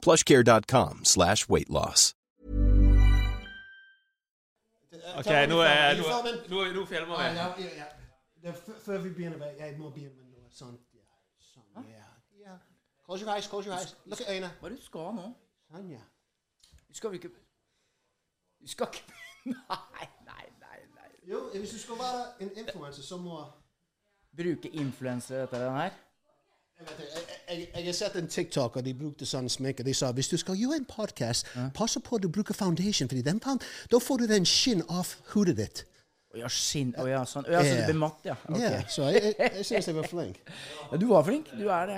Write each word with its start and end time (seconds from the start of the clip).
plushcare.com 0.00 1.04
slash 1.04 1.48
weight 1.48 1.70
loss. 1.70 2.14
Ok, 5.16 5.30
nå 5.48 5.60
er 5.62 5.96
nå, 5.98 6.06
nå, 6.50 6.64
nå 6.74 6.84
filmer 6.86 7.16
vi. 7.16 7.24
ja, 7.24 7.46
ja, 7.58 7.70
ja. 7.76 7.84
Det 8.42 8.48
er 8.48 8.78
Før 8.84 8.98
vi 8.98 9.10
begynner, 9.10 9.46
jeg 9.58 9.76
må 9.78 9.90
begynne 9.90 10.14
med 10.16 10.24
noe 10.32 10.50
sånt. 10.50 10.80
Ja, 10.94 11.18
sånn, 11.52 11.86
ja. 11.92 12.06
ja. 12.40 12.56
Close 13.04 13.24
your 13.24 13.34
eyes, 13.34 13.46
close 13.46 13.68
your 13.68 13.76
eyes. 13.76 13.94
Lukk 14.06 14.22
øynene. 14.28 14.50
Hva 14.60 14.68
er 14.68 14.74
det 14.74 14.80
du 14.80 14.84
skal 14.86 15.14
nå? 15.16 15.26
Sånn, 15.70 15.90
ja. 15.92 16.02
Du 16.88 16.96
skal 16.98 17.12
vel 17.12 17.20
ikke 17.20 17.32
Du 18.60 18.68
skal 18.68 18.90
ikke 18.90 19.04
Nei, 19.54 20.08
nei, 20.26 20.46
nei. 20.60 20.78
nei. 20.96 21.10
Jo, 21.28 21.46
hvis 21.54 21.70
du 21.76 21.78
skal 21.78 22.00
være 22.00 22.24
en 22.44 22.50
influenser, 22.64 23.02
så 23.02 23.16
må 23.20 23.42
Bruke 24.36 24.70
influensere 24.78 25.40
dette 25.40 25.58
her? 25.74 25.94
Jeg, 27.50 27.68
jeg, 27.74 27.84
har 27.84 27.94
sett 27.96 28.16
en 28.16 28.28
TikTok, 28.30 28.76
og 28.78 28.84
de 28.86 28.94
brukte 28.94 29.26
sånn 29.26 29.48
sminke. 29.50 29.84
De 29.86 29.94
sa 29.96 30.12
hvis 30.14 30.30
du 30.30 30.36
skal 30.40 30.58
gjøre 30.58 30.78
en 30.80 30.86
podkast, 30.88 31.50
pass 31.76 31.98
på 31.98 32.18
at 32.18 32.24
du 32.24 32.30
bruker 32.32 32.56
foundation, 32.56 33.10
fordi 33.10 33.24
da 33.26 34.00
får 34.00 34.22
du 34.22 34.26
den 34.30 34.46
skinn 34.48 34.84
av 34.88 35.14
hodet 35.34 35.56
ditt. 35.58 35.84
Å 36.30 36.38
ja, 36.38 36.48
skinn 36.52 36.92
Å 36.94 37.08
ja, 37.10 37.24
sånn. 37.26 37.46
Å 37.48 37.56
ja, 37.56 37.60
så 37.66 37.74
du 37.74 37.86
blir 37.88 37.98
matt, 37.98 38.20
ja. 38.22 38.36
Okay. 38.46 38.62
Ja, 38.62 38.82
så 38.86 39.08
jeg, 39.10 39.32
jeg, 39.32 39.48
jeg 39.58 39.66
syns 39.66 39.88
jeg 39.90 39.96
var 39.96 40.06
flink. 40.06 40.36
Ja, 40.90 40.98
du 41.02 41.08
var 41.10 41.24
flink. 41.26 41.50
Du 41.58 41.64
er 41.74 41.90
det. 41.90 41.96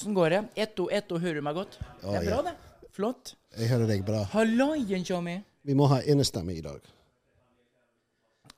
Sånn 0.00 0.16
går 0.16 0.32
det. 0.32 0.40
Etto, 0.64 0.86
og 0.86 0.94
ett 0.96 1.12
og 1.12 1.20
hører 1.20 1.42
du 1.42 1.44
meg 1.44 1.58
godt. 1.58 1.76
Det 2.00 2.14
er 2.22 2.28
bra, 2.30 2.38
det. 2.46 2.54
Flott. 2.96 3.34
Jeg 3.58 3.68
hører 3.74 3.90
deg 3.90 4.06
bra. 4.06 4.22
Hallaien, 4.32 5.04
Tjommi. 5.04 5.36
Vi 5.68 5.76
må 5.76 5.90
ha 5.92 6.00
innestemme 6.08 6.56
i 6.56 6.62
dag. 6.64 6.80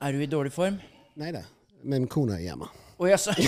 Er 0.01 0.15
du 0.15 0.23
i 0.23 0.31
dårlig 0.31 0.55
form? 0.55 0.79
Nei 1.19 1.33
da, 1.35 1.43
min 1.83 2.07
kona 2.09 2.39
er 2.39 2.47
hjemme. 2.47 2.71
Å 3.01 3.09
ja, 3.09 3.17
så 3.17 3.33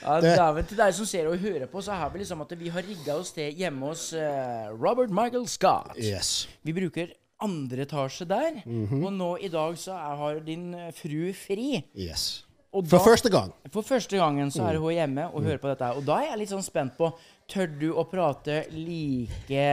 Ja, 0.00 0.20
dæven. 0.22 0.66
Til 0.70 0.78
dere 0.78 0.92
som 0.94 1.06
ser 1.08 1.26
og 1.30 1.40
hører 1.42 1.66
på, 1.70 1.82
så 1.82 1.96
har 1.98 2.12
vi 2.12 2.22
liksom 2.22 2.44
at 2.44 2.52
vi 2.58 2.70
har 2.72 2.86
rigga 2.86 3.16
oss 3.18 3.32
til 3.34 3.50
hjemme 3.58 3.90
hos 3.90 4.10
uh, 4.14 4.70
Robert 4.74 5.10
Michael 5.10 5.48
Scott. 5.50 5.98
Yes. 5.98 6.48
Vi 6.62 6.72
bruker 6.76 7.10
andre 7.42 7.84
etasje 7.86 8.26
der. 8.28 8.62
Og 9.00 9.10
nå 9.16 9.32
i 9.42 9.50
dag 9.52 9.76
så 9.80 9.96
er, 9.96 10.14
har 10.20 10.40
din 10.46 10.70
eh, 10.76 10.92
fru 10.94 11.32
fri. 11.36 11.82
Yes. 11.96 12.44
Og 12.70 12.86
For 12.86 13.02
første 13.02 13.30
gang. 13.32 13.50
For 13.74 13.82
første 13.82 14.16
gangen 14.20 14.52
så 14.54 14.62
er 14.68 14.78
hun 14.78 14.94
hjemme 14.94 15.26
og 15.32 15.42
hører 15.42 15.58
på 15.62 15.70
dette. 15.72 15.90
Og 15.98 16.04
da 16.06 16.20
er 16.20 16.30
jeg 16.30 16.42
litt 16.44 16.52
sånn 16.52 16.66
spent 16.66 16.94
på 16.98 17.10
Tør 17.50 17.66
du 17.80 17.88
å 17.98 18.04
prate 18.06 18.60
like 18.70 19.64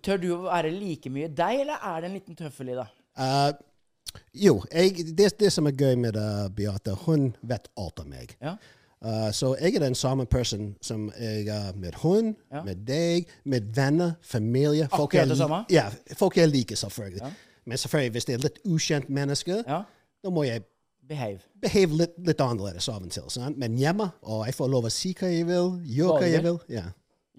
Tør 0.00 0.22
du 0.22 0.30
å 0.32 0.44
være 0.46 0.70
like 0.72 1.10
mye 1.12 1.28
deg, 1.28 1.66
eller 1.66 1.82
er 1.90 2.00
det 2.00 2.08
en 2.08 2.16
liten 2.16 2.38
tøffel 2.38 2.70
i 2.72 2.78
deg? 2.78 2.94
Uh, 3.20 3.50
jo, 4.34 4.62
jeg, 4.72 4.96
det, 5.18 5.32
det 5.40 5.52
som 5.52 5.66
er 5.66 5.74
gøy 5.76 5.94
med 6.00 6.16
uh, 6.16 6.48
Beate, 6.56 6.94
hun 7.06 7.30
vet 7.42 7.68
alt 7.78 8.00
om 8.02 8.08
meg. 8.12 8.36
Ja. 8.42 8.56
Uh, 9.04 9.30
så 9.32 9.54
jeg 9.60 9.74
er 9.78 9.80
den 9.86 9.94
samme 9.96 10.26
person 10.28 10.74
som 10.84 11.06
jeg 11.20 11.46
er 11.48 11.72
med 11.76 11.94
hun, 12.02 12.34
Ja. 12.52 12.62
med 12.64 12.82
deg, 12.86 13.28
med 13.44 13.70
venner, 13.74 14.12
familie. 14.22 14.88
Folk 14.92 15.14
Akkurat 15.14 15.28
det 15.28 15.38
samme? 15.38 15.62
Ja, 15.70 15.86
folk 16.18 16.36
jeg 16.36 16.48
liker, 16.48 16.76
selvfølgelig. 16.76 17.32
Men 17.66 17.78
selvfølgelig, 17.78 18.10
hvis 18.10 18.24
det 18.24 18.34
er 18.34 18.44
litt 18.44 18.58
ukjent 18.64 19.08
mennesker, 19.08 19.62
Ja. 19.68 19.82
da 20.24 20.30
må 20.30 20.42
jeg 20.44 20.62
Behave. 21.08 21.40
behave 21.62 21.96
litt, 21.96 22.12
litt 22.26 22.40
annerledes 22.40 22.88
av 22.88 23.02
og 23.02 23.10
til. 23.10 23.22
Sant? 23.28 23.58
Men 23.58 23.74
hjemme, 23.78 24.10
og 24.22 24.44
jeg 24.46 24.54
får 24.54 24.68
lov 24.70 24.84
å 24.86 24.90
si 24.94 25.10
hva 25.18 25.26
jeg 25.32 25.46
vil, 25.48 25.72
gjøre 25.96 26.18
hva 26.20 26.28
jeg 26.30 26.42
vil. 26.44 26.58
Ja. 26.68 26.82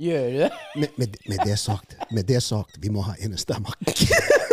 Gjør 0.01 0.31
du 0.31 0.37
det? 0.41 0.49
Med, 0.75 0.89
med, 0.97 1.15
med 1.29 1.39
det 1.45 1.59
sagt, 1.59 1.95
med 2.11 2.23
det 2.27 2.41
sagt, 2.43 2.75
vi 2.81 2.89
må 2.89 3.01
ha 3.05 3.13
innestemmer. 3.21 3.71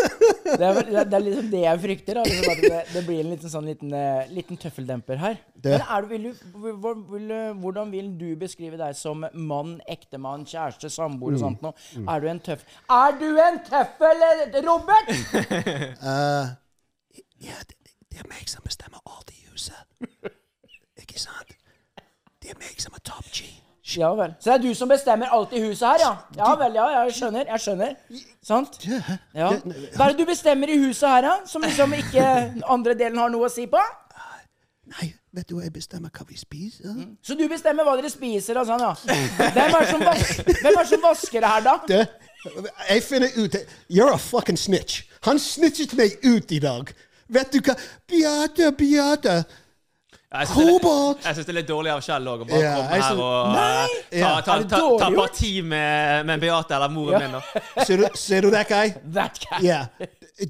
Det 0.49 0.65
er, 0.65 0.79
det 1.05 1.15
er- 1.15 1.23
liksom 1.25 1.51
det 1.53 1.61
jeg 1.63 1.81
frykter. 1.83 2.15
Da. 2.19 2.23
Liksom 2.25 2.53
at 2.55 2.63
det, 2.63 2.83
det 2.95 3.03
blir 3.07 3.21
en 3.25 3.31
liten, 3.35 3.51
sånn 3.53 3.67
liten, 3.69 3.93
eh, 3.95 4.31
liten 4.33 4.57
tøffeldemper 4.61 5.17
her. 5.21 5.37
Det- 5.55 5.79
Men 5.79 6.03
du, 6.03 6.09
vil 6.09 6.23
du, 6.23 6.45
hvor, 6.79 6.95
vil, 7.13 7.29
hvordan 7.63 7.91
vil 7.93 8.09
du 8.19 8.27
beskrive 8.41 8.79
deg 8.81 8.97
som 8.97 9.27
mann, 9.35 9.75
ektemann, 9.89 10.45
kjæreste, 10.49 10.91
samboer 10.91 11.35
og 11.37 11.43
sånt 11.43 11.63
noe? 11.63 11.75
Er 12.09 12.21
du 12.25 12.29
en 12.33 12.41
tøff 12.41 12.65
Er 12.89 13.19
du 13.21 13.29
en 13.45 13.61
tøffel, 13.69 14.25
eh, 14.31 14.59
Robert?! 14.65 15.13
Uh, 16.03 16.49
ja, 17.49 17.57
det, 17.69 17.77
det 18.13 18.21
er 18.25 18.29
meg 18.31 18.49
som 18.49 18.63
bestemmer 18.65 19.01
alt 19.07 19.31
i 19.35 19.45
huset. 19.53 19.85
Ikke 21.01 21.19
sant? 21.21 21.55
Det 22.43 22.51
er 22.55 22.59
meg 22.61 22.81
som 22.81 22.95
er 22.97 23.03
top 23.05 23.27
G. 23.35 23.45
Ja 23.97 24.11
vel. 24.15 24.35
Så 24.41 24.51
det 24.51 24.55
er 24.59 24.63
du 24.69 24.75
som 24.75 24.89
bestemmer 24.91 25.31
alt 25.33 25.53
i 25.57 25.61
huset 25.63 25.87
her, 25.89 26.03
ja? 26.03 26.11
Ja 26.37 26.55
vel, 26.61 26.75
ja, 26.77 26.89
jeg 27.05 27.15
skjønner. 27.17 27.47
Jeg 27.49 27.61
skjønner. 27.65 27.95
Sant? 28.45 28.77
Ja. 29.35 29.49
Hva 29.95 30.09
er 30.09 30.13
det 30.13 30.19
du 30.19 30.27
bestemmer 30.29 30.69
i 30.69 30.77
huset 30.83 31.09
her, 31.09 31.23
da? 31.25 31.37
Som 31.49 31.65
liksom 31.65 31.95
ikke 31.97 32.27
andre 32.69 32.95
delen 32.99 33.19
har 33.23 33.33
noe 33.33 33.49
å 33.49 33.53
si 33.53 33.67
på? 33.71 33.81
Nei, 34.89 35.11
vet 35.37 35.49
du 35.49 35.57
hva 35.57 35.67
jeg 35.67 35.73
bestemmer 35.75 36.13
hva 36.13 36.25
vi 36.29 36.37
spiser? 36.41 36.95
Så 37.25 37.37
du 37.37 37.45
bestemmer 37.49 37.85
hva 37.85 37.97
dere 37.99 38.11
spiser 38.13 38.61
og 38.61 38.69
sånn, 38.69 38.85
ja? 38.85 38.95
Hvem 39.05 39.61
er 39.61 39.75
det 39.75 39.91
som, 39.91 40.05
vas 40.05 40.31
Hvem 40.49 40.71
er 40.73 40.79
det 40.81 40.89
som 40.93 41.05
vasker 41.05 41.45
det 41.45 41.51
her, 41.55 41.67
da? 41.67 41.75
Det, 41.89 42.01
jeg 42.89 43.03
finner 43.05 43.37
ut 43.37 43.57
You're 43.89 44.15
a 44.15 44.19
fucking 44.19 44.57
snitch. 44.57 45.03
Han 45.29 45.41
snitchet 45.43 45.97
meg 45.99 46.17
ut 46.25 46.53
i 46.53 46.61
dag. 46.65 46.93
Vet 47.29 47.53
du 47.53 47.61
hva? 47.61 47.75
Beate, 48.09 48.71
Beate. 48.79 49.43
Ja, 50.33 50.39
Jeg 50.39 50.49
syns 50.49 51.47
det, 51.47 51.49
er 51.49 51.57
litt- 51.57 51.69
dårlig 51.69 51.91
av 51.95 52.01
Kjell 52.05 52.27
òg 52.29 52.43
å 52.43 52.47
bare 52.49 52.59
Ja, 52.61 52.73
komme 52.77 53.03
her 53.03 53.21
og 53.25 53.53
Nei! 53.55 53.87
eh, 54.13 54.21
ta, 54.21 54.41
ta, 54.45 54.57
ta, 54.69 54.81
ta 55.01 55.09
parti 55.17 55.53
med, 55.65 56.27
med 56.29 56.41
Beate 56.43 56.75
eller 56.77 56.89
moren 56.93 57.23
min. 57.23 57.33
da. 57.39 57.41
Ser 57.89 57.97
du, 57.97 58.05
ser 58.15 58.41
du 58.45 58.51
that 58.51 58.69
guy? 58.69 58.91
That 59.15 59.39
guy. 59.41 59.63
Yeah. 59.65 59.87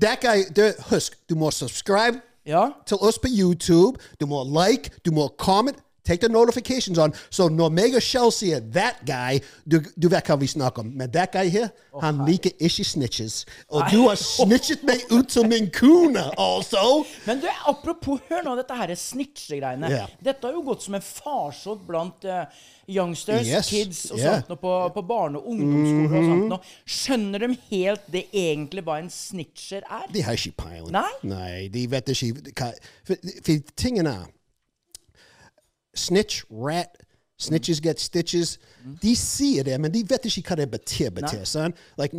That 0.00 0.20
guy, 0.20 0.42
det, 0.56 0.74
husk, 0.90 1.14
du 1.30 1.36
må 1.38 1.50
subscribe 1.54 2.18
Ja. 2.46 2.70
til 2.86 2.96
oss 3.00 3.18
på 3.22 3.28
YouTube. 3.30 3.98
Du 4.20 4.26
må 4.26 4.42
like, 4.44 4.90
du 5.04 5.10
må 5.14 5.28
comment. 5.38 5.76
Take 6.08 6.22
the 6.24 6.30
notifications 6.32 6.96
on. 6.98 7.12
Så 7.30 7.50
når 7.52 7.68
meg 7.76 7.94
og 7.98 8.02
Shell 8.02 8.30
sier 8.32 8.60
'that 8.72 9.02
guy', 9.04 9.42
du, 9.68 9.78
du 10.02 10.08
vet 10.08 10.24
hva 10.24 10.38
vi 10.40 10.46
snakker 10.48 10.80
om. 10.86 10.92
Men 10.96 11.10
that 11.12 11.32
guy 11.36 11.50
her, 11.52 11.68
han 12.00 12.22
liker 12.24 12.50
ikke 12.58 12.84
snitches. 12.84 13.42
Og 13.68 13.82
du 13.92 13.98
har 14.08 14.16
snitchet 14.16 14.86
meg 14.88 15.04
ut 15.12 15.28
til 15.28 15.44
min 15.50 15.68
kone, 15.74 16.24
also! 16.38 17.04
Men 17.26 17.42
du, 17.42 17.46
apropos, 17.68 18.20
hør 18.30 18.40
nå 18.46 18.54
dette 18.56 18.74
her 18.78 18.94
snitchegreiene. 18.96 19.90
Yeah. 19.92 20.08
Dette 20.24 20.48
har 20.48 20.56
jo 20.56 20.62
gått 20.64 20.82
som 20.86 20.94
en 20.96 21.04
farsott 21.04 21.84
blant 21.86 22.24
uh, 22.24 22.46
youngsters, 22.88 23.44
Yes. 23.46 23.68
kids 23.68 24.00
og 24.10 24.18
Yeah. 24.18 24.38
sånt 24.38 24.48
noe 24.48 24.56
på, 24.62 24.72
på 24.94 25.02
barne- 25.08 25.38
og 25.42 25.50
ungdomsskoler 25.52 26.18
og 26.22 26.30
sånt 26.30 26.48
noe. 26.54 26.60
Skjønner 26.88 27.38
de 27.44 27.58
helt 27.70 28.08
det 28.12 28.24
egentlig 28.32 28.84
hva 28.88 28.98
en 29.02 29.10
snitcher 29.12 29.84
er? 29.84 30.08
De 30.12 30.22
har 30.24 30.32
ikke 30.40 30.56
peiling. 30.64 30.92
Nei? 30.96 31.12
Nei, 31.22 31.68
de 31.68 31.86
vet 31.90 32.08
ikke 32.08 32.32
hva 32.56 32.72
For, 33.04 33.16
for 33.44 33.58
tingen 33.76 34.06
er 34.06 34.24
Snitch, 35.98 36.44
rat, 36.50 36.94
Snitches 37.40 37.78
get 37.80 38.00
stitches. 38.02 38.56
De 39.02 39.12
sier 39.14 39.62
det, 39.62 39.76
men 39.80 39.92
de 39.94 40.00
vet 40.10 40.24
ikke 40.26 40.42
hva 40.48 40.56
det 40.58 40.64
betyr. 40.72 41.10
betyr 41.14 41.44
sant? 41.46 41.76
Like, 42.00 42.16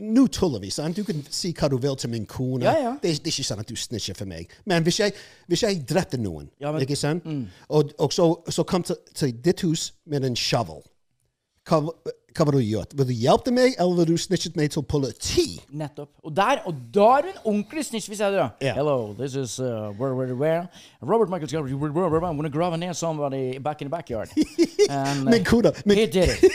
Nå 0.00 0.22
tuller 0.32 0.62
vi. 0.62 0.70
sant? 0.72 0.96
Du 0.96 1.04
kan 1.04 1.18
si 1.30 1.50
hva 1.52 1.68
du 1.68 1.76
vil 1.76 1.96
til 2.00 2.08
min 2.10 2.24
kone. 2.26 2.64
Ja, 2.64 2.72
ja. 2.80 2.92
Det, 3.02 3.10
det 3.20 3.26
er 3.28 3.34
ikke 3.36 3.44
sånn 3.50 3.60
at 3.60 3.68
du 3.68 3.76
snitcher 3.76 4.16
for 4.16 4.24
meg. 4.24 4.48
Men 4.64 4.82
hvis 4.86 5.00
jeg, 5.02 5.12
hvis 5.52 5.62
jeg 5.66 5.82
drepte 5.88 6.16
noen, 6.16 6.48
Ja, 6.60 6.72
men- 6.72 6.80
Mm. 6.80 6.86
ikke 6.88 6.96
sant? 6.96 7.22
og, 7.68 7.92
og 7.98 8.12
så, 8.16 8.30
så 8.48 8.62
kom 8.64 8.82
til, 8.82 8.96
til 9.14 9.32
ditt 9.44 9.60
hus 9.60 9.92
med 10.06 10.24
en 10.24 10.36
shovel, 10.36 10.80
hva, 11.68 11.82
hva 12.36 12.46
vil 12.48 12.58
du 12.58 12.64
gjort? 12.64 12.94
Vil 12.96 13.08
du 13.08 13.12
hjelpe 13.12 13.52
meg, 13.54 13.74
eller 13.80 14.02
vil 14.02 14.12
du 14.14 14.20
snitche 14.20 14.52
meg 14.56 14.70
til 14.72 14.84
politiet? 14.88 15.62
Nettopp. 15.70 16.10
Og 16.24 16.34
der, 16.36 16.62
og 16.68 16.74
da 16.94 17.08
er 17.18 17.26
du 17.26 17.30
en 17.32 17.40
ordentlig 17.44 17.84
snitch, 17.86 18.08
hvis 18.08 18.20
jeg 18.20 18.32
da. 18.32 18.48
Ja. 18.62 18.74
Hello, 18.78 19.14
this 19.18 19.34
is 19.34 19.58
uh, 19.60 19.92
where, 19.98 20.14
where, 20.16 20.34
where. 20.34 20.68
Robert 21.02 21.30
Michael 21.30 21.48
Scott, 21.48 21.64
I'm 21.64 22.36
gonna 22.36 22.48
grave 22.48 22.78
ned 22.78 22.94
somebody 22.94 23.58
back 23.58 23.82
in 23.82 23.86
the 23.86 23.90
backyard. 23.90 24.28
And, 24.90 25.24
men 25.24 25.44
Min 25.52 25.72
Men, 25.84 25.96
he 25.96 26.06
did 26.06 26.28
it. 26.28 26.50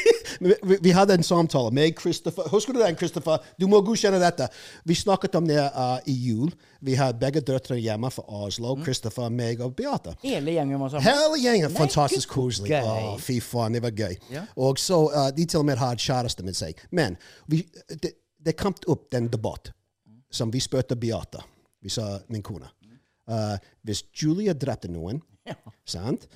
vi, 0.63 0.77
vi- 0.81 0.91
hadde 0.91 1.13
en 1.13 1.23
samtale 1.23 1.71
med 1.71 1.91
Christopher. 1.99 2.43
Husker 2.49 2.73
du 2.73 2.79
den, 2.79 2.95
Christopher? 2.97 3.37
Du 3.61 3.67
må 3.67 3.81
godkjenne 3.81 4.19
dette. 4.19 4.47
Vi 4.85 4.95
snakket 4.95 5.35
om 5.35 5.47
det 5.47 5.59
uh, 5.59 5.97
i 6.05 6.13
jul. 6.13 6.51
Vi 6.81 6.93
har 6.93 7.13
begge 7.13 7.41
døtre 7.41 7.77
hjemme 7.77 8.11
fra 8.11 8.23
Oslo. 8.27 8.75
Mm. 8.75 8.83
Christopher, 8.83 9.29
meg 9.29 9.61
og 9.61 9.75
Beate. 9.75 10.13
Hele 10.23 10.51
gjengen 10.51 10.79
var 10.79 10.89
sammen. 10.93 11.07
Hele 11.07 11.41
gjengen. 11.41 11.73
Fantastisk 11.77 12.29
koselig. 12.29 12.73
Å, 12.81 13.15
fy 13.21 13.39
faen, 13.41 13.77
det 13.77 13.83
var 13.83 13.95
gøy. 13.97 14.17
Ja. 14.33 14.45
Og 14.55 14.79
så 14.81 14.99
uh, 15.09 15.27
De 15.37 15.45
til 15.45 15.59
og 15.63 15.66
med 15.67 15.79
hadde 15.81 16.03
kjæreste 16.03 16.45
med 16.47 16.57
seg. 16.57 16.79
Men 16.95 17.17
vi, 17.51 17.61
det, 17.89 18.15
det 18.39 18.55
kom 18.59 18.75
opp 18.87 19.09
den 19.13 19.29
debatt 19.31 19.73
som 20.31 20.51
vi 20.51 20.61
spurte 20.63 20.95
Beata, 20.99 21.43
Vi 21.79 21.89
sa 21.93 22.19
min 22.27 22.43
kone. 22.43 22.67
Uh, 23.27 23.55
hvis 23.83 24.05
Julia 24.15 24.53
drepte 24.55 24.89
noen, 24.91 25.19
sant? 25.85 26.27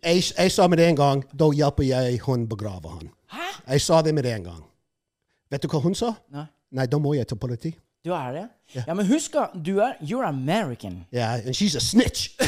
Jeg, 0.00 0.22
jeg 0.22 0.52
sa 0.52 0.68
med 0.68 0.80
en 0.80 0.96
gang 0.96 1.22
da 1.32 1.50
hjelper 1.52 1.84
jeg 1.84 2.20
hun 2.24 2.46
begrave 2.48 2.88
han. 2.88 3.10
Jeg 3.66 3.84
sa 3.84 4.00
det 4.02 4.14
med 4.16 4.28
en 4.28 4.46
gang. 4.48 4.62
Vet 5.50 5.64
du 5.64 5.68
hva 5.68 5.80
hun 5.82 5.96
sa? 5.98 6.14
Nei. 6.32 6.46
Nei, 6.70 6.86
da 6.86 7.00
må 7.02 7.12
jeg 7.16 7.26
til 7.28 7.40
politi. 7.40 7.72
Du 8.00 8.14
er 8.16 8.32
det? 8.32 8.46
Ja, 8.86 8.94
men 8.94 9.04
husk 9.04 9.34
at 9.36 9.52
du 9.66 9.74
er 9.84 9.98
You're 10.00 10.24
American. 10.24 11.04
Yeah, 11.12 11.46
and 11.46 11.54
she's 11.54 11.76
a 11.76 11.80
snitch. 11.80 12.30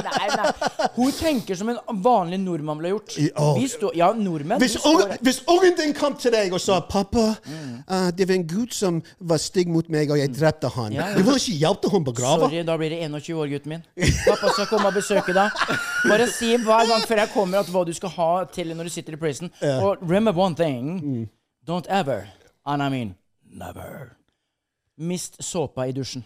Nei, 0.00 0.26
nei. 0.36 0.50
Hun 0.96 1.12
tenker 1.16 1.56
som 1.56 1.68
en 1.72 1.78
vanlig 2.04 2.40
nordmann 2.42 2.76
ville 2.80 2.90
gjort. 2.92 3.14
Oh. 3.38 3.54
å. 3.54 3.54
Vi 3.56 3.68
ja, 3.96 4.10
nordmenn 4.16 4.60
Hvis, 4.60 4.74
ungen, 4.84 5.14
hvis 5.24 5.40
ungen 5.48 5.78
din 5.78 5.94
kom 5.96 6.16
til 6.20 6.34
deg 6.34 6.52
og 6.52 6.60
sa 6.60 6.80
'Pappa, 6.84 7.24
uh, 7.40 8.10
det 8.16 8.26
var 8.28 8.34
en 8.34 8.46
gutt 8.50 8.74
som 8.76 8.98
var 9.20 9.40
stygg 9.40 9.70
mot 9.72 9.88
meg, 9.88 10.10
og 10.10 10.20
jeg 10.20 10.32
drepte 10.34 10.68
han', 10.74 10.92
Ja, 10.92 11.06
ja. 11.12 11.16
du 11.16 11.22
vil 11.24 11.38
ikke 11.40 11.56
hjelpe 11.62 11.92
henne 11.94 12.04
begrave? 12.10 12.50
Sorry, 12.50 12.64
da 12.66 12.76
blir 12.76 12.92
det 12.92 13.00
21 13.06 13.38
år, 13.38 13.46
gutten 13.54 13.76
min. 13.76 13.86
Pappa 14.26 14.52
skal 14.58 14.68
komme 14.74 14.90
og 14.92 14.98
besøke 14.98 15.32
deg. 15.36 15.48
Bare 16.04 16.26
si 16.28 16.52
hver 16.56 16.90
gang 16.90 17.06
før 17.08 17.24
jeg 17.24 17.32
kommer, 17.32 17.64
at 17.64 17.72
hva 17.72 17.86
du 17.88 17.94
skal 17.96 18.12
ha 18.18 18.32
til 18.52 18.76
når 18.76 18.90
du 18.90 18.92
sitter 18.98 19.16
i 19.16 19.22
prison. 19.24 19.48
Og 19.78 20.04
remember 20.04 20.36
one 20.36 20.54
thing. 20.54 21.00
Mm. 21.00 21.24
Don't 21.64 21.88
ever, 21.88 22.26
and 22.66 22.82
I 22.82 22.88
mean 22.88 23.14
never, 23.50 24.12
mist 24.98 25.40
såpa 25.44 25.86
i 25.88 25.92
dusjen. 25.96 26.24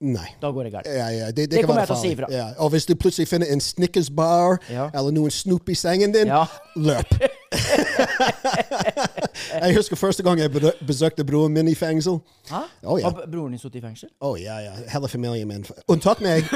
Nei. 0.00 0.26
Da 0.42 0.50
går 0.52 0.64
det 0.68 0.72
galt. 0.74 0.86
Ja, 0.86 1.08
ja, 1.08 1.26
det, 1.26 1.36
det, 1.36 1.50
Det 1.50 1.64
kommer 1.64 1.80
jeg 1.80 1.88
til 1.88 1.96
å 1.96 2.00
si 2.02 2.10
ifra. 2.12 2.26
Ja. 2.28 2.50
Og 2.60 2.68
hvis 2.74 2.84
du 2.84 2.92
plutselig 3.00 3.30
finner 3.30 3.48
en 3.48 3.62
Snickers-bar 3.64 4.58
eller 4.68 5.14
noen 5.16 5.32
Snoop 5.32 5.72
i 5.72 5.76
sengen 5.78 6.12
din, 6.12 6.28
løp. 6.76 7.16
jeg 9.62 9.76
husker 9.76 9.96
første 9.96 10.22
gang 10.22 10.40
jeg 10.40 10.50
besøkte 10.86 11.24
broren 11.24 11.54
min 11.54 11.68
i 11.68 11.74
fengsel. 11.74 12.18
Hæ? 12.50 12.56
Oh, 12.82 13.00
ja. 13.00 13.10
Har 13.10 13.28
broren 13.32 13.54
din 13.54 13.60
sittet 13.60 13.80
i 13.80 13.84
fengsel? 13.84 14.10
Å 14.20 14.34
ja, 14.40 14.58
ja. 14.64 14.74
Hele 14.92 15.08
familien 15.08 15.48
min. 15.48 15.66
Unntatt 15.88 16.22
meg. 16.24 16.44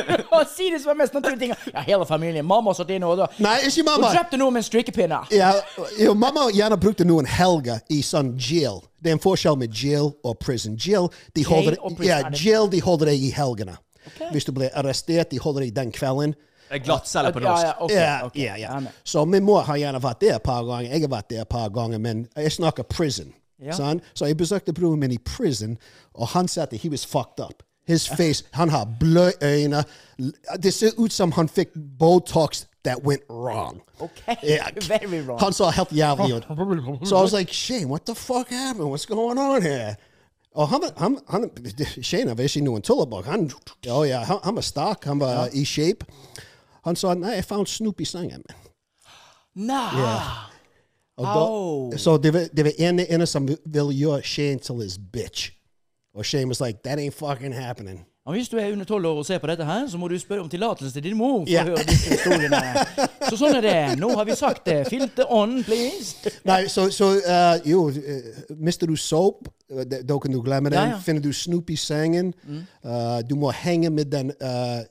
Si 0.50 0.70
det 0.72 0.80
som 0.82 0.94
er 0.94 0.98
mest 1.02 1.14
naturlige 1.14 1.40
ting. 1.40 1.52
Ja, 1.74 1.82
hele 1.84 2.06
familien. 2.08 2.46
Mamma 2.48 2.72
satt 2.74 2.88
inne 2.90 3.06
og 3.06 3.18
da. 3.20 3.26
Nei, 3.44 3.58
ikke 3.68 3.84
mamma. 3.86 4.08
Hun 4.08 4.16
drepte 4.16 4.38
noen 4.40 4.56
med 4.56 4.62
en 4.62 4.66
strikkepinne. 4.66 5.18
Ja, 5.36 5.50
jo, 6.00 6.14
mamma 6.18 6.46
gjerne 6.54 6.78
brukte 6.80 7.04
noen 7.06 7.28
helger 7.28 7.82
i 7.92 8.00
sånn 8.04 8.32
jail. 8.40 8.80
Det 9.00 9.12
er 9.12 9.18
en 9.18 9.22
forskjell 9.22 9.58
med 9.60 9.76
jail 9.76 10.10
og 10.26 10.38
prison. 10.42 10.78
Jail, 10.80 11.10
de 11.36 11.44
holder, 11.46 11.76
prison, 11.98 12.08
ja, 12.08 12.22
jail, 12.32 12.70
de 12.72 12.80
holder 12.84 13.12
deg 13.12 13.28
i 13.28 13.30
helgene. 13.36 13.76
Hvis 14.32 14.48
du 14.48 14.54
blir 14.56 14.72
arrestert, 14.74 15.30
de 15.30 15.40
holder 15.40 15.66
deg 15.66 15.74
den 15.76 15.92
kvelden. 15.94 16.34
Det 16.70 16.78
er 16.80 16.84
glattcelle 16.84 17.32
på 17.34 17.40
Ja, 17.42 17.48
norsk. 17.50 17.64
ja, 17.66 17.72
ok, 17.84 17.90
Ja, 17.90 18.26
ok. 18.26 18.36
ja, 18.36 18.42
Jeg 18.54 18.60
ja. 18.60 18.78
med. 18.80 18.90
Så 19.04 19.24
min 19.24 19.42
mor 19.44 19.60
har 19.66 19.76
gjerne 19.76 20.02
vært 20.02 20.20
der 20.20 20.34
et 20.36 20.42
par 20.42 20.62
ganger. 20.64 20.90
Jeg 20.90 21.00
har 21.00 21.08
vært 21.08 21.28
der 21.30 21.40
et 21.42 21.48
par 21.48 21.68
ganger, 21.68 21.98
men 21.98 22.26
jeg 22.36 22.52
snakker 22.52 22.82
prison. 22.82 23.32
Ja. 23.62 23.72
Sånn? 23.72 24.00
Så 24.14 24.24
jeg 24.26 24.36
besøkte 24.36 24.72
broren 24.72 25.00
min 25.00 25.12
i 25.12 25.18
prison, 25.18 25.78
og 26.14 26.28
han 26.28 26.48
sa 26.48 26.62
at 26.62 26.72
he 26.72 26.88
was 26.88 27.04
fucked 27.06 27.40
up. 27.44 27.62
His 27.88 28.06
face, 28.08 28.44
han 28.52 28.68
har 28.70 28.86
blå 29.00 29.30
øyne. 29.42 29.84
Det 30.62 30.72
ser 30.74 30.90
ut 30.98 31.12
som 31.12 31.32
han 31.32 31.48
fikk 31.48 31.68
Botox 31.98 32.64
that 32.84 32.98
went 33.04 33.22
wrong. 33.28 33.80
Okay, 34.00 34.36
Yeah. 34.44 34.68
very 34.88 35.20
wrong. 35.26 35.40
Han 35.40 35.52
så 35.52 35.70
helt 35.70 35.90
jævlig 35.92 36.34
ut. 36.36 36.46
So 37.08 37.16
I 37.18 37.22
was 37.22 37.32
like, 37.32 37.52
Shane, 37.52 37.88
what 37.88 38.06
the 38.06 38.14
fuck 38.14 38.48
happened? 38.50 38.88
What's 38.90 39.06
going 39.06 39.38
on 39.38 39.62
here? 39.62 39.96
Og 40.54 40.68
han, 40.68 40.80
var- 40.80 40.92
han, 40.96 41.18
han, 41.28 41.50
Shane 42.02 42.36
var 42.36 42.42
ikke 42.44 42.60
noen 42.64 42.82
tullebukk. 42.82 43.26
Han, 43.26 43.50
oh 43.90 44.08
ja, 44.08 44.18
han, 44.24 44.38
han 44.44 44.54
var 44.54 44.62
sterk, 44.62 45.04
han 45.04 45.20
var 45.20 45.48
i 45.52 45.64
shape. 45.64 46.06
Han 46.84 46.96
sa 46.96 47.14
nei, 47.14 47.36
jeg 47.38 47.44
fant 47.44 47.68
snop 47.68 48.00
i 48.00 48.08
sengen 48.08 48.44
min. 48.46 48.68
Nei. 49.66 50.10
Og 51.20 51.26
Au. 51.26 51.90
da, 51.92 51.98
så 51.98 52.16
det 52.16 52.32
var, 52.34 52.46
det 52.56 52.64
var 52.64 52.78
ene, 52.78 53.04
ene 53.12 53.26
som 53.26 53.48
ville 53.48 53.92
gjøre 53.92 54.22
Shane 54.24 54.58
til 54.64 54.80
his 54.82 54.98
bitch. 55.12 55.50
Og 56.14 56.24
Shane 56.24 56.48
was 56.48 56.60
like, 56.60 56.82
that 56.82 56.98
ain't 56.98 57.14
fucking 57.14 57.54
happening. 57.54 58.06
Og 58.26 58.34
hvis 58.34 58.48
du 58.48 58.56
er 58.56 58.72
under 58.72 58.84
tolv 58.84 59.06
år 59.06 59.18
og 59.18 59.26
ser 59.26 59.38
på 59.38 59.46
dette 59.46 59.64
her, 59.64 59.86
så 59.88 59.98
må 59.98 60.08
du 60.08 60.18
spørre 60.18 60.40
om 60.40 60.48
tillatelse 60.48 60.94
til 60.94 61.02
din 61.02 61.16
mor 61.16 61.38
for 61.40 61.50
yeah. 61.50 61.64
å 61.64 61.70
høre 61.72 61.84
disse 61.88 62.12
historiene. 62.12 62.60
Så 63.24 63.38
sånn 63.40 63.56
er 63.56 63.64
det. 63.64 63.98
Nå 63.98 64.10
har 64.12 64.28
vi 64.28 64.36
sagt 64.36 64.66
det. 64.68 64.76
Filter 64.92 65.32
on, 65.32 65.56
please. 65.64 66.30
Nei, 66.44 66.66
så, 66.68 66.84
så 66.92 67.08
uh, 67.16 67.56
jo, 67.66 67.86
uh, 67.88 68.52
mister 68.60 68.86
du 68.86 68.94
soap, 69.00 69.48
uh, 69.72 69.82
da 69.88 70.18
kan 70.20 70.36
du 70.36 70.42
glemme 70.44 70.70
den. 70.70 70.78
Ja, 70.78 70.98
ja. 70.98 71.00
Finner 71.02 71.24
du 71.24 71.32
Snoop 71.32 71.72
i 71.72 71.78
sengen, 71.80 72.34
uh, 72.84 73.18
du 73.24 73.34
må 73.40 73.54
henge 73.56 73.90
med 73.90 74.12
den 74.12 74.34
uh, 74.36 74.84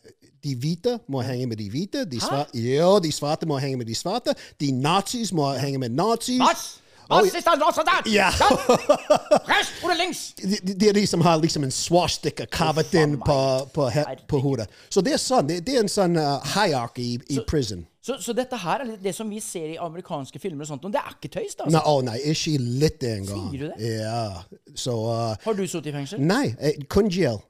de 0.44 0.56
hvite 0.56 0.98
må 1.12 1.24
henge 1.26 1.48
med 1.52 1.58
de 1.62 1.70
hvite. 1.70 2.06
De 2.10 2.20
svarte, 2.22 2.60
jo, 2.60 2.92
de 3.04 3.12
svarte 3.12 3.50
må 3.50 3.58
henge 3.62 3.82
med 3.82 3.90
de 3.90 3.96
svarte. 3.98 4.36
De 4.60 4.72
nazis 4.72 5.34
må 5.36 5.52
henge 5.60 5.82
med 5.82 5.96
nazis. 5.96 6.80
Oh, 7.10 7.26
da 7.26 7.56
los 7.56 7.76
da? 7.76 8.02
Ja. 8.06 8.30
Rechts 9.48 9.72
oder 9.84 9.96
links? 9.98 10.34
Det 10.62 10.90
er 10.90 10.94
de 10.94 11.08
som 11.08 11.22
har 11.22 11.40
liksom 11.42 11.64
en 11.66 11.72
swastika 11.72 12.46
kavet 12.46 12.94
inn 12.94 13.16
på, 13.18 13.38
på, 13.74 13.88
på 14.28 14.40
hodet. 14.40 14.68
Så 14.90 15.02
det 15.02 15.16
er 15.18 15.22
sånn. 15.22 15.48
Det, 15.50 15.64
det 15.66 15.80
er 15.80 15.88
en 15.88 15.90
sånn 15.90 16.20
uh, 16.22 16.38
hierarchy 16.54 17.16
i, 17.16 17.18
i 17.34 17.42
prison. 17.50 17.82
Så, 18.06 18.20
så 18.22 18.34
dette 18.38 18.58
her 18.62 18.84
er 18.84 18.92
litt 18.92 19.02
det 19.04 19.16
som 19.18 19.30
vi 19.30 19.42
ser 19.42 19.74
i 19.74 19.80
amerikanske 19.82 20.40
filmer 20.42 20.68
og 20.68 20.70
sånt, 20.70 20.86
og 20.86 20.94
det 20.94 21.02
er 21.02 21.18
ikke 21.18 21.34
tøys, 21.34 21.58
da? 21.58 21.66
Nei, 21.66 21.82
Altså. 21.82 21.98
å 21.98 22.06
nei, 22.06 22.20
ikke 22.32 22.54
litt 22.86 23.04
engang. 23.10 23.44
Sier 23.50 23.66
du 23.66 23.68
det? 23.74 23.92
Ja. 23.98 24.70
Så 24.86 24.96
uh, 25.10 25.34
Har 25.44 25.58
du 25.58 25.66
sittet 25.66 25.90
i 25.90 25.98
fengsel? 25.98 26.22
Nei, 26.30 26.46
eh, 26.62 26.78
kun 26.94 27.10
jail. 27.10 27.42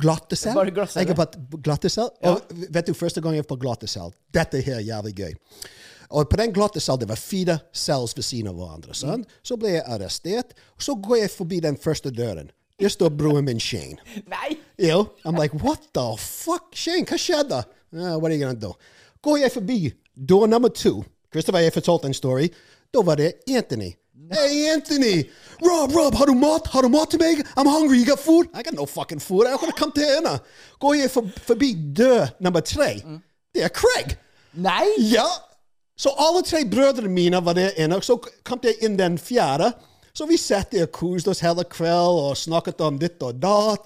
Glattecell. 0.00 0.56
Jeg 0.94 1.08
har 1.08 1.18
vært 1.18 1.36
glattecell. 1.64 2.10
Og 2.28 2.52
vet 2.72 2.86
du, 2.86 2.94
første 2.94 3.20
gang 3.24 3.34
jeg 3.36 3.44
var 3.46 3.50
på 3.54 3.60
glattecell 3.64 4.12
Dette 4.34 4.60
her 4.62 4.80
er 4.80 4.86
jævlig 4.86 5.14
gøy. 5.16 5.34
Og 6.10 6.28
på 6.30 6.38
den 6.38 6.52
glattecell 6.54 6.98
det 7.00 7.08
var 7.10 7.18
fire 7.18 7.58
cells 7.74 8.14
ved 8.16 8.24
siden 8.24 8.52
av 8.52 8.60
hverandre. 8.60 8.94
sant? 8.94 9.26
Så 9.42 9.56
ble 9.58 9.74
jeg 9.74 9.84
arrestert. 9.86 10.54
Så 10.78 10.94
går 10.94 11.24
jeg 11.24 11.32
forbi 11.34 11.60
den 11.64 11.76
første 11.76 12.10
døren. 12.14 12.50
Der 12.78 12.92
står 12.92 13.08
broren 13.16 13.44
min 13.44 13.60
Shane. 13.60 13.96
Nei! 14.34 14.58
Jo. 14.78 15.08
I'm 15.24 15.38
like, 15.40 15.54
what 15.64 15.80
the 15.96 16.06
fuck? 16.20 16.68
Shane, 16.76 17.06
hva 17.08 17.18
skjedde? 17.18 17.62
Uh, 17.92 18.16
what 18.18 18.30
are 18.30 18.36
you 18.36 18.42
gonna 18.44 18.58
do? 18.58 18.74
Går 19.24 19.36
jeg 19.46 19.52
forbi 19.52 19.78
door 20.28 20.46
nummer 20.46 20.68
to, 20.68 21.02
Christopher, 21.32 21.60
jeg 21.64 21.72
fortalte 21.72 22.06
en 22.06 22.14
story, 22.14 22.48
da 22.94 23.02
var 23.04 23.16
det 23.18 23.32
Anthony. 23.48 23.90
Hey, 24.32 24.68
Anthony! 24.72 25.30
Rob, 25.60 25.92
Rob, 25.92 26.14
har 26.14 26.26
du 26.26 26.34
mat? 26.34 26.66
Har 26.66 26.82
du 26.82 26.88
mat 26.88 27.10
til 27.10 27.20
meg? 27.20 27.42
I'm 27.56 27.66
hungry, 27.66 27.98
you 27.98 28.06
got 28.06 28.18
food? 28.18 28.46
I 28.54 28.62
got 28.62 28.74
no 28.74 28.86
fucking 28.86 29.20
food. 29.20 29.46
Jeg 29.46 29.58
har 29.60 29.72
kommet 29.78 29.94
til 29.94 30.08
henne. 30.08 30.38
Går 30.80 30.94
jeg 30.94 31.10
for, 31.10 31.28
forbi 31.46 31.72
dør 31.96 32.26
nummer 32.40 32.60
tre, 32.60 32.94
det 33.54 33.64
er 33.64 33.68
Craig. 33.68 34.16
Nei! 34.54 34.86
Ja! 35.12 35.26
Så 35.96 36.12
alle 36.18 36.42
tre 36.42 36.64
brødrene 36.70 37.08
mine 37.08 37.44
var 37.44 37.54
der 37.56 37.76
inne. 37.76 38.02
Så 38.02 38.18
kom 38.44 38.60
jeg 38.64 38.76
inn 38.84 38.98
den 38.98 39.18
fjerde. 39.18 39.72
Så 40.16 40.26
vi 40.26 40.36
satt 40.40 40.72
der 40.72 40.88
og 40.88 40.92
koste 40.96 41.32
oss 41.32 41.44
hele 41.44 41.64
kveld 41.64 42.20
og 42.26 42.36
snakket 42.36 42.80
om 42.84 42.98
ditt 43.00 43.22
og 43.22 43.38
datt. 43.40 43.84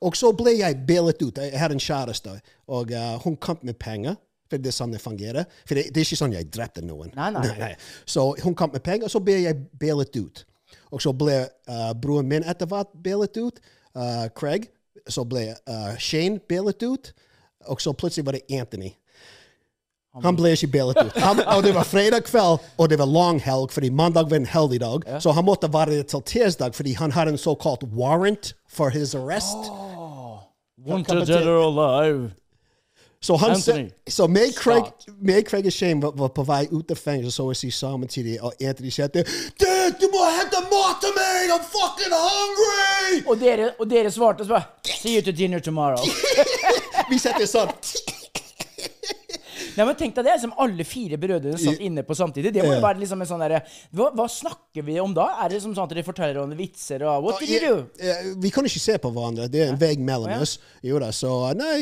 Og 0.00 0.16
så 0.16 0.32
ble 0.36 0.54
jeg 0.58 0.82
bailet 0.86 1.22
ut. 1.22 1.38
Jeg 1.38 1.58
hadde 1.58 1.76
en 1.76 1.82
kjæreste, 1.82 2.38
og 2.68 2.92
uh, 2.94 3.16
hun 3.24 3.36
kom 3.36 3.58
med 3.62 3.78
penger. 3.78 4.16
For 4.50 4.58
det 4.58 4.72
er 4.72 4.74
sånn 4.74 4.94
det 4.94 5.00
fungerer. 5.02 5.46
For 5.62 5.78
det, 5.78 5.88
det 5.94 6.02
er 6.02 6.08
ikke 6.08 6.18
sånn 6.18 6.34
jeg 6.34 6.48
drepte 6.50 6.82
noen. 6.82 7.12
Nei, 7.14 7.30
nei. 7.36 7.72
Så 8.12 8.32
hun 8.42 8.56
kom 8.58 8.72
med 8.74 8.82
penger, 8.86 9.06
og 9.06 9.14
så 9.14 9.22
ble 9.22 9.38
jeg 9.44 9.60
bailet 9.78 10.16
ut. 10.18 10.44
Og 10.90 11.02
så 11.02 11.12
ble 11.14 11.36
uh, 11.70 11.90
broren 11.98 12.28
min 12.30 12.46
etter 12.50 12.66
hvert 12.70 12.90
bailet 13.04 13.36
ut. 13.38 13.60
uh, 13.94 14.26
Craig. 14.34 14.68
Så 15.10 15.22
ble 15.24 15.52
uh, 15.54 15.92
Shane 15.98 16.42
bailet 16.50 16.82
ut. 16.82 17.12
Og 17.70 17.80
så 17.82 17.92
plutselig 17.94 18.26
var 18.26 18.38
det 18.38 18.58
Anthony. 18.58 18.90
Han 20.24 20.34
ble 20.34 20.50
ikke 20.56 20.66
bailet 20.74 20.98
ut. 20.98 21.18
Han, 21.22 21.38
og 21.54 21.62
det 21.62 21.70
var 21.76 21.86
fredag 21.86 22.24
kveld, 22.26 22.58
og 22.78 22.90
det 22.90 22.98
var 22.98 23.06
lang 23.06 23.38
helg, 23.44 23.70
fordi 23.70 23.92
mandag 23.94 24.30
var 24.30 24.40
en 24.42 24.48
helligdag. 24.50 25.06
Så 25.22 25.30
han 25.36 25.46
måtte 25.46 25.70
være 25.70 26.00
der 26.00 26.08
til 26.10 26.24
tirsdag, 26.26 26.74
fordi 26.74 26.96
han 26.98 27.14
hadde 27.14 27.36
en 27.36 27.38
såkalt 27.38 27.84
warrant 27.94 28.54
for 28.68 28.90
his 28.90 29.14
arrest. 29.14 29.70
Wanted 30.86 31.26
dead 31.26 31.46
or 31.46 31.60
alive. 31.62 32.32
Så 33.24 33.36
han 33.36 33.50
Anthony. 33.50 33.88
se, 34.06 34.12
så 34.16 34.26
meg, 34.26 34.54
Craig, 34.56 34.86
meg, 35.20 35.44
Craig 35.44 35.66
og 35.68 35.72
Shane 35.72 36.00
var, 36.02 36.14
var 36.16 36.30
på 36.32 36.44
vei 36.48 36.62
ut 36.72 36.88
av 36.90 36.96
fengsel, 36.96 37.32
så 37.34 37.44
å 37.50 37.56
si 37.56 37.68
samtidig, 37.74 38.38
og 38.40 38.54
Anthony 38.64 38.88
sa 38.96 39.10
til 39.12 39.26
Dad, 39.60 39.98
du 40.00 40.06
må 40.14 40.22
hente 40.38 40.62
mat 40.70 41.02
til 41.04 41.12
meg! 41.18 41.52
I'm 41.52 41.66
fucking 41.68 42.14
hungry! 42.16 43.20
Og 43.26 43.36
dere, 43.42 43.74
og 43.76 43.90
dere 43.90 44.12
svarte 44.14 44.48
så 44.48 44.56
bare 44.56 44.96
See 45.02 45.18
you 45.18 45.22
to 45.22 45.32
dinner 45.36 45.60
tomorrow. 45.60 46.00
Vi 47.10 47.18
satt 47.20 47.36
der 47.40 47.48
sånn. 47.50 47.76
Nei, 49.76 49.84
men 49.86 49.96
tenk 49.98 50.16
deg 50.16 50.26
det, 50.26 50.34
som 50.42 50.52
alle 50.60 50.84
fire 50.88 51.18
brødrene 51.20 51.58
satt 51.60 51.80
inne 51.84 52.04
på 52.06 52.16
samtidig. 52.18 52.52
Det 52.54 52.64
må 52.66 52.72
jo 52.74 52.82
være 52.82 53.00
liksom 53.02 53.22
en 53.22 53.30
sånn 53.30 53.42
derre 53.44 53.62
hva, 53.96 54.10
hva 54.16 54.26
snakker 54.30 54.84
vi 54.86 54.98
om 55.02 55.14
da? 55.16 55.26
Er 55.44 55.54
det 55.54 55.62
som 55.64 55.74
sånn 55.76 55.86
at 55.86 55.94
dere 55.94 56.06
forteller 56.06 56.42
om 56.42 56.52
vitser 56.58 57.04
og 57.06 57.26
What 57.26 57.42
did 57.42 57.54
you 57.54 57.60
do? 57.64 58.36
Vi 58.42 58.52
kan 58.54 58.66
ikke 58.66 58.82
se 58.82 58.98
på 59.00 59.12
hverandre. 59.14 59.48
Det 59.52 59.64
er 59.64 59.72
en 59.74 59.80
vegg 59.80 60.02
mellom 60.04 60.32
oss. 60.40 60.58
Jo 60.86 61.00
da, 61.02 61.12
så 61.14 61.32
nei, 61.58 61.76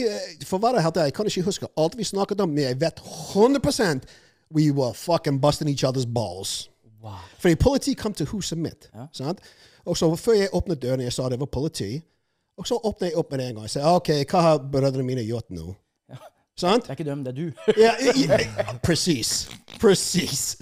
for 0.44 0.58
å 0.60 0.64
være 0.68 0.84
helt 0.84 1.00
ærlig, 1.00 1.12
jeg 1.12 1.18
kan 1.18 1.32
ikke 1.32 1.46
huske 1.50 1.70
alt 1.78 1.98
vi 1.98 2.06
snakket 2.08 2.44
om, 2.44 2.52
men 2.54 2.68
jeg 2.70 2.80
vet 2.82 3.02
100% 3.34 4.08
we 4.54 4.70
were 4.70 4.94
fucking 4.94 5.38
busting 5.38 5.68
each 5.68 5.84
other's 5.84 6.06
balls. 6.06 6.68
Wow. 7.02 7.18
Fordi 7.38 7.54
politiet 7.54 7.98
kom 7.98 8.14
til 8.14 8.26
huset 8.32 8.58
mitt. 8.58 8.88
Sant? 9.12 9.42
Og 9.88 9.96
så 9.96 10.08
før 10.16 10.38
jeg 10.38 10.54
åpnet 10.56 10.80
døren, 10.82 11.00
jeg 11.04 11.14
sa 11.14 11.28
det 11.28 11.40
var 11.40 11.50
politi. 11.52 11.98
Og 12.58 12.66
så 12.66 12.74
åpnet 12.74 13.12
jeg 13.12 13.18
opp 13.20 13.30
med 13.32 13.44
en 13.44 13.60
gang 13.60 13.68
og 13.68 13.70
sa 13.70 13.92
OK, 13.96 14.10
hva 14.26 14.40
har 14.42 14.64
brødrene 14.72 15.06
mine 15.06 15.22
gjort 15.22 15.46
nå? 15.54 15.70
Sant? 16.58 16.82
Det 16.88 16.90
er 16.90 16.98
ikke 16.98 17.06
dem, 17.06 17.20
det 17.24 17.30
er 17.32 17.36
du. 17.38 17.52
Ja, 17.78 17.92
i- 18.02 18.24
i- 18.24 18.78
precis. 18.82 19.48
Precis. 19.80 20.56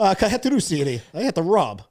Uh, 0.00 0.14
hva 0.16 0.28
heter 0.32 0.50
du, 0.54 0.60
sier 0.64 0.84
de? 0.88 0.96
Jeg 1.12 1.24
heter 1.28 1.44
Rob. 1.44 1.82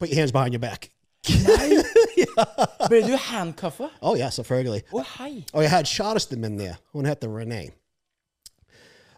Put 0.00 0.08
your 0.08 0.16
hands 0.18 0.32
behind 0.32 0.54
your 0.56 0.60
back. 0.64 0.90
Ble 2.88 3.00
du 3.04 3.14
handcuffa? 3.16 3.88
Å 4.00 4.10
oh, 4.10 4.16
ja, 4.18 4.30
selvfølgelig. 4.32 4.82
Å, 4.92 5.04
hei. 5.18 5.32
Og 5.52 5.64
jeg 5.64 5.72
hadde 5.72 5.88
kjæresten 5.92 6.40
min 6.40 6.58
der. 6.58 6.78
Hun 6.96 7.08
heter 7.08 7.28
Renee. 7.32 7.70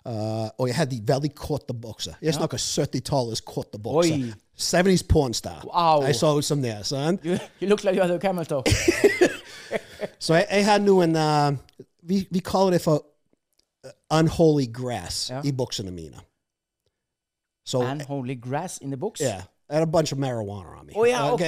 Uh, 0.07 0.47
og 0.59 0.69
jeg 0.69 0.76
hadde 0.79 0.95
de 0.95 1.00
veldig 1.07 1.33
korte 1.35 1.75
bukser. 1.75 2.15
Jeg 2.23 2.35
snakker 2.37 2.61
70-tallets 2.62 3.43
korte 3.47 3.79
bukser. 3.83 4.15
Oi. 4.15 4.35
70s 4.59 5.03
pornstar. 5.09 5.65
Wow. 5.67 6.05
Jeg 6.07 6.19
så 6.19 6.35
ut 6.38 6.45
som 6.47 6.62
det. 6.62 6.76
sant? 6.87 7.25
You, 7.26 7.38
you 7.61 7.69
look 7.69 7.83
like 7.85 7.97
you 7.97 8.03
had 8.03 8.11
a 8.15 8.19
camel 8.19 8.47
toe. 8.47 8.62
Så 10.19 10.35
jeg, 10.35 10.47
jeg 10.50 10.65
hadde 10.65 10.87
noen 10.87 11.17
uh, 11.19 11.57
vi, 12.07 12.23
vi 12.31 12.41
kaller 12.45 12.76
det 12.76 12.81
for 12.85 13.03
unholy 14.10 14.66
grass 14.66 15.30
Ja. 15.30 15.40
i 15.44 15.52
buksene 15.52 15.90
mine. 15.90 16.20
So 17.64 17.82
Unholy 17.82 18.34
grass 18.34 18.78
in 18.78 18.90
the 18.90 18.96
books? 18.96 19.20
Yeah. 19.20 19.42
I 19.68 19.75
had 19.75 19.82
a 19.82 19.86
bunch 19.86 20.12
of 20.12 20.18
marijuana 20.18 20.78
on 20.78 20.86
me. 20.86 20.92
Oh, 20.94 21.04
yeah, 21.08 21.32
ok. 21.32 21.40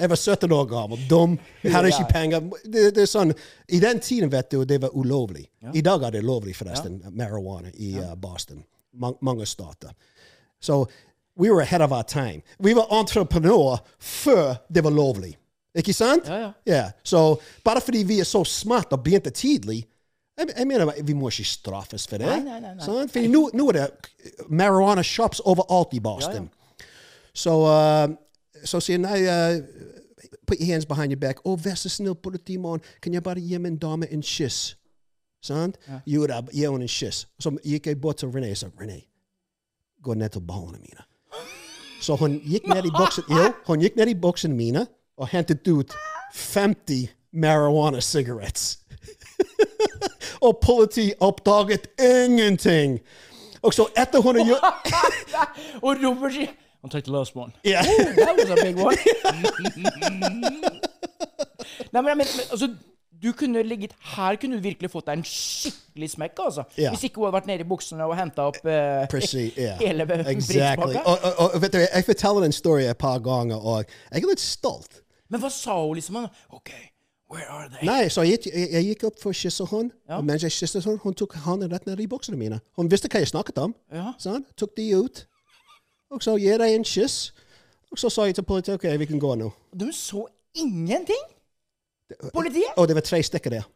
jeg 0.00 0.08
var 0.10 0.16
17 0.16 0.52
år 0.52 0.64
gammel, 0.64 0.98
dum, 1.10 1.38
hadde 1.62 1.88
ikke 1.88 2.06
penger. 2.10 2.40
Det, 2.64 2.88
det 2.96 3.04
er 3.04 3.06
sånn, 3.06 3.30
I 3.68 3.78
den 3.78 4.00
tiden 4.02 4.30
vet 4.32 4.50
du, 4.50 4.64
det 4.66 4.80
var 4.82 4.90
ulovlig. 4.98 5.44
I 5.72 5.82
dag 5.86 6.02
er 6.02 6.16
det 6.16 6.24
lovlig, 6.26 6.56
forresten, 6.58 6.98
marijuana 7.14 7.70
i 7.78 7.92
uh, 8.00 8.16
Boston. 8.18 8.64
Mange 9.22 9.46
stater. 9.46 9.94
Så 10.60 10.80
we 11.38 11.48
were 11.52 11.62
ahead 11.62 11.80
of 11.80 11.92
our 11.92 12.02
time. 12.02 12.42
Vi 12.58 12.74
var 12.74 12.90
entreprenører 12.90 13.78
før 13.98 14.56
det 14.68 14.82
var 14.84 14.90
lovlig. 14.90 15.36
Ikke 15.78 15.94
sant? 15.94 16.26
Ja, 16.26 16.40
ja. 16.40 16.52
Ja, 16.66 16.84
Så 17.04 17.38
bare 17.64 17.80
fordi 17.80 18.02
vi 18.02 18.18
er 18.20 18.26
så 18.26 18.42
smart 18.44 18.90
og 18.92 19.04
begynte 19.06 19.30
tidlig 19.30 19.84
jeg, 20.40 20.54
jeg 20.56 20.66
mener, 20.66 20.92
Vi 21.04 21.14
må 21.16 21.28
ikke 21.30 21.46
straffes 21.48 22.06
for 22.08 22.22
det. 22.22 22.26
Nei, 22.26 22.40
nei, 22.46 22.58
nei, 22.60 22.74
nei. 22.78 22.84
Sant? 22.84 23.12
For 23.12 23.30
nå, 23.30 23.44
nå 23.54 23.68
er 23.70 23.78
det 23.78 23.86
marijuana 24.48 25.04
shops 25.06 25.42
overalt 25.44 25.94
i 25.94 26.00
Boston. 26.00 26.50
Så, 27.34 27.54
uh, 27.62 28.10
så 28.64 28.80
sier 28.82 28.98
jeg, 28.98 29.04
nei 29.06 29.20
uh, 29.28 29.98
Put 30.46 30.58
your 30.58 30.66
hands 30.72 30.86
behind 30.86 31.12
your 31.12 31.20
back. 31.20 31.44
Å, 31.46 31.54
vær 31.62 31.76
så 31.78 31.90
snill, 31.90 32.16
politimann, 32.18 32.82
kan 33.02 33.14
jeg 33.14 33.22
bare 33.22 33.42
gi 33.42 33.58
min 33.62 33.76
dame 33.78 34.08
en 34.10 34.22
kyss? 34.26 34.74
Sant? 35.46 35.78
Jo 36.10 36.26
da, 36.26 36.40
gi 36.52 36.66
henne 36.66 36.84
en 36.84 36.90
kyss. 36.90 37.24
Så 37.38 37.52
gikk 37.64 37.86
jeg 37.86 38.00
bort 38.02 38.20
til 38.20 38.32
René 38.34 38.50
og 38.50 38.58
sa 38.58 38.68
René, 38.80 38.98
gå 40.02 40.16
ned 40.18 40.34
til 40.34 40.42
ballene 40.44 40.82
mine. 40.82 41.06
Så 42.02 42.16
hun 42.18 42.38
gikk 42.44 42.66
ned 42.68 42.88
i 42.88 42.92
boksen, 42.94 43.30
jo, 43.30 43.46
hun 43.68 43.84
gikk 43.84 43.96
ned 44.00 44.10
i 44.10 44.18
boksene 44.18 44.56
mine 44.56 44.86
og 45.20 45.28
hentet 45.30 45.68
ut 45.68 45.94
50 46.34 47.08
marijuana 47.32 48.00
cigarettes. 48.00 48.78
og 50.40 50.58
politi 50.64 51.12
oppdaget 51.20 51.86
ingenting. 52.00 53.00
Og 53.62 53.74
så 53.74 53.86
etter 53.96 54.20
hun 54.24 54.36
har 54.40 54.46
gjort 54.46 54.64
Og 55.84 55.96
Robert 56.00 56.32
sier 56.32 56.48
I'll 56.82 56.88
take 56.88 57.04
the 57.04 57.12
last 57.12 57.36
one. 57.36 57.52
«Oh, 57.66 57.72
That 58.16 58.36
was 58.38 58.50
a 58.50 58.54
big 58.64 58.76
one. 58.76 58.96
Nei, 61.92 62.00
men, 62.00 62.16
men 62.16 62.26
altså, 62.50 62.68
du 63.22 63.32
kunne 63.32 63.62
ligget 63.62 63.92
Her 64.16 64.36
kunne 64.36 64.56
du 64.56 64.62
virkelig 64.64 64.90
fått 64.90 65.06
deg 65.10 65.20
en 65.20 65.24
skikkelig 65.26 66.10
smekk, 66.10 66.38
altså. 66.46 66.64
Yeah. 66.78 66.94
Hvis 66.94 67.04
ikke 67.08 67.20
hun 67.20 67.28
hadde 67.28 67.36
vært 67.36 67.50
nede 67.50 67.66
i 67.66 67.68
buksene 67.68 68.06
og 68.08 68.16
henta 68.16 68.46
opp 68.48 68.60
uh, 68.64 69.04
Precis, 69.12 69.52
yeah. 69.58 69.76
hele 69.80 70.06
Exactly. 70.30 70.96
Og, 71.04 71.18
og, 71.18 71.54
og 71.54 71.62
vet 71.62 71.76
du, 71.76 71.80
jeg 71.84 72.06
forteller 72.06 72.48
en 72.48 72.56
storyen 72.56 72.94
et 72.94 72.98
par 72.98 73.20
ganger, 73.24 73.60
og 73.60 73.84
jeg 73.84 74.22
er 74.22 74.30
litt 74.30 74.44
stolt. 74.44 75.02
Men 75.30 75.42
hva 75.42 75.50
sa 75.52 75.76
hun 75.78 75.98
liksom? 75.98 76.24
OK? 76.56 76.72
Nei, 77.86 78.08
så 78.10 78.24
jeg, 78.26 78.40
jeg, 78.48 78.68
jeg 78.74 78.86
gikk 78.88 79.04
opp 79.06 79.20
for 79.22 79.30
å 79.30 79.36
kysse 79.38 79.66
henne, 79.70 79.92
Ja. 80.08 80.16
og 80.18 80.24
mens 80.26 80.42
jeg 80.42 80.50
kysset 80.56 80.84
henne, 80.84 80.98
hun 81.04 81.14
tok 81.14 81.36
hånden 81.44 81.70
rett 81.70 81.86
ned 81.86 82.00
i 82.02 82.06
buksene 82.10 82.38
mine. 82.38 82.58
Hun 82.76 82.90
visste 82.90 83.08
hva 83.12 83.20
jeg 83.22 83.30
snakket 83.30 83.60
om. 83.62 83.74
Ja. 83.94 84.12
Sånn, 84.18 84.42
tok 84.58 84.72
de 84.76 84.88
ut, 84.98 85.24
og 86.10 86.22
så 86.26 86.34
gir 86.42 86.58
jeg 86.64 86.74
en 86.80 86.84
kyss. 86.84 87.18
Og 87.90 87.98
så 87.98 88.10
sa 88.10 88.26
jeg 88.26 88.34
til 88.38 88.46
politiet, 88.46 88.74
ok, 88.78 88.86
vi 88.98 89.06
kan 89.10 89.18
gå 89.22 89.34
nå. 89.38 89.50
Du 89.74 89.86
så 89.94 90.24
ingenting? 90.54 91.22
Politiet? 92.34 92.74
Og 92.76 92.88
det 92.90 92.96
var 92.98 93.06
tre 93.06 93.22
stykker 93.22 93.50
der. 93.54 93.68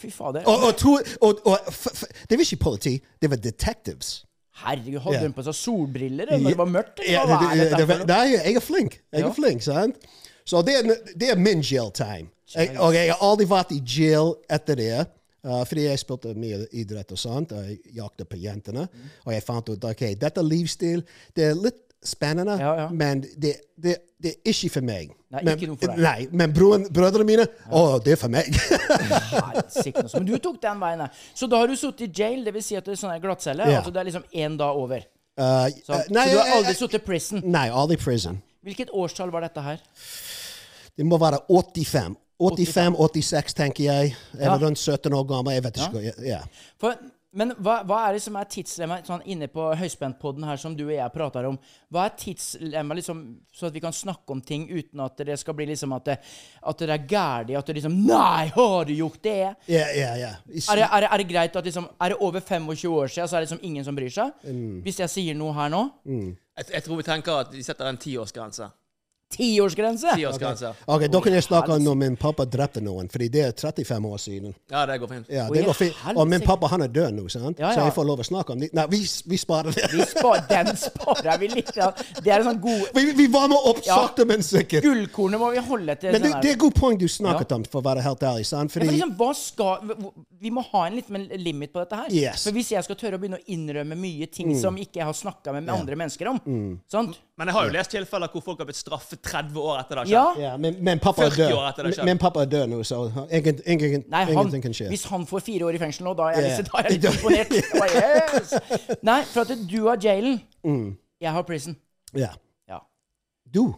Fy 0.00 0.10
fader. 0.12 0.44
Og, 0.48 0.66
og, 0.68 0.76
to, 0.80 0.98
og, 1.20 1.40
og 1.46 1.58
f, 1.72 1.86
f, 1.92 2.04
det 2.28 2.36
var 2.38 2.44
ikke 2.44 2.60
politi, 2.64 2.94
det 3.22 3.30
var 3.30 3.40
detectives. 3.40 4.24
Herregud, 4.62 5.00
hadde 5.00 5.20
hun 5.22 5.30
de 5.32 5.36
på 5.36 5.44
seg 5.46 5.56
solbriller 5.56 6.28
når 6.36 6.50
det 6.50 6.58
var 6.58 6.68
mørkt? 6.68 7.00
eller 7.04 7.30
hva 7.30 7.38
det, 7.56 7.68
det, 7.72 7.86
det, 7.88 8.06
nei, 8.10 8.24
jeg 8.34 8.56
er 8.60 8.64
flink. 8.64 8.98
Jeg 9.12 9.24
er 9.24 9.32
flink, 9.36 9.64
sant? 9.64 9.96
Så 10.44 10.62
det 10.66 10.78
er, 10.78 11.36
min 11.38 11.62
jail 11.62 11.90
time. 11.94 12.30
Jeg, 12.52 12.74
og 12.78 12.94
jeg 12.94 13.08
har 13.12 13.22
aldri 13.24 13.46
vært 13.48 13.72
i 13.72 13.80
jail 13.80 14.34
etter 14.50 14.78
det. 14.78 15.04
Uh, 15.42 15.64
fordi 15.66 15.88
jeg 15.88 15.98
spilte 15.98 16.36
mye 16.38 16.60
idrett 16.78 17.10
og 17.10 17.18
sånt, 17.18 17.50
og 17.50 17.64
jeg 17.66 17.80
jaktet 17.96 18.28
på 18.30 18.38
jentene. 18.38 18.84
Mm. 18.86 19.14
Og 19.24 19.32
jeg 19.34 19.42
fant 19.42 19.72
ut 19.72 19.88
ok, 19.88 20.04
dette 20.20 20.44
livsstil 20.46 21.02
det 21.34 21.48
er 21.48 21.56
litt 21.58 21.80
spennende, 22.02 22.56
Ja, 22.60 22.74
ja. 22.80 22.88
men 22.90 23.20
det, 23.22 23.54
det, 23.76 23.96
det 24.22 24.30
er 24.30 24.50
ikke 24.50 24.70
for 24.74 24.86
meg. 24.86 25.12
Nei, 25.30 25.42
men, 25.42 25.52
ikke 25.54 25.68
noe 25.70 25.78
for 25.78 25.92
deg. 25.92 26.02
Nei, 26.02 26.26
men 26.34 26.54
broren, 26.54 26.86
brødrene 26.94 27.26
mine, 27.26 27.46
å, 27.70 27.82
det 28.02 28.16
er 28.16 28.20
for 28.20 28.32
meg. 28.32 28.50
Nei, 29.32 29.62
altså. 29.62 30.18
Men 30.18 30.26
du 30.28 30.34
tok 30.42 30.58
den 30.62 30.82
veien, 30.82 31.04
da 31.04 31.38
Så 31.38 31.48
da 31.50 31.62
har 31.62 31.70
du 31.70 31.78
sittet 31.78 32.08
i 32.08 32.24
jail, 32.24 32.42
det 32.46 32.54
vil 32.56 32.64
si 32.66 32.78
at 32.78 32.88
det 32.88 32.96
er 32.96 33.02
sånn 33.04 33.14
glattcelle? 33.22 33.68
Ja. 33.70 33.80
Altså 33.80 33.94
det 33.94 34.02
er 34.02 34.10
liksom 34.10 34.26
én 34.34 34.58
dag 34.58 34.78
over? 34.78 35.06
Uh, 35.38 35.70
så, 35.86 35.94
uh, 35.94 36.10
nei, 36.12 36.26
så 36.26 36.34
du 36.34 36.40
har 36.42 36.54
aldri 36.58 36.74
sittet 36.80 36.98
i 36.98 37.04
prison? 37.06 37.44
Nei, 37.54 37.66
aldri 37.70 37.98
prison. 38.02 38.42
Hvilket 38.66 38.92
årstall 38.94 39.30
var 39.34 39.46
dette 39.46 39.62
her? 39.64 39.82
Det 40.98 41.06
må 41.08 41.18
være 41.22 41.40
85. 41.48 42.16
85-86, 42.42 43.54
tenker 43.54 43.84
jeg. 43.84 44.14
Eller 44.34 44.58
Ja. 44.58 44.66
rundt 44.66 44.78
17 44.78 45.12
år 45.14 45.24
gammel. 45.28 45.54
Jeg 45.54 45.62
vet 45.64 45.76
ikke. 45.76 46.00
Ja. 46.02 46.12
Ja. 46.26 46.38
For, 46.80 46.96
men 47.32 47.52
hva, 47.64 47.78
hva 47.86 47.98
er 48.08 48.12
det 48.16 48.22
som 48.24 48.34
er 48.36 48.44
tidslemma 48.50 48.98
sånn 49.06 49.22
inne 49.30 49.46
på 49.48 49.68
høyspentpodden 49.78 50.44
her 50.44 50.58
som 50.60 50.74
du 50.76 50.82
og 50.88 50.92
jeg 50.92 51.12
prater 51.14 51.46
om? 51.48 51.54
Hva 51.92 52.02
er 52.08 52.16
tidslemma 52.18 52.96
liksom, 52.98 53.22
så 53.54 53.70
at 53.70 53.72
vi 53.72 53.80
kan 53.80 53.94
snakke 53.94 54.34
om 54.34 54.40
ting 54.44 54.66
uten 54.68 55.00
at 55.00 55.16
det 55.24 55.38
skal 55.40 55.54
bli 55.54 55.66
liksom 55.70 55.94
at 55.96 56.04
det, 56.10 56.18
at 56.66 56.78
det 56.82 56.90
er 56.90 57.06
gærent? 57.08 57.54
At 57.62 57.66
det 57.70 57.78
liksom 57.78 57.96
Nei, 58.06 58.50
har 58.52 58.84
du 58.84 58.92
gjort 58.92 59.22
det? 59.22 59.38
Ja, 59.70 59.86
ja, 59.96 60.12
ja. 60.16 60.34
Er 60.50 60.76
det, 60.82 60.88
er, 60.90 61.00
det, 61.00 61.08
er 61.12 61.16
det 61.22 61.28
greit 61.30 61.56
at 61.56 61.64
liksom 61.64 61.88
Er 62.00 62.08
det 62.08 62.18
over 62.20 62.40
25 62.40 62.92
år 62.92 63.06
siden, 63.06 63.28
så 63.28 63.36
er 63.36 63.40
det 63.40 63.48
liksom 63.48 63.64
ingen 63.70 63.84
som 63.84 63.96
bryr 63.96 64.10
seg? 64.10 64.32
Hvis 64.82 64.98
jeg 65.00 65.08
sier 65.14 65.34
noe 65.38 65.54
her 65.54 65.70
nå? 65.72 65.86
Jeg, 66.04 66.68
jeg 66.74 66.82
tror 66.84 66.96
vi 67.00 67.02
tenker 67.06 67.32
at 67.46 67.54
vi 67.54 67.62
setter 67.64 67.86
en 67.88 67.96
tiårsgrense. 67.96 68.68
Tiårsgrense? 69.32 70.14
Tiårsgrense. 70.16 70.72
Ok, 70.86 71.06
Da 71.12 71.20
kan 71.24 71.32
jeg 71.36 71.44
snakke 71.46 71.72
om 71.76 71.82
når 71.84 71.96
min 72.00 72.16
pappa 72.20 72.44
drepte 72.48 72.82
noen, 72.84 73.08
fordi 73.12 73.28
det 73.32 73.42
er 73.46 73.52
35 73.56 74.06
år 74.12 74.20
siden. 74.22 74.54
Ja, 74.70 74.84
det 74.86 74.98
går 75.02 75.10
fint. 75.10 75.26
Ja, 75.32 75.46
det 75.52 75.64
går 75.66 75.76
fint. 75.78 75.94
Og 76.16 76.28
min 76.28 76.44
pappa 76.44 76.68
han 76.72 76.82
er 76.86 76.92
død 76.92 77.16
nå, 77.18 77.26
sant? 77.32 77.58
Ja, 77.58 77.70
ja. 77.70 77.74
så 77.74 77.86
jeg 77.88 77.94
får 77.96 78.06
lov 78.08 78.22
å 78.24 78.26
snakke 78.28 78.52
om 78.56 78.60
det. 78.62 78.70
Nei, 78.76 78.86
vi, 78.92 79.00
vi 79.32 79.38
sparer 79.40 79.72
det. 79.76 79.88
Vi 79.92 80.06
spar, 80.12 80.42
den 80.50 80.72
sparer 80.76 81.38
vi 81.42 81.48
litt. 81.54 81.72
Det 81.72 82.30
er 82.32 82.38
en 82.42 82.48
sånn 82.50 82.60
god 82.62 82.92
Vi, 82.96 83.04
vi 83.18 83.26
varmer 83.32 83.68
opp 83.72 83.80
Ja. 83.86 83.96
sakte, 84.02 84.24
men 84.28 84.42
sikkert. 84.46 84.84
Gullkornet 84.84 85.40
må 85.40 85.50
vi 85.54 85.62
holde 85.66 85.96
til. 86.00 86.12
Men 86.12 86.22
det, 86.22 86.34
det 86.42 86.52
er 86.52 86.56
et 86.56 86.62
godt 86.62 86.78
poeng 86.78 86.98
du 87.00 87.08
snakket 87.10 87.52
om, 87.56 87.64
for 87.68 87.80
å 87.82 87.86
være 87.88 88.04
helt 88.04 88.22
ærlig. 88.28 88.46
sant? 88.48 88.70
Ja, 88.70 88.74
Fordi 88.76 88.86
for 88.90 88.96
liksom, 88.98 89.14
hva 89.18 89.30
skal, 89.38 90.12
vi 90.42 90.50
må 90.54 90.64
ha 90.72 90.86
en 90.88 90.96
liten 91.00 91.28
limit 91.42 91.72
på 91.72 91.82
dette 91.82 91.98
her. 92.04 92.12
Yes. 92.14 92.44
For 92.46 92.52
Hvis 92.56 92.72
jeg 92.74 92.84
skal 92.86 92.98
tørre 93.00 93.18
å 93.18 93.22
begynne 93.22 93.40
å 93.40 93.46
innrømme 93.54 93.96
mye 93.98 94.28
ting 94.32 94.52
som 94.60 94.76
ikke 94.80 95.00
jeg 95.02 95.08
har 95.08 95.16
snakka 95.16 95.52
med, 95.56 95.66
med 95.66 95.74
andre 95.74 95.98
mennesker 96.04 96.32
om 96.32 96.40
sant? 96.90 97.18
Men 97.38 97.48
jeg 97.48 97.56
har 97.56 97.66
jo 97.66 97.72
lest 97.74 97.90
tilfeller 97.94 98.30
hvor 98.30 98.42
folk 98.44 98.60
har 98.60 98.68
blitt 98.68 98.78
straffet 98.78 99.21
30 99.22 99.56
år 99.60 99.78
etter 99.80 99.94
det 99.94 99.98
har 100.02 100.06
Ja. 100.10 100.22
skjedd. 100.34 100.42
ja, 100.42 100.56
men, 100.56 100.76
men 100.84 100.98
pappa 100.98 101.22
er 101.26 101.30
40 101.30 101.54
år 101.54 101.68
etter 101.68 101.82
det 101.86 101.96
død. 101.96 102.04
Men, 102.04 102.18
pappa 102.18 102.40
er 102.42 102.46
død 102.50 102.66
nå, 102.72 102.82
så 102.82 102.98
ingen, 103.30 103.60
ingen, 103.66 104.04
Nei, 104.10 104.24
han, 104.24 104.32
ingenting 104.34 104.62
kan 104.62 104.72
skje. 104.74 104.88
hvis 104.90 105.04
han 105.10 105.26
får 105.26 105.40
fire 105.46 105.64
år 105.68 105.74
i 105.74 105.78
fengsel 105.78 106.04
nå, 106.08 106.14
da 106.18 106.22
er 106.32 106.40
jeg, 106.40 106.50
yeah. 106.50 106.64
da 106.68 106.78
er 106.78 106.88
jeg 106.88 106.92
litt 106.98 107.06
imponert. 107.12 107.52
oh, 107.78 107.86
yes. 108.34 108.98
Nei, 109.02 109.20
for 109.30 109.40
at 109.46 109.54
du 109.70 109.78
har 109.86 109.96
jailen. 110.02 110.40
Mm. 110.66 110.96
Jeg 111.22 111.30
har 111.32 111.42
prison. 111.46 111.76
Yeah. 112.16 112.34
Ja. 112.68 112.78
Du, 113.54 113.74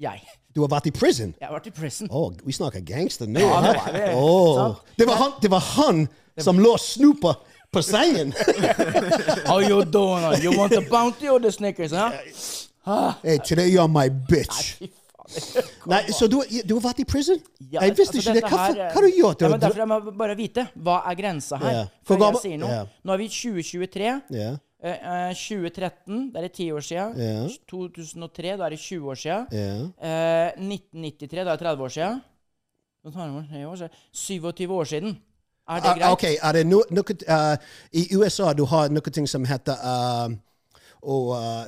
Jeg. 0.00 0.20
du 0.54 0.60
har 0.62 0.68
vært 0.68 0.86
i 0.86 0.90
prison. 0.90 1.34
Jeg 1.40 1.48
har 1.48 1.54
vært 1.58 1.66
i 1.66 1.70
prison. 1.76 2.08
Oh, 2.10 2.30
vi 2.44 2.52
snakker 2.52 2.80
gangster 2.80 3.26
nå. 3.26 3.40
Ja, 3.40 3.60
det, 3.60 3.74
er 3.76 3.92
vi- 3.92 4.94
det, 4.98 5.06
var 5.08 5.16
han, 5.20 5.32
det 5.42 5.50
var 5.50 5.60
han 5.60 6.08
som 6.38 6.58
lå 6.58 6.76
snupa 6.78 7.34
på 7.72 7.82
sengen. 7.82 8.32
How 9.48 9.60
you 9.60 9.84
doing? 9.84 10.24
You 10.42 10.56
want 10.56 10.72
a 10.72 10.80
bounty 10.90 11.28
or 11.28 11.38
the 11.40 11.50
Snickers? 11.52 11.92
Huh? 11.92 12.12
Hey, 13.22 13.38
today 13.38 13.68
you're 13.68 13.88
my 13.88 14.08
bitch. 14.08 14.78
Nei, 15.86 16.12
så 16.18 16.28
du, 16.30 16.38
du 16.64 16.74
har 16.76 16.82
vært 16.84 17.02
i 17.02 17.06
prison? 17.08 17.40
Ja, 17.58 17.82
jeg 17.82 17.96
visste 17.98 18.20
altså, 18.20 18.30
ikke 18.30 18.36
det. 18.36 18.44
Hva, 18.46 18.60
her, 18.62 18.78
hva 18.78 18.92
har 18.94 19.06
du 19.06 19.16
gjort? 19.16 19.42
Ja, 19.42 19.50
men 19.50 19.64
derfor 19.64 19.82
jeg 19.82 19.90
må 19.90 19.98
bare 20.20 20.36
vite 20.38 20.66
hva 20.86 21.00
er 21.10 21.18
grensa 21.18 21.58
her. 21.62 21.80
Yeah. 21.80 21.90
Før 22.06 22.22
jeg 22.22 22.42
sier 22.44 22.62
noe. 22.62 22.70
Yeah. 22.70 22.94
Nå 23.02 23.16
er 23.16 23.22
vi 23.22 23.26
i 23.26 23.34
2023. 23.34 24.14
Yeah. 24.36 24.62
Uh, 24.86 24.92
eh, 24.92 25.30
2013, 25.34 26.24
det 26.34 26.42
er 26.44 26.50
ti 26.54 26.68
år 26.70 26.84
siden. 26.84 27.18
Yeah. 27.18 27.58
2003, 27.72 28.56
da 28.60 28.66
er 28.68 28.76
det 28.76 28.80
20 28.84 29.10
år 29.10 29.20
siden. 29.22 29.46
Yeah. 29.50 29.86
Uh, 29.98 30.66
1993, 30.68 31.42
da 31.42 31.46
er 31.46 31.54
det 31.54 31.62
30 31.64 31.86
år 31.88 31.94
siden. 31.96 32.20
Nå 33.06 33.14
tar 33.14 33.30
jeg 33.30 33.46
tre 33.50 33.64
år 33.66 33.80
siden. 33.82 34.02
27 34.26 34.76
år 34.76 34.92
siden. 34.92 35.16
Er 35.66 35.80
det 35.82 35.90
Ah, 35.90 35.96
greit? 35.98 36.12
ok, 36.12 36.24
er 36.42 36.52
det 36.52 36.66
no, 36.66 36.84
noe 36.94 37.14
uh, 37.26 37.56
I 37.90 38.04
USA 38.14 38.52
du 38.54 38.62
har 38.70 38.92
noe 38.94 39.10
ting 39.10 39.26
som 39.26 39.42
heter 39.44 39.74
og, 41.02 41.32
uh, 41.34 41.64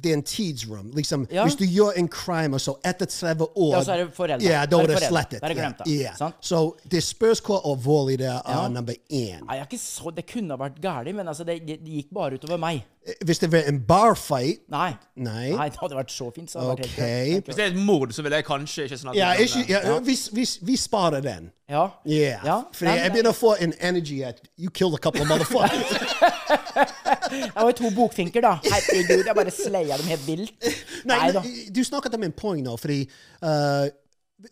Det 0.00 0.10
er 0.10 0.14
en 0.16 0.22
tidsrom. 0.22 0.90
Liksom, 0.96 1.26
Ja. 1.30 1.44
Hvis 1.44 1.56
du 1.56 1.64
gjør 1.64 1.92
en 1.96 2.08
crime, 2.08 2.54
og 2.54 2.60
så 2.60 2.74
etter 2.84 3.06
30 3.06 3.46
år 3.56 3.74
Ja, 3.76 3.82
så 3.84 3.92
er 3.92 4.04
det 4.04 4.14
foreldre. 4.14 4.44
Ja, 4.48 4.66
da 4.66 4.80
er 4.82 4.86
det 4.86 4.98
slettet. 5.02 5.40
Da 5.40 5.46
er 5.46 5.54
det 5.54 5.56
glemt, 5.56 5.78
da. 5.78 5.84
Yeah. 5.86 6.00
ja. 6.02 6.14
Sant? 6.18 6.34
Så 6.40 6.74
det 6.90 7.02
spørs 7.04 7.40
hvor 7.40 7.60
alvorlig 7.64 8.18
det 8.18 8.26
er, 8.26 8.40
Ja. 8.48 8.68
nummer 8.68 8.94
én. 9.10 9.40
Nei, 9.46 9.56
jeg 9.56 9.60
er 9.60 9.66
ikke 9.70 9.78
så, 9.78 10.10
Det 10.14 10.26
kunne 10.26 10.50
ha 10.50 10.56
vært 10.68 10.80
galt, 10.82 11.14
men 11.14 11.26
altså, 11.28 11.44
det, 11.44 11.60
det 11.66 11.78
gikk 11.84 12.10
bare 12.14 12.34
utover 12.40 12.58
meg. 12.58 12.82
Hvis 13.24 13.38
det 13.40 13.48
var 13.52 13.64
en 13.68 13.78
barfight 13.88 14.66
Nei. 14.68 14.90
Nei. 15.16 15.50
Nei, 15.56 15.68
det 15.72 15.78
hadde 15.80 15.96
vært 15.96 16.12
så 16.12 16.26
fint. 16.36 16.50
Så 16.52 16.60
hadde 16.60 16.72
okay. 16.84 17.30
vært. 17.34 17.46
Hvis 17.48 17.56
det 17.56 17.64
er 17.64 17.70
et 17.72 17.78
mord, 17.86 18.12
så 18.12 18.22
vil 18.22 18.32
jeg 18.36 18.44
kanskje 18.44 18.84
ikke 18.84 18.98
snakke 19.00 19.18
Ja, 19.18 19.30
om 19.32 19.38
det. 19.38 19.68
ja, 19.70 19.94
Vi, 20.04 20.16
vi, 20.36 20.44
vi 20.68 20.76
sparer 20.76 21.20
den. 21.24 21.48
Ja. 21.70 21.86
Yeah. 22.04 22.44
Ja, 22.44 22.58
Fordi 22.76 22.92
jeg 22.98 23.12
begynner 23.14 23.32
å 23.32 23.38
få 23.38 23.54
en 23.64 23.72
energy 23.80 24.20
at 24.26 24.42
you 24.58 24.68
killed 24.70 24.94
a 24.94 24.98
couple 25.00 25.22
of 25.24 25.28
motherfuckers. 25.28 25.94
Jeg 27.30 27.52
var 27.54 27.72
to 27.78 27.90
bokfinker, 27.94 28.42
da. 28.42 28.56
Herregud, 28.64 29.24
jeg 29.26 29.34
bare 29.36 29.52
sleia 29.54 29.96
dem 30.00 30.06
helt 30.10 30.26
vilt. 30.26 30.54
Nei, 31.08 31.16
Nei 31.16 31.32
da. 31.36 31.42
du 31.74 31.80
snakket 31.86 32.14
om 32.18 32.24
en 32.26 32.32
poeng 32.36 32.62
nå, 32.66 32.74
fordi 32.80 33.04
uh, 33.44 33.86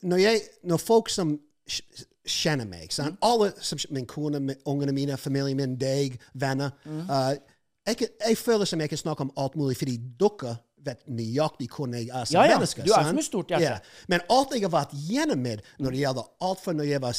når, 0.06 0.16
jeg, 0.22 0.42
når 0.70 0.78
folk 0.82 1.10
som 1.10 1.32
kjenner 2.28 2.68
meg 2.70 2.92
sant? 2.94 3.16
Mm. 3.18 3.26
Alle 3.28 3.50
som 3.64 3.80
Min 3.94 4.06
kone, 4.06 4.40
ungene 4.68 4.94
mine, 4.94 5.16
familien 5.18 5.58
min, 5.58 5.76
deg, 5.80 6.20
venner 6.38 6.70
Mm. 6.84 7.04
uh, 7.10 7.32
jeg, 7.88 8.08
jeg 8.28 8.38
føler 8.38 8.64
som 8.68 8.80
jeg 8.80 8.88
kan 8.92 8.98
snakke 9.00 9.26
om 9.26 9.32
alt 9.36 9.56
mulig, 9.56 9.76
fordi 9.80 9.96
dere 10.20 10.56
vet 10.84 11.00
nøyaktig 11.10 11.66
hvordan 11.74 11.94
jeg 11.98 12.08
er 12.14 12.24
som 12.24 12.36
Ja, 12.38 12.44
ja. 12.46 12.54
menneske. 12.58 12.84
Du 12.86 12.92
er 12.94 13.08
som 13.08 13.18
et 13.18 13.24
stort 13.26 13.48
hjerte. 13.50 13.64
Ja. 13.64 14.06
Men 14.08 14.20
alt 14.30 14.52
jeg 14.54 14.62
har 14.68 14.70
vært 14.76 14.94
gjennom 15.08 15.38
med 15.42 15.64
når 15.78 15.90
det 15.96 16.00
gjelder 16.04 16.30
alt 16.48 16.60
fra 16.64 16.72
når 16.78 16.84
jeg 16.92 17.02
var 17.02 17.18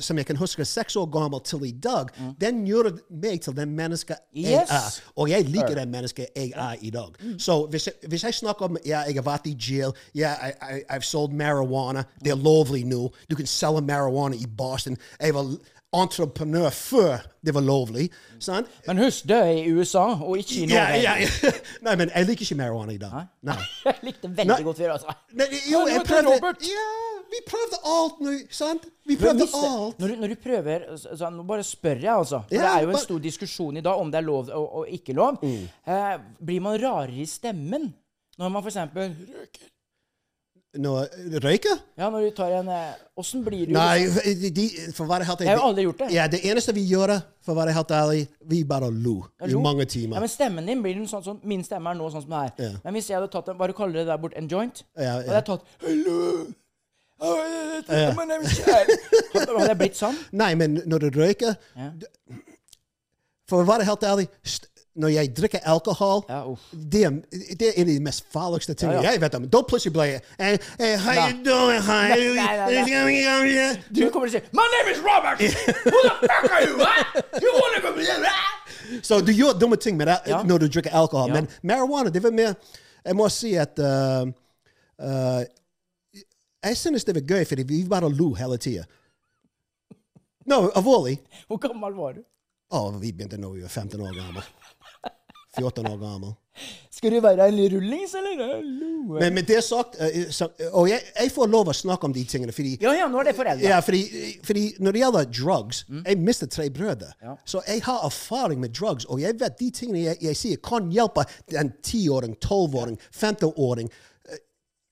som 0.00 0.18
jeg 0.18 0.26
kan 0.26 0.36
huske, 0.36 0.64
seks 0.66 0.96
år 0.98 1.06
gammel 1.14 1.40
til 1.46 1.62
i 1.64 1.70
dag, 1.72 2.08
den 2.40 2.64
gjør 2.66 2.88
meg 3.22 3.38
til 3.44 3.54
den 3.56 3.70
mennesket 3.78 4.16
jeg 4.34 4.44
Mm. 4.50 4.62
Yes. 4.64 4.70
er. 4.70 5.12
Og 5.16 5.30
jeg 5.30 5.44
liker 5.48 5.74
den 5.78 5.90
mennesket 5.94 6.26
jeg 6.36 6.52
er 6.56 6.74
i 6.82 6.90
dag. 6.90 7.14
Så 7.38 7.66
hvis 7.70 7.86
jeg, 7.86 7.94
hvis 8.08 8.24
jeg 8.24 8.34
snakker 8.34 8.64
om 8.66 8.76
ja, 8.84 9.04
jeg 9.06 9.14
har 9.14 9.22
vært 9.22 9.46
i 9.46 9.54
jail, 9.54 9.92
ja, 10.14 10.34
I, 10.48 10.50
I, 10.74 10.80
I've 10.90 11.06
sold 11.06 11.32
marijuana, 11.32 12.02
det 12.24 12.32
er 12.32 12.36
lovlig 12.42 12.82
nå. 12.86 13.12
Du 13.30 13.36
kan 13.36 13.46
selge 13.46 13.80
marijuana 13.86 14.34
i 14.36 14.46
Boston. 14.58 14.96
Jeg 15.20 15.34
var 15.34 15.54
entreprenør 15.96 16.70
før 16.70 17.24
det 17.42 17.54
var 17.56 17.64
lovlig. 17.66 18.04
sant? 18.38 18.68
Men 18.86 19.00
husk, 19.02 19.24
det 19.26 19.36
er 19.36 19.48
i 19.58 19.72
USA, 19.74 20.04
og 20.22 20.38
ikke 20.38 20.60
i 20.62 20.66
Norge. 20.70 20.98
ja, 21.02 21.14
ja. 21.18 21.52
Nei, 21.86 21.94
men 21.98 22.12
jeg 22.14 22.28
liker 22.28 22.44
ikke 22.46 22.58
marihuana 22.60 22.92
i 22.94 23.00
dag. 23.00 23.16
Nei. 23.48 23.56
Jeg 23.88 23.96
likte 24.06 24.28
veldig 24.28 24.46
Nei. 24.52 24.58
godt 24.68 24.78
før, 24.82 24.92
altså. 24.94 25.14
Nei, 25.34 25.46
jo, 25.72 25.80
jeg 25.90 26.04
prøvde 26.06 26.34
Robert. 26.34 26.62
Ja, 26.68 26.84
vi 27.32 27.40
prøvde 27.48 27.80
alt 27.94 28.20
nå, 28.26 28.34
sant? 28.54 28.86
Vi 29.08 29.16
prøvde 29.18 29.46
hvis 29.46 29.56
alt. 29.56 29.98
Når 30.02 30.12
du, 30.12 30.14
når 30.22 30.34
du 30.34 30.36
prøver 30.44 30.84
så, 31.00 31.30
Nå 31.34 31.44
bare 31.48 31.64
spør 31.66 31.98
jeg, 32.04 32.12
altså. 32.12 32.42
For 32.46 32.54
det 32.60 32.70
er 32.70 32.84
jo 32.86 32.92
en 32.94 33.02
stor 33.02 33.24
diskusjon 33.24 33.80
i 33.80 33.84
dag 33.86 33.98
om 34.04 34.12
det 34.12 34.20
er 34.20 34.26
lov 34.28 34.50
og, 34.54 34.68
og 34.82 34.94
ikke 34.94 35.16
lov. 35.16 35.40
Mm. 35.42 35.66
Eh, 35.90 36.14
blir 36.50 36.62
man 36.64 36.78
rarere 36.82 37.18
i 37.24 37.26
stemmen 37.28 37.90
når 38.40 38.52
man 38.54 38.62
f.eks. 38.64 38.78
røyker? 38.94 39.66
Nå, 40.78 40.90
Røyke? 41.42 41.72
Ja, 41.98 42.06
når 42.14 42.28
du 42.28 42.34
tar 42.36 42.52
en 42.60 42.68
eh, 42.70 42.92
Åssen 43.18 43.40
blir 43.42 43.66
du? 43.66 43.72
Nei, 43.74 44.04
liksom? 44.04 44.52
de, 44.54 44.66
for 44.94 45.02
å 45.02 45.10
være 45.10 45.26
helt 45.26 45.40
Jeg 45.42 45.50
har 45.50 45.58
jo 45.58 45.64
aldri 45.66 45.82
gjort 45.88 46.04
det. 46.04 46.10
Ja, 46.14 46.26
det 46.30 46.38
eneste 46.46 46.74
vi 46.76 46.84
gjør, 46.86 47.16
for 47.42 47.56
å 47.56 47.58
være 47.58 47.74
helt 47.74 47.90
ærlig, 47.96 48.20
vi 48.52 48.60
bare 48.70 48.86
lo 48.94 49.16
i 49.42 49.50
mange 49.50 49.64
mange 49.64 49.82
Ja, 49.88 49.90
timer. 49.96 50.22
men 50.22 50.30
stemmen 50.30 50.70
din 50.70 50.84
blir 50.84 50.94
den 51.00 51.08
sånn 51.10 51.24
som 51.26 51.40
Min 51.42 51.64
stemme 51.66 51.90
er 51.90 51.98
nå 51.98 52.06
sånn 52.14 52.22
som 52.22 52.30
det 52.36 52.44
er. 52.44 52.52
Ja. 52.68 52.78
Men 52.84 52.94
hvis 52.94 53.10
jeg 53.10 53.18
hadde 53.18 53.32
tatt 53.34 53.50
en 53.50 53.58
Hva 53.58 53.66
du 53.66 53.74
kaller 53.74 53.98
det 53.98 54.06
der 54.12 54.22
bort? 54.22 54.36
En 54.38 54.46
joint? 54.52 54.84
Ja, 54.94 55.16
Hadde 55.18 55.34
jeg 55.40 55.48
tatt 55.50 55.66
Hello! 55.82 56.46
Hadde 59.50 59.66
jeg 59.66 59.78
blitt 59.82 59.98
sånn? 59.98 60.16
Nei, 60.38 60.52
men 60.54 60.78
når 60.86 61.08
du 61.08 61.18
røyker 61.18 61.58
Ja. 61.74 61.90
For 63.50 63.64
å 63.64 63.66
være 63.66 63.82
helt 63.88 64.04
ærlig, 64.06 64.28
st 64.46 64.69
når 64.94 65.08
jeg 65.14 65.30
drikker 65.36 65.58
alkohol 65.70 66.22
Ja, 66.28 66.40
det, 66.72 67.04
er, 67.04 67.10
det 67.58 67.68
er 67.68 67.76
en 67.76 67.88
av 67.88 67.92
de 67.94 68.00
mest 68.02 68.24
farligste 68.32 68.74
tingene 68.74 68.98
Ja, 68.98 69.02
ja. 69.06 69.12
jeg 69.14 69.22
vet 69.22 69.34
om. 69.38 69.46
Da 69.46 69.60
jeg 70.08 70.20
hey, 70.38 70.96
How 70.98 71.28
you 71.28 71.36
doing, 71.44 71.78
nei, 71.86 73.20
nei, 73.22 73.68
Du 73.94 74.10
kommer 74.10 74.28
til 74.28 74.42
My 74.52 74.66
name 74.74 74.94
is 74.94 75.00
Robert! 75.06 75.38
Who 75.40 76.02
the 76.02 76.14
fuck 76.26 76.50
are 76.50 76.62
you? 76.66 76.74
Huh? 76.78 77.22
You 77.42 77.50
wanna 77.54 77.80
go 77.86 77.90
Så 79.02 79.20
du 79.20 79.32
gjør 79.32 79.58
dumme 79.58 79.76
ting 79.76 79.96
med 79.96 80.06
det 80.06 80.18
Ja. 80.26 80.42
når 80.42 80.58
du 80.58 80.66
drikker 80.68 80.90
alkohol. 80.90 81.28
Ja. 81.28 81.34
Men 81.34 81.48
marijuana, 81.62 82.10
det 82.10 82.22
var 82.22 82.30
mer 82.30 82.54
Jeg 83.04 83.16
må 83.16 83.28
si 83.28 83.54
at 83.54 83.78
uh, 83.78 84.28
uh, 84.98 85.42
Jeg 86.64 86.76
synes 86.76 87.04
det 87.04 87.14
var 87.14 87.20
gøy, 87.20 87.44
fordi 87.44 87.62
vi 87.62 87.84
bare 87.88 88.10
lo 88.10 88.34
hele 88.34 88.56
tida. 88.56 88.84
No, 90.46 90.68
alvorlig. 90.74 91.20
Hvor 91.46 91.56
gammel 91.56 91.94
var 91.94 92.12
du? 92.12 92.24
Å, 92.70 92.90
vi 93.00 93.12
begynte 93.12 93.38
når 93.40 93.54
vi 93.54 93.62
var 93.62 93.72
15 93.72 94.00
år 94.00 94.14
gammel. 94.14 94.42
14 95.58 95.86
år 95.86 95.98
gammel. 95.98 96.34
Skal 96.90 97.14
du 97.14 97.20
være 97.24 97.46
en 97.48 97.58
rullings, 97.72 98.12
eller? 98.14 98.62
Men 99.20 99.34
med 99.34 99.46
det 99.48 99.62
sagt, 99.64 99.96
uh, 99.96 100.66
og 100.72 100.88
jeg, 100.90 101.00
jeg 101.16 101.32
får 101.32 101.48
lov 101.50 101.70
å 101.72 101.74
snakke 101.74 102.06
om 102.06 102.14
de 102.14 102.24
tingene, 102.28 102.52
fordi 102.52 102.74
Ja, 102.82 102.92
ja, 102.98 103.06
nå 103.10 103.22
er 103.22 103.30
det 103.30 103.34
foreldre. 103.38 103.64
Ja, 103.66 103.80
fordi, 103.84 104.02
fordi 104.44 104.64
når 104.78 104.92
det 104.92 105.02
gjelder 105.02 105.30
drugs 105.30 105.82
Jeg 105.88 106.18
mistet 106.20 106.52
tre 106.52 106.68
brødre. 106.70 107.12
Ja. 107.22 107.34
Så 107.44 107.62
jeg 107.66 107.82
har 107.86 108.04
erfaring 108.06 108.60
med 108.60 108.74
drugs, 108.76 109.08
og 109.08 109.22
jeg 109.22 109.38
vet 109.40 109.58
de 109.58 109.70
tingene 109.74 110.04
jeg, 110.04 110.20
jeg 110.28 110.36
sier, 110.36 110.62
kan 110.64 110.90
hjelpe 110.92 111.24
en 111.56 111.72
10-åring, 111.80 112.36
12-åring, 112.44 113.00
15-åring, 113.10 113.90
eh, 114.28 114.44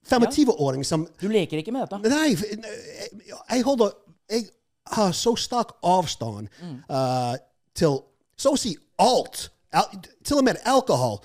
25-åring 0.09 0.85
som 0.85 1.05
Du 1.21 1.27
leker 1.29 1.61
ikke 1.61 1.75
med 1.75 1.85
dette? 1.85 2.09
Nei, 2.09 2.33
jeg, 2.33 3.37
jeg 3.37 3.63
holder 3.67 3.93
Jeg 4.29 4.49
har 4.95 5.13
så 5.13 5.35
sterk 5.37 5.77
avstand 5.85 6.49
uh, 6.89 7.35
til 7.77 8.01
så 8.39 8.55
å 8.55 8.59
si 8.59 8.73
alt. 9.03 9.49
Al 9.71 9.83
og 10.31 10.43
med 10.43 10.55
alkohol. 10.65 11.19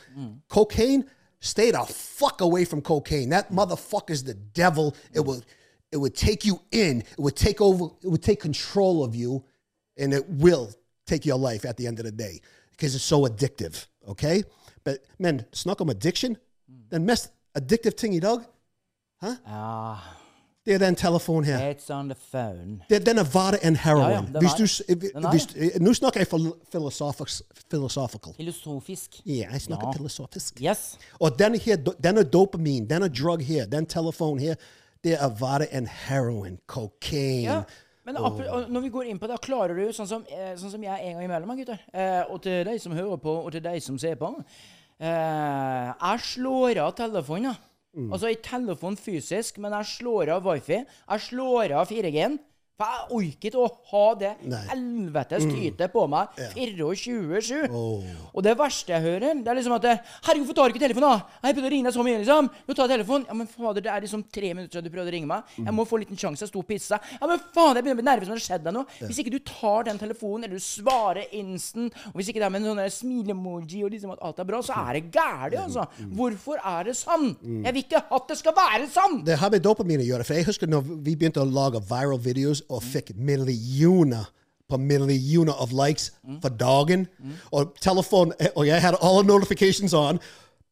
Cocaine, 0.48 1.04
stay 1.40 1.72
the 1.72 1.86
fuck 1.86 2.40
away 2.40 2.64
from 2.64 2.82
cocaine. 2.82 3.30
That 3.30 3.50
motherfucker's 3.50 4.22
the 4.22 4.34
devil. 4.34 4.94
It 5.14 5.20
will, 5.20 5.42
it 5.92 5.96
would 5.96 6.14
take 6.14 6.44
you 6.44 6.60
in. 6.72 7.00
It 7.00 7.18
would 7.18 7.36
take 7.36 7.60
over. 7.60 7.84
It 8.02 8.08
would 8.08 8.22
take 8.22 8.40
control 8.40 9.04
of 9.04 9.14
you, 9.14 9.42
and 9.96 10.12
it 10.14 10.24
will 10.28 10.68
take 11.06 11.28
your 11.28 11.38
life 11.38 11.68
at 11.68 11.76
the 11.76 11.86
end 11.86 11.98
of 11.98 12.04
the 12.04 12.12
day 12.12 12.40
because 12.70 12.94
it's 12.94 13.04
so 13.04 13.26
addictive. 13.26 13.86
Okay, 14.08 14.42
but 14.84 15.04
men, 15.18 15.44
snuck 15.52 15.80
om 15.80 15.88
addiction. 15.88 16.36
Hmm. 16.66 16.88
then 16.90 17.04
mest 17.06 17.30
addictive 17.54 17.94
ting 17.96 18.14
i 18.14 18.18
dag, 18.20 18.40
Ja. 19.22 19.36
Ah. 19.46 20.23
Det 20.66 20.74
er 20.74 20.78
den 20.78 20.94
telefonen 20.96 21.44
her. 21.44 21.74
It's 21.74 21.90
on 21.92 22.08
the 22.08 22.16
phone. 22.30 22.80
Det, 22.88 23.08
er 23.08 23.26
verre 23.34 23.58
enn 23.66 23.76
heroin. 23.76 24.10
Ja, 24.10 24.22
ja, 24.32 24.40
hvis 24.40 24.54
du, 24.56 24.94
hvis, 25.30 25.46
eh, 25.56 25.76
nå 25.80 25.92
snakker 25.92 26.20
jeg 26.24 26.28
filosofisk. 26.72 27.42
Filosofisk. 28.36 29.20
Ja, 29.26 29.50
jeg 29.52 29.60
snakker 29.60 29.86
Ja. 29.86 29.92
filosofisk. 29.92 30.62
Yes. 30.62 30.98
Og 31.20 31.38
denne, 31.38 31.58
her, 31.58 31.76
denne 31.76 32.24
dopamin, 32.24 32.88
denne 32.90 33.08
drug 33.08 33.42
her, 33.42 33.66
den 33.66 33.86
telefonen 33.86 34.40
her, 34.40 34.54
det 35.04 35.18
er 35.20 35.28
verre 35.40 35.68
enn 35.68 35.86
heroin, 35.86 36.58
cocaine. 36.66 37.42
Ja. 37.42 37.62
Men 38.06 38.16
og 38.16 38.40
når 38.68 38.80
vi 38.80 38.88
går 38.88 39.02
inn 39.02 39.18
på 39.18 39.28
det, 39.28 39.40
klarer 39.40 39.76
du, 39.76 39.92
sånn 39.92 40.08
som, 40.08 40.24
eh, 40.28 40.56
sånn 40.56 40.70
som 40.70 40.82
jeg 40.82 41.00
en 41.00 41.14
gang 41.16 41.24
imellom, 41.24 41.56
gutter, 41.56 41.78
eh, 41.92 42.24
og 42.28 42.42
til 42.42 42.64
de 42.64 42.78
som 42.78 42.92
hører 42.92 43.16
på, 43.16 43.36
og 43.44 43.52
til 43.52 43.62
de 43.64 43.80
som 43.80 43.98
ser 43.98 44.14
på 44.14 44.34
Jeg 45.00 46.20
slår 46.22 46.78
av 46.78 46.94
telefonen. 46.94 47.56
Mm. 47.94 48.10
Altså 48.12 48.30
ikke 48.32 48.48
telefon 48.48 48.96
fysisk, 48.98 49.60
men 49.62 49.74
jeg 49.78 49.90
slår 49.92 50.34
av 50.34 50.48
wifi. 50.48 50.80
Jeg 50.82 51.24
slår 51.28 51.76
av 51.78 51.90
4G-en. 51.90 52.38
For 52.74 52.90
jeg 52.90 53.04
orker 53.14 53.52
ikke 53.52 53.60
å 53.62 53.66
ha 53.92 54.06
det 54.18 54.30
Nei. 54.42 54.58
Mm. 54.58 54.70
helvetes 54.72 55.44
tytet 55.46 55.92
på 55.92 56.08
meg 56.10 56.40
24-7. 56.56 57.68
Og 58.34 58.40
det 58.42 58.54
verste 58.58 58.90
jeg 58.96 59.04
hører, 59.04 59.36
det 59.38 59.46
er 59.46 59.58
liksom 59.60 59.76
at 59.76 59.84
'Herregud, 59.84 60.42
hvorfor 60.42 60.56
tar 60.58 60.68
du 60.68 60.74
ikke 60.74 60.82
telefonen?' 60.82 61.06
da? 61.06 61.26
'Jeg 61.44 61.54
prøvde 61.54 61.68
å 61.68 61.70
ringe 61.70 61.86
deg 61.86 61.94
så 61.94 62.02
mye, 62.02 62.18
liksom.' 62.18 62.50
'Jo, 62.66 62.74
ta 62.74 62.86
telefonen.' 62.90 63.26
'Ja, 63.28 63.34
men 63.34 63.46
fader, 63.46 63.80
det 63.80 63.92
er 63.94 64.00
liksom 64.02 64.24
tre 64.26 64.48
minutter 64.54 64.74
siden 64.74 64.84
du 64.84 64.90
prøvde 64.90 65.10
å 65.10 65.14
ringe 65.14 65.30
meg.' 65.30 65.42
'Jeg 65.54 65.74
må 65.74 65.86
få 65.86 65.94
en 65.94 66.02
liten 66.02 66.18
sjanse. 66.18 66.42
Jeg 66.42 66.48
sto 66.50 66.58
og 66.58 66.66
pissa.' 66.66 66.98
'Ja, 66.98 67.26
men 67.30 67.38
faen, 67.54 67.76
jeg 67.78 67.84
begynner 67.84 67.94
å 67.94 68.02
bli 68.02 68.10
nervøs 68.10 68.28
når 68.28 68.38
det 68.42 68.46
skjedde 68.48 68.72
noe.' 68.74 68.86
Hvis 69.06 69.18
ikke 69.22 69.30
du 69.30 69.38
tar 69.38 69.84
den 69.86 69.98
telefonen, 69.98 70.44
eller 70.44 70.58
du 70.58 70.64
svarer 70.66 71.30
instant, 71.30 71.94
og 72.10 72.18
hvis 72.18 72.28
ikke 72.34 72.42
det 72.42 72.46
er 72.50 72.50
med 72.50 72.66
en 72.66 72.74
sånn 72.74 72.90
smilemoji 72.90 73.84
og 73.84 73.90
liksom 73.94 74.10
at 74.18 74.18
alt 74.26 74.38
er 74.42 74.44
bra, 74.50 74.58
så 74.58 74.74
er 74.74 74.98
det 74.98 75.12
gærent, 75.14 75.62
altså. 75.62 75.86
Hvorfor 76.10 76.58
er 76.58 76.90
det 76.90 76.96
sånn? 76.98 77.36
Jeg 77.62 77.70
vil 77.72 77.82
ikke 77.86 78.02
at 78.10 78.28
det 78.28 78.38
skal 78.38 78.52
være 78.52 78.90
sånn! 78.90 79.22
Det 79.24 79.38
har 79.38 79.50
med 79.50 79.62
dopamin 79.62 80.00
å 80.02 80.08
gjøre. 80.10 80.24
For 80.26 80.34
jeg 80.34 80.46
husker 80.50 80.66
når 80.66 80.82
vi 81.06 81.14
begynte 81.14 81.38
å 81.38 81.46
lage 81.46 81.78
viral 81.86 82.18
videos 82.18 82.63
och 82.68 82.82
fick 82.82 83.10
miljoner 83.14 84.26
på 84.68 84.78
miljoner 84.78 85.62
of 85.62 85.72
likes 85.72 86.12
för 86.42 86.50
dogging, 86.50 87.06
mm. 87.20 87.34
or 87.50 87.64
telephone. 87.80 88.32
Eh, 88.38 88.48
oh 88.54 88.66
yeah, 88.66 88.78
I 88.78 88.80
had 88.80 88.94
all 88.94 89.22
the 89.22 89.26
notifications 89.26 89.94
on. 89.94 90.18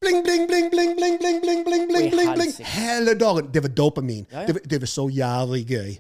Bling, 0.03 0.23
bling, 0.25 0.47
bling, 0.51 0.71
bling, 0.71 0.97
bling, 0.97 1.19
bling, 1.19 1.41
bling, 1.43 1.65
bling, 1.65 1.87
bling, 1.89 2.11
bling, 2.11 2.35
bling. 2.35 2.53
Hele 2.67 3.15
dagen. 3.15 3.51
Det 3.55 3.63
var 3.63 3.69
dopamin. 3.69 4.27
ja. 4.33 4.45
Det, 4.47 4.53
var, 4.53 4.63
det 4.65 4.81
var 4.81 4.87
så 4.87 5.09
jævlig 5.09 5.63
gøy. 5.67 5.91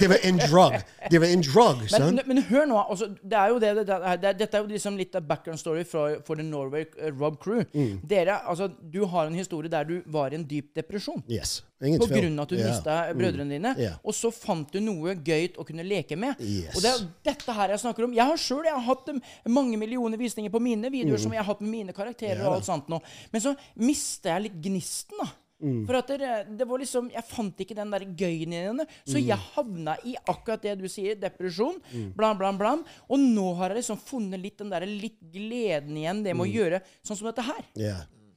Det 0.00 0.08
var 0.08 0.18
en 0.22 0.38
drug. 0.38 0.72
Det 1.10 1.20
var 1.20 1.26
en 1.26 1.42
drug, 1.42 1.76
Men, 2.00 2.20
men 2.26 2.42
hør 2.42 2.66
nå. 2.66 2.80
Altså, 2.90 3.08
det 3.22 3.38
er 3.38 3.48
jo 3.48 3.58
det, 3.58 3.76
det, 3.76 3.86
det, 4.22 4.34
Dette 4.38 4.56
er 4.56 4.64
jo 4.64 4.66
liksom 4.66 4.98
litt 4.98 5.14
av 5.14 5.22
background 5.28 5.60
story 5.60 5.84
fra, 5.84 6.08
for 6.26 6.34
The 6.34 6.42
Norway 6.42 6.84
uh, 6.98 7.12
Rob 7.20 7.38
Crew. 7.42 7.62
Mm. 7.72 8.00
Dere, 8.08 8.40
altså, 8.48 8.68
Du 8.92 9.04
har 9.04 9.26
en 9.26 9.34
historie 9.34 9.70
der 9.70 9.84
du 9.84 10.02
var 10.06 10.34
i 10.34 10.40
en 10.40 10.48
dyp 10.48 10.74
depresjon. 10.76 11.22
Yes. 11.30 11.62
Ingen 11.84 12.00
På 12.00 12.06
grunn 12.08 12.38
av 12.38 12.46
at 12.46 12.52
du 12.54 12.56
yeah. 12.56 12.70
mista 12.70 12.92
brødrene 13.12 13.52
dine. 13.52 13.74
Ja. 13.76 13.90
Og 14.00 14.14
så 14.16 14.30
fant 14.32 14.70
du 14.72 14.78
noe 14.80 15.12
gøy 15.20 15.50
å 15.60 15.64
kunne 15.68 15.84
leke 15.84 16.16
med. 16.16 16.40
Yes. 16.40 16.72
Og 16.72 16.80
det 16.80 16.88
er 16.88 17.02
dette 17.28 17.56
her 17.58 17.74
jeg 17.74 17.82
snakker 17.82 18.06
om. 18.06 18.14
Jeg 18.16 18.30
har 18.30 18.40
sjøl 18.40 18.68
hatt 18.86 19.10
um, 19.12 19.20
mange 19.52 19.76
millioner 19.76 20.16
visninger 20.20 20.52
på 20.52 20.62
mine 20.64 20.88
videoer 20.92 21.20
som 21.20 21.34
jeg 21.36 21.42
har 21.42 21.48
hatt 21.50 21.60
med 21.60 21.74
mine 21.74 21.96
karakterer. 21.96 22.40
Yeah. 22.40 22.48
Og 22.48 22.58
alt 22.58 22.68
sånt 22.68 22.88
nå. 22.88 23.02
Men 23.36 23.44
så 23.44 23.52
mista 23.84 24.32
jeg 24.32 24.48
litt 24.48 24.62
gnisten. 24.64 25.20
da. 25.20 25.28
Mm. 25.56 25.86
For 25.88 25.96
at 25.96 26.10
det, 26.20 26.30
det 26.58 26.66
var 26.68 26.76
liksom 26.82 27.06
Jeg 27.14 27.24
fant 27.30 27.60
ikke 27.64 27.72
den 27.78 27.88
der 27.94 28.02
gøyen 28.12 28.50
i 28.52 28.58
henne. 28.66 28.84
Så 29.08 29.16
Mm. 29.16 29.26
jeg 29.30 29.38
havna 29.54 29.94
i 30.04 30.12
akkurat 30.28 30.60
det 30.66 30.74
du 30.82 30.84
sier, 30.88 31.14
depresjon. 31.16 31.78
Blam, 32.16 32.36
blam, 32.36 32.58
blam. 32.60 32.82
Og 33.08 33.18
nå 33.22 33.54
har 33.56 33.72
jeg 33.72 33.78
liksom 33.82 33.96
funnet 34.04 34.40
litt 34.42 34.58
den 34.60 34.68
der 34.72 34.84
litt 34.84 35.16
gleden 35.32 35.96
igjen, 35.96 36.20
det 36.24 36.34
Mm. 36.34 36.42
med 36.42 36.46
å 36.48 36.52
gjøre 36.58 36.80
sånn 37.04 37.16
som 37.16 37.26
dette 37.30 37.44
her. 37.46 37.64
Ja. 37.74 37.96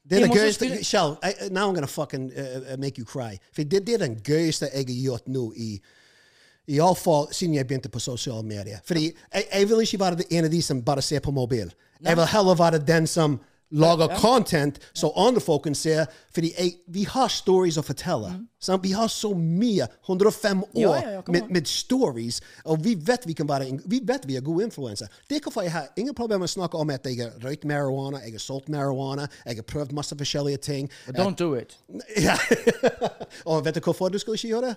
Det 0.09 0.17
er 0.23 0.27
det 0.27 0.35
gøyeste 0.37 0.69
Kjell, 0.81 1.17
now 1.51 1.67
I'm 1.69 1.75
gonna 1.75 1.87
fucking 1.87 2.31
uh, 2.31 2.73
uh, 2.73 2.77
make 2.77 2.97
you 2.97 3.05
cry. 3.05 3.37
For 3.51 3.63
det, 3.63 3.83
det 3.85 3.93
er 3.99 4.07
den 4.07 4.15
gøyeste 4.25 4.71
jeg 4.73 4.87
har 4.87 4.95
gjort 5.11 5.27
nå 5.27 5.51
i 5.59 5.81
Iallfall 6.69 7.27
siden 7.33 7.55
jeg 7.57 7.67
begynte 7.67 7.89
på 7.89 7.99
sosiale 8.01 8.43
medier. 8.45 8.79
Fordi 8.85 9.07
jeg, 9.33 9.45
jeg 9.51 9.69
vil 9.69 9.81
ikke 9.85 9.99
være 9.99 10.25
en 10.37 10.45
av 10.45 10.51
de 10.53 10.61
som 10.61 10.81
bare 10.85 11.01
ser 11.01 11.19
på 11.25 11.31
mobil. 11.33 11.71
Jeg 12.01 12.15
vil 12.15 12.25
heller 12.31 12.55
være 12.55 12.79
den 12.85 13.07
som 13.07 13.39
lager 13.71 14.15
content 14.19 14.79
så 14.93 15.11
andre 15.15 15.41
folk 15.41 15.63
kan 15.63 15.75
se. 15.75 16.05
Fordi 16.33 16.49
jeg, 16.57 16.71
vi 16.87 17.03
har 17.09 17.27
stories 17.29 17.77
å 17.77 17.83
fortelle. 17.85 18.31
sant? 18.59 18.83
Vi 18.83 18.91
har 18.91 19.07
så 19.07 19.33
mye. 19.35 19.87
105 20.07 20.63
år 20.63 20.69
Mm. 20.69 20.81
Ja, 20.81 21.11
ja, 21.11 21.21
med, 21.27 21.49
med 21.51 21.67
stories. 21.67 22.41
Og 22.65 22.83
vi 22.83 22.95
vet 22.95 23.27
vi 23.27 23.33
kan 23.33 23.47
være 23.49 23.79
Vi 23.85 23.99
vet 24.05 24.25
vi 24.27 24.35
er 24.35 24.41
gode 24.41 24.63
influenser. 24.65 25.07
Det 25.29 25.37
er 25.37 25.41
hvorfor 25.41 25.61
jeg 25.61 25.71
har 25.71 25.87
ingen 25.97 26.15
problemer 26.15 26.39
med 26.45 26.49
å 26.49 26.53
snakke 26.53 26.77
om 26.77 26.89
at 26.89 27.05
jeg 27.05 27.19
har 27.21 27.31
røykt 27.43 27.65
marijuana, 27.65 28.21
jeg 28.25 28.31
har 28.31 28.39
solgt 28.39 28.69
marijuana, 28.69 29.27
jeg 29.45 29.55
har 29.55 29.63
prøvd 29.63 29.91
masse 29.93 30.15
forskjellige 30.17 30.57
ting. 30.57 30.89
But 31.07 31.15
don't 31.15 31.35
do 31.39 31.53
it. 31.55 31.77
Ja. 32.17 32.35
og 33.49 33.65
vet 33.65 33.75
du 33.75 33.81
hvorfor 33.85 34.09
du 34.09 34.17
skal 34.19 34.33
ikke 34.37 34.47
gjøre 34.53 34.67
det? 34.73 34.75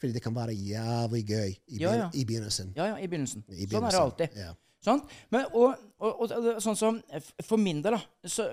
Fordi 0.00 0.12
det 0.12 0.22
kan 0.22 0.34
være 0.34 0.54
jævlig 0.54 1.24
gøy 1.26 1.50
i, 1.50 1.78
Ja, 1.82 1.94
ja. 1.94 2.08
i 2.14 2.24
begynnelsen. 2.24 2.72
Ja, 2.76 2.86
ja, 2.92 2.96
i 3.02 3.06
begynnelsen. 3.06 3.44
I 3.50 3.66
Sånn 3.66 3.84
er 3.84 3.90
det 3.90 4.00
alltid. 4.00 4.28
ja. 4.38 4.52
Sånn? 4.84 5.00
Men, 5.34 5.46
og, 5.58 5.74
og, 5.98 6.24
og, 6.24 6.34
og 6.54 6.60
sånn 6.62 6.78
som 6.78 6.98
For 7.44 7.60
min 7.60 7.82
del, 7.84 7.98
da, 7.98 8.28
så 8.28 8.48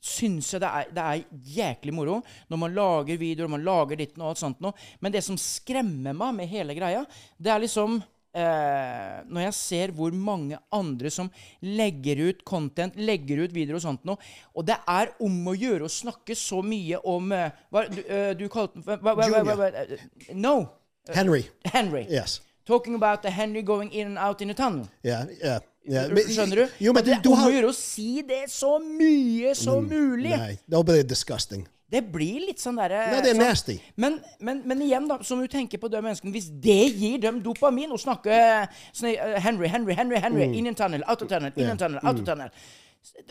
syns 0.00 0.54
jeg 0.54 0.62
det 0.62 0.68
er, 0.68 0.92
det 0.96 1.02
er 1.04 1.42
jæklig 1.58 1.92
moro 1.92 2.20
når 2.48 2.60
man 2.62 2.72
lager 2.76 3.20
videoer, 3.20 3.50
man 3.52 3.64
lager 3.66 4.00
ditt 4.00 4.16
og 4.16 4.30
alt 4.30 4.40
sånt 4.40 4.62
noe. 4.64 4.72
Men 5.00 5.12
det 5.12 5.20
som 5.26 5.36
skremmer 5.40 6.16
meg 6.16 6.38
med 6.38 6.48
hele 6.48 6.76
greia, 6.76 7.04
det 7.36 7.52
er 7.52 7.62
liksom 7.66 8.00
Eh, 8.30 9.14
når 9.26 9.42
jeg 9.42 9.54
ser 9.58 9.90
hvor 9.90 10.14
mange 10.14 10.54
andre 10.70 11.10
som 11.10 11.26
legger 11.66 12.20
ut 12.28 12.44
content, 12.46 12.94
legger 12.94 13.42
ut 13.42 13.54
videoer 13.54 13.80
og 13.80 13.82
sånt 13.82 14.04
noe, 14.06 14.22
og 14.54 14.68
det 14.68 14.76
er 14.86 15.10
om 15.26 15.48
å 15.50 15.54
gjøre 15.58 15.88
å 15.88 15.90
snakke 15.90 16.36
så 16.38 16.60
mye 16.62 17.00
om 17.10 17.32
eh, 17.34 17.56
hva, 17.74 17.82
du, 17.90 17.98
eh, 18.06 18.30
du 18.38 18.44
kalte 18.46 18.78
den 18.78 18.86
No. 20.38 20.54
Henry. 21.10 21.42
Henry. 21.72 22.04
Yes. 22.06 22.38
Talking 22.70 22.94
about 22.94 23.22
the 23.26 23.30
Henry 23.34 23.62
going 23.66 23.90
in 23.92 24.12
and 24.14 24.18
out 24.18 24.40
in 24.44 24.48
the 24.52 24.54
tunnel. 24.54 24.86
Ja, 25.02 25.24
ja, 25.42 25.58
ja. 25.90 26.04
Skjønner 26.06 26.62
du? 26.62 26.78
Jo, 26.86 26.92
men 26.94 27.02
At 27.02 27.08
du, 27.08 27.10
det 27.10 27.20
du 27.24 27.30
er 27.30 27.34
om 27.34 27.40
har 27.42 27.50
å 27.50 27.54
gjøre 27.56 27.70
å 27.72 27.76
si 27.76 28.22
det 28.22 28.44
så 28.52 28.76
mye 28.78 29.54
som 29.58 29.86
mulig. 29.90 30.30
Nei, 30.38 30.54
da 30.70 30.82
blir 30.86 31.00
det 31.02 31.08
disgusting. 31.10 31.64
Det 31.90 32.04
blir 32.12 32.44
litt 32.46 32.60
sånn 32.62 32.76
derre 32.78 33.00
Nei, 33.10 33.20
det 33.24 33.32
er 33.34 33.56
sånn- 33.58 33.80
Men, 33.98 34.20
men, 34.38 34.60
men 34.70 34.82
igjen, 34.86 35.08
da, 35.10 35.16
som 35.26 35.40
du 35.42 35.48
tenker 35.50 35.80
på 35.82 35.88
de 35.90 35.98
menneskene 35.98 36.30
Hvis 36.36 36.46
det 36.62 36.94
gir 36.94 37.16
dem 37.18 37.40
dopamin 37.42 37.90
å 37.90 37.98
snakke 37.98 38.68
sånn, 38.94 39.08
eh, 39.16 39.40
Henry, 39.42 39.66
Henry, 39.66 39.96
Henry, 39.98 40.20
Henry, 40.22 40.46
Mm. 40.46 40.54
in 40.68 40.74
tunnel, 40.78 41.02
out 41.08 41.22
of 41.22 41.28
tunnel, 41.28 41.50
in 41.56 41.66
a 41.66 41.70
en 41.72 41.76
tunnel, 41.82 41.98
out 42.04 42.20
of 42.20 42.24
tunnel 42.24 42.50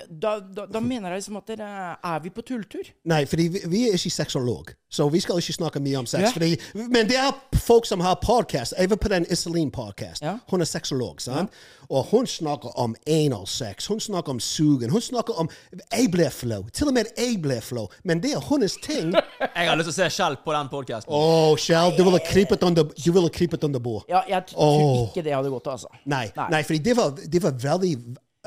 da, 0.10 0.40
da, 0.40 0.66
da 0.66 0.80
mener 0.80 1.14
jeg 1.14 1.22
liksom 1.22 1.38
at 1.40 1.50
dere 1.52 1.68
er 2.04 2.22
vi 2.24 2.32
på 2.34 2.42
tulltur. 2.46 2.88
Nei, 3.10 3.22
fordi 3.30 3.46
vi, 3.54 3.62
vi 3.70 3.82
er 3.88 3.98
ikke 3.98 4.12
sexolog, 4.12 4.72
så 4.90 5.06
vi 5.14 5.22
skal 5.22 5.38
ikke 5.42 5.54
snakke 5.54 5.82
mye 5.84 6.00
om 6.02 6.08
sex. 6.10 6.24
Ja. 6.26 6.32
Fordi, 6.34 6.56
men 6.90 7.10
det 7.10 7.20
er 7.22 7.36
folk 7.62 7.86
som 7.86 8.02
har 8.02 8.18
podcast. 8.24 8.74
Jeg 8.78 8.90
var 8.90 8.98
på 9.02 9.12
den 9.14 9.28
Iselin-podcast. 9.30 10.24
Ja. 10.26 10.38
Hun 10.50 10.66
er 10.66 10.70
sexolog, 10.70 11.22
sant? 11.22 11.54
Og 11.90 12.06
hun 12.12 12.28
snakker 12.28 12.74
om 12.82 12.96
anal 13.08 13.48
sex. 13.50 13.88
Hun 13.90 14.00
snakker 14.00 14.34
om 14.36 14.40
sugen. 14.40 14.90
Hun 14.90 15.02
snakker 15.02 15.38
om 15.42 15.50
Jeg 15.92 16.12
ble 16.12 16.30
flow. 16.34 16.68
Til 16.74 16.90
og 16.90 16.94
med 16.94 17.10
jeg 17.18 17.40
ble 17.42 17.62
flow. 17.62 17.90
Men 18.04 18.24
det 18.24 18.34
er 18.38 18.46
hennes 18.50 18.78
ting. 18.82 19.14
Jeg 19.60 19.70
har 19.70 19.78
lyst 19.78 19.90
til 19.90 19.96
å 19.96 19.98
se 19.98 20.10
Kjell 20.16 20.38
på 20.46 20.54
den 20.54 20.70
podkasten. 20.72 21.14
Å, 21.14 21.56
Kjell, 21.60 21.94
du 21.98 22.04
ville 22.06 22.22
krypet 22.26 22.64
under, 22.64 22.90
vil 22.94 23.30
under 23.66 23.80
bordet. 23.80 24.10
Ja, 24.10 24.22
jeg 24.28 24.52
tror 24.52 24.64
oh. 24.64 25.02
ikke 25.10 25.24
det 25.26 25.34
hadde 25.36 25.52
gått, 25.52 25.68
altså. 25.68 25.90
Nei, 26.06 26.28
Nei. 26.36 26.48
nei. 26.54 26.62
fordi 26.64 26.80
det 26.86 26.96
var, 26.98 27.18
det 27.34 27.42
var 27.44 27.58
veldig 27.60 27.94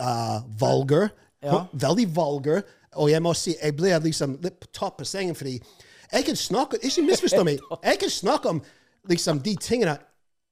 uh, 0.00 0.42
vulgar. 0.60 1.10
Ja. 1.42 1.64
Veldig 1.72 2.06
vulgar. 2.16 2.62
Og 3.00 3.10
jeg 3.10 3.22
må 3.24 3.32
si, 3.34 3.56
jeg 3.56 3.76
ble 3.76 3.94
liksom 4.04 4.36
litt 4.44 4.60
på 4.60 4.68
topp 4.76 5.00
på 5.00 5.08
sengen, 5.08 5.34
fordi 5.34 5.56
jeg 6.12 6.26
kan 6.26 6.36
snakke 6.36 6.76
Ikke 6.84 7.02
misforstå 7.06 7.44
meg. 7.48 7.60
Jeg 7.88 7.98
kan 8.02 8.10
snakke 8.12 8.48
om 8.50 8.58
liksom 9.08 9.38
de 9.42 9.54
tingene 9.56 9.96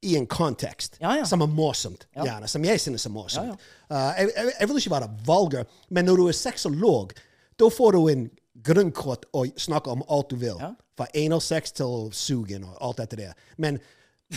i 0.02 0.14
en 0.16 0.24
kontekst 0.26 0.96
Ja, 1.00 1.18
ja. 1.18 1.24
som 1.28 1.42
er 1.44 1.50
morsomt. 1.52 2.06
Ja. 2.16 2.24
Gjerne, 2.24 2.48
som 2.48 2.64
jeg 2.64 2.80
synes 2.80 3.04
er 3.06 3.12
morsomt. 3.12 3.60
Uh, 3.90 3.96
jeg, 4.16 4.30
jeg, 4.36 4.52
jeg 4.60 4.68
vil 4.68 4.78
ikke 4.80 4.94
være 4.94 5.10
vulgar, 5.26 5.66
men 5.90 6.08
når 6.08 6.16
du 6.16 6.28
er 6.28 6.38
sexolog, 6.38 7.12
da 7.60 7.68
får 7.68 7.92
du 7.92 8.00
en 8.08 8.24
grunnkort 8.64 9.26
å 9.36 9.44
snakke 9.60 9.92
om 9.92 10.02
alt 10.08 10.32
du 10.32 10.40
vil. 10.40 10.56
Fra 10.96 11.08
anal 11.16 11.42
sex 11.44 11.76
til 11.76 12.08
sugen 12.16 12.64
og 12.64 12.78
alt 12.80 13.02
dette 13.02 13.20
der. 13.20 13.36
Men 13.60 13.78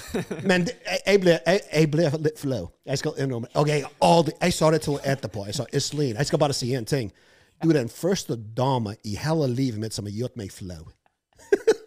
men 0.50 0.68
jeg, 1.06 1.20
ble, 1.22 1.38
jeg, 1.46 1.62
jeg 1.74 1.92
ble 1.92 2.10
litt 2.26 2.40
flau. 2.42 2.64
Jeg 2.86 2.98
skal 2.98 3.20
innrømme 3.22 3.48
Ok, 3.54 3.68
jeg, 3.70 3.86
jeg 4.42 4.54
sa 4.54 4.72
det 4.74 4.82
til 4.82 4.98
henne 4.98 5.14
etterpå. 5.14 5.46
Jeg 5.46 5.56
sa 5.60 5.68
Iselin, 5.74 6.16
jeg 6.18 6.26
skal 6.32 6.42
bare 6.42 6.58
si 6.58 6.74
en 6.76 6.86
ting. 6.90 7.12
Du 7.64 7.70
er 7.70 7.78
den 7.78 7.90
første 7.90 8.36
dame 8.58 8.96
i 9.06 9.16
hele 9.16 9.48
livet 9.48 9.80
mitt 9.80 9.94
som 9.96 10.10
har 10.10 10.16
gjort 10.16 10.38
meg 10.40 10.52
flau. 10.52 10.84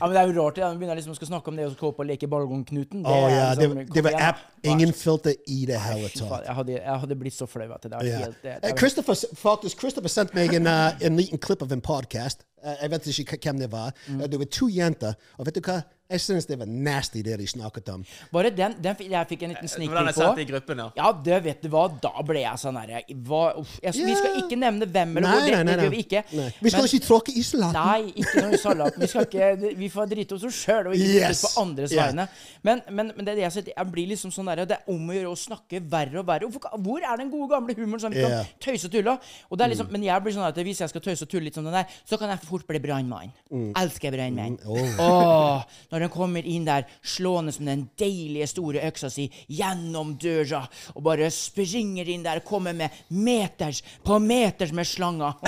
Ja, 0.00 0.06
men 0.06 0.14
Det 0.14 0.20
er 0.20 0.28
jo 0.30 0.42
rart. 0.42 0.58
Jeg 0.58 0.78
begynner 0.78 0.98
liksom 0.98 1.14
å 1.14 1.26
snakke 1.26 1.50
om 1.50 1.56
det 1.58 1.66
å 1.66 1.72
gå 1.78 1.88
opp 1.90 2.00
og 2.02 2.06
leke 2.06 2.28
ballongknuten. 2.30 3.04
Å 3.06 3.16
ja, 3.30 3.46
det, 3.58 3.68
liksom- 3.68 3.94
det 3.96 4.04
var 4.06 4.16
app, 4.28 4.42
ingen 4.62 4.92
filter 4.92 5.34
i 5.50 5.64
det 5.66 5.80
hele 5.80 6.08
tatt. 6.08 6.44
Jeg 6.46 6.54
hadde, 6.54 6.72
jeg 6.78 6.98
hadde 7.04 7.16
blitt 7.18 7.34
så 7.34 7.48
flau 7.50 7.66
at 7.74 7.82
det 7.82 7.90
var 7.90 8.04
Ja. 8.04 8.18
helt 8.18 8.42
det, 8.42 8.52
Eh, 8.52 8.60
det, 8.62 8.78
Christopher, 8.78 9.14
faktisk, 9.34 9.80
Christopher 9.80 10.08
sendte 10.08 10.34
meg 10.34 10.54
en, 10.54 10.66
uh, 10.66 10.92
en 11.00 11.16
liten 11.16 11.38
klipp 11.38 11.62
av 11.62 11.72
en 11.72 11.80
podcast. 11.80 12.44
Uh, 12.64 12.74
jeg 12.80 12.90
vet 12.90 13.06
ikke 13.06 13.38
hvem 13.42 13.58
det 13.58 13.70
var. 13.72 13.92
Mm. 14.08 14.20
Uh, 14.20 14.26
det 14.26 14.38
var 14.38 14.44
to 14.46 14.68
jenter. 14.68 15.14
Og 15.38 15.46
vet 15.46 15.54
du 15.54 15.60
hva? 15.60 15.82
Jeg 16.12 16.20
synes 16.20 16.46
det 16.50 16.58
var 16.60 16.68
nasty, 16.68 17.22
det 17.24 17.38
de 17.40 17.46
snakket 17.48 17.88
om. 17.94 18.04
Bare 18.32 18.50
den, 18.52 18.74
den 18.84 18.94
fi- 18.98 19.08
Jeg 19.10 19.28
fikk 19.32 19.42
en 19.46 19.54
liten 19.54 19.66
Det 19.66 19.70
sneak 19.72 19.90
den 19.96 20.10
peek 20.12 20.16
på? 20.20 20.40
i 20.40 20.44
gruppen, 20.52 20.78
ja. 20.84 20.88
Ja, 21.00 21.12
det 21.24 21.38
vet 21.44 21.62
du 21.64 21.68
hva. 21.72 21.86
Da 22.02 22.12
ble 22.28 22.42
jeg 22.44 22.60
sånn 22.60 22.76
herre 22.78 23.00
yeah. 23.08 23.92
Vi 23.92 24.14
skal 24.18 24.36
ikke 24.42 24.58
nevne 24.60 24.86
hvem 24.86 25.16
eller 25.16 25.26
Nei, 25.28 25.32
hvor. 25.38 25.46
Det, 25.48 25.56
nei, 25.56 25.62
nei, 25.64 25.76
det 25.76 25.84
gjør 25.86 25.94
vi 25.94 26.02
ikke. 26.04 26.22
Nei. 26.38 26.48
Vi 26.60 26.70
skal 26.72 26.82
Men- 26.84 26.90
ikke 26.92 27.06
tråkke 27.06 27.32
i 27.36 27.42
salaten. 27.42 27.78
Nei, 27.78 28.12
ikke 28.22 28.42
noe 28.44 28.52
i 28.52 28.60
salaten. 28.62 29.00
Vi, 29.02 29.08
skal 29.12 29.26
ikke, 29.26 29.76
vi 29.78 29.88
får 29.92 30.10
drite 30.12 30.36
oss 30.36 30.46
sjøl 30.62 30.86
og 30.90 30.94
ikke 30.94 31.08
Yes. 31.12 31.28
yes. 31.28 31.42
på 31.42 31.62
andres 31.62 31.94
vegne. 31.96 32.28
Men, 32.62 32.82
men, 32.90 33.12
men 33.16 33.24
det 33.26 33.32
er 33.32 33.36
det 33.40 33.44
jeg 33.46 33.52
sier, 33.56 33.72
jeg 33.76 33.90
blir 33.92 34.06
liksom 34.12 34.30
sånn 34.34 34.50
der, 34.52 34.64
det 34.68 34.76
er 34.78 34.92
om 34.92 35.08
å 35.10 35.16
gjøre 35.16 35.32
å 35.32 35.38
snakke 35.38 35.80
verre 35.92 36.20
og 36.22 36.26
verre. 36.28 36.50
Hvor 36.52 37.00
er 37.02 37.16
den 37.22 37.30
gode 37.32 37.48
gamle 37.54 37.74
humoren 37.78 38.00
som 38.04 38.12
vi 38.14 38.22
kan 38.22 38.30
Ja. 38.38 38.42
tøyse 38.60 38.86
og 38.88 38.92
tulle? 38.94 39.16
Og 39.50 39.58
det 39.58 39.64
er 39.66 39.72
liksom, 39.74 39.90
Men 39.92 40.02
jeg 40.04 40.22
blir 40.22 40.32
sånn 40.36 40.46
at 40.48 40.56
hvis 40.56 40.78
jeg 40.84 40.88
skal 40.92 41.00
tøyse 41.04 41.22
og 41.26 41.28
tulle 41.32 41.44
litt 41.48 41.54
som 41.54 41.64
den 41.64 41.72
der, 41.72 41.86
så 42.08 42.18
kan 42.18 42.28
jeg 42.30 42.40
fort 42.46 42.66
bli 42.66 42.78
brannmann. 42.78 43.32
Elsker 43.76 44.10
brannmenn. 44.14 44.58
Åh, 44.66 45.64
når 46.02 46.08
den 46.08 46.14
kommer 46.16 46.46
inn 46.46 46.64
der, 46.66 46.86
slående 47.02 47.52
som 47.54 47.68
den 47.68 47.84
deilige 47.98 48.48
store 48.50 48.82
øksa 48.88 49.10
si 49.12 49.28
gjennom 49.46 50.16
døra, 50.20 50.64
og 50.96 51.04
bare 51.06 51.30
springer 51.30 52.08
inn 52.10 52.24
der, 52.26 52.42
kommer 52.46 52.74
med 52.74 52.90
meters 53.08 53.82
på 54.04 54.18
meters 54.18 54.72
med 54.74 54.88
slanger. 54.88 55.38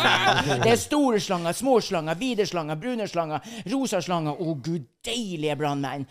det 0.64 0.72
er 0.72 0.80
store 0.80 1.20
slanger, 1.22 1.54
små 1.54 1.78
slanger, 1.84 2.18
hvite 2.18 2.46
slanger, 2.50 2.80
brune 2.80 3.08
slanger, 3.08 3.46
rosa 3.70 4.02
slanger. 4.02 4.34
Å, 4.40 4.54
gud, 4.58 4.88
deilige 5.06 5.56
brannmenn. 5.60 6.06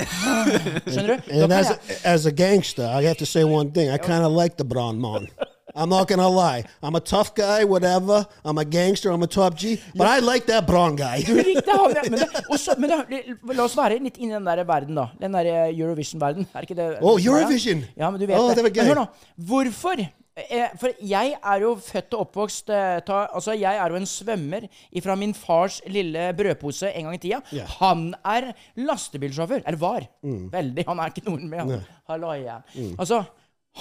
Skjønner 0.00 1.16
du? 1.16 1.32
And 1.34 1.52
as 1.52 1.72
jeg, 1.72 1.78
a, 1.78 2.00
as 2.14 2.26
a 2.26 2.32
gangster, 2.32 2.86
I 2.86 3.02
have 3.04 3.18
to 3.18 3.26
say 3.26 3.44
one 3.44 3.72
thing. 3.72 3.90
I 3.90 3.98
kind 3.98 4.24
of 4.24 4.32
like 4.32 4.56
the 4.56 4.64
brown 4.64 5.00
man. 5.00 5.28
I'm 5.74 5.88
not 5.88 6.08
gonna 6.08 6.28
lie. 6.28 6.64
I'm 6.82 6.94
a 6.94 7.00
tough 7.00 7.34
guy, 7.34 7.64
whatever. 7.64 8.24
I'm 8.44 8.58
a 8.58 8.64
gangster. 8.64 9.10
I'm 9.10 9.22
a 9.22 9.26
top 9.26 9.54
G, 9.56 9.80
but 9.94 10.06
I 10.06 10.20
like 10.20 10.46
that 10.46 10.66
brown 10.66 10.96
guy. 10.96 11.22
Du, 11.22 11.34
likte 11.34 11.70
han, 11.70 11.90
ja. 11.94 12.02
men, 12.10 12.18
det, 12.20 12.44
også, 12.50 12.74
men 12.78 12.90
det, 12.90 13.20
la 13.54 13.64
oss 13.64 13.76
være 13.78 13.98
litt 14.02 14.18
inni 14.18 14.34
den 14.34 14.44
der 14.48 14.64
verden, 14.68 14.94
da. 14.98 15.08
Den 15.20 15.32
der 15.36 15.50
Eurovision-verden. 15.70 16.48
Er 16.54 16.66
ikke 16.66 16.78
det 16.78 16.88
Oh, 17.00 17.18
Eurovision! 17.20 17.84
Ja, 17.96 18.10
men 18.10 18.20
du 18.20 18.26
vet 18.26 18.38
Oh, 18.38 18.48
det. 18.50 18.56
det 18.60 18.64
var 18.68 18.74
gøy. 18.74 18.82
Men 18.82 18.92
hør 18.94 19.04
nå. 19.04 19.10
Hvorfor 19.50 20.06
Eh, 20.48 20.70
For 20.78 20.94
jeg 21.04 21.34
er 21.36 21.60
jo 21.64 21.72
født 21.82 22.14
og 22.14 22.20
oppvokst 22.24 22.70
eh, 22.72 23.00
ta, 23.04 23.24
Altså, 23.34 23.52
jeg 23.58 23.76
er 23.76 23.90
jo 23.92 23.98
en 23.98 24.06
svømmer 24.08 24.66
fra 25.02 25.16
min 25.18 25.34
fars 25.34 25.80
lille 25.90 26.30
brødpose 26.38 26.92
en 26.94 27.08
gang 27.08 27.16
i 27.18 27.20
tida. 27.20 27.40
Yeah. 27.52 27.68
Han 27.80 28.14
er 28.24 28.52
lastebilsjåfør. 28.78 29.64
Eller 29.66 29.80
var. 29.80 30.06
Veldig. 30.22 30.84
Han 30.88 31.02
er 31.02 31.12
ikke 31.12 31.26
noen 31.28 31.48
med. 31.50 31.74
Halloia. 32.08 32.60
Altså, 32.96 33.24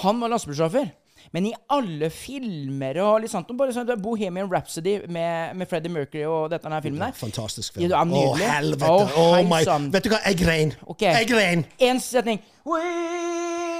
han 0.04 0.19
var 0.21 0.34
lastebilsjåfør. 0.34 0.89
Men 1.36 1.46
i 1.50 1.54
alle 1.76 2.10
filmer 2.14 2.98
og 3.04 3.22
litt 3.24 3.32
sånt 3.34 3.50
Bare 3.60 3.74
sånn 3.76 3.90
Bohemian 4.02 4.50
Rhapsody 4.52 5.00
med, 5.08 5.56
med 5.60 5.68
Freddie 5.70 5.92
Mercury 5.92 6.24
og 6.30 6.50
dette 6.54 6.68
denne 6.68 6.82
filmen 6.86 7.04
der. 7.08 7.16
Fantastisk 7.18 7.74
film. 7.76 7.86
er 7.92 7.98
Å, 8.00 8.06
nydelig. 8.08 8.48
helvete. 8.54 8.92
Oh, 8.92 9.18
Oh, 9.20 9.44
my. 9.48 9.64
Vet 9.94 10.06
du 10.06 10.10
hva? 10.14 10.20
Jeg 10.26 10.38
grein. 10.40 10.74
Okay. 10.88 11.12
Jeg 11.20 11.28
grein. 11.32 11.66
En 11.80 12.00
setning. 12.00 12.40
We 12.66 12.82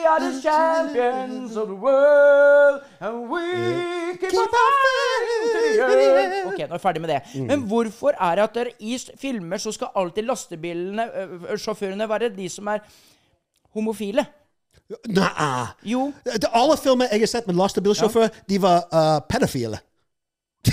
are 0.10 0.20
the 0.20 0.42
champions 0.42 1.56
of 1.60 1.68
the 1.68 1.76
world, 1.76 2.82
and 3.00 3.30
we 3.30 3.44
keep 4.18 4.34
on 4.34 4.48
fighting 4.56 5.44
to 5.44 5.60
the 5.60 5.82
earth. 5.84 6.48
Ok, 6.48 6.58
nå 6.58 6.66
er 6.66 6.74
jeg 6.78 6.82
ferdig 6.82 7.02
med 7.04 7.12
det. 7.14 7.20
Mm. 7.36 7.46
Men 7.52 7.66
hvorfor 7.70 8.16
er 8.18 8.40
det 8.40 8.44
at 8.48 8.56
dere 8.58 8.74
i 8.80 8.98
filmer 9.22 9.62
så 9.62 9.74
skal 9.76 9.92
alltid 10.00 10.26
lastebilene, 10.26 11.06
sjåførene, 11.62 12.08
være 12.10 12.32
de 12.36 12.50
som 12.50 12.68
er 12.74 12.82
homofile? 13.76 14.26
Nei. 15.14 15.68
Jo. 15.86 16.08
De- 16.26 16.50
Alle 16.54 16.78
filmer 16.82 17.12
jeg 17.14 17.22
har 17.22 17.30
sett 17.36 17.48
med 17.48 17.56
lastebilsjåfør, 17.60 18.30
de 18.50 18.58
var 18.64 18.88
uh, 18.90 19.20
pedofile. 19.30 19.80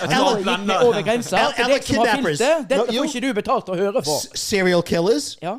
eller, 0.00 0.58
med 0.66 0.82
over 0.86 1.02
grensa. 1.02 1.36
Eller- 1.38 1.54
er 1.56 1.64
eller 1.64 1.78
kidnappers. 1.78 2.38
Dette 2.38 2.78
får 2.92 3.08
ikke 3.08 3.22
du 3.26 3.30
betalt 3.38 3.70
å 3.72 3.76
høre 3.78 4.02
for. 4.04 4.20
S- 4.20 4.42
serial 4.48 4.82
killers. 4.86 5.30
Ja. 5.42 5.56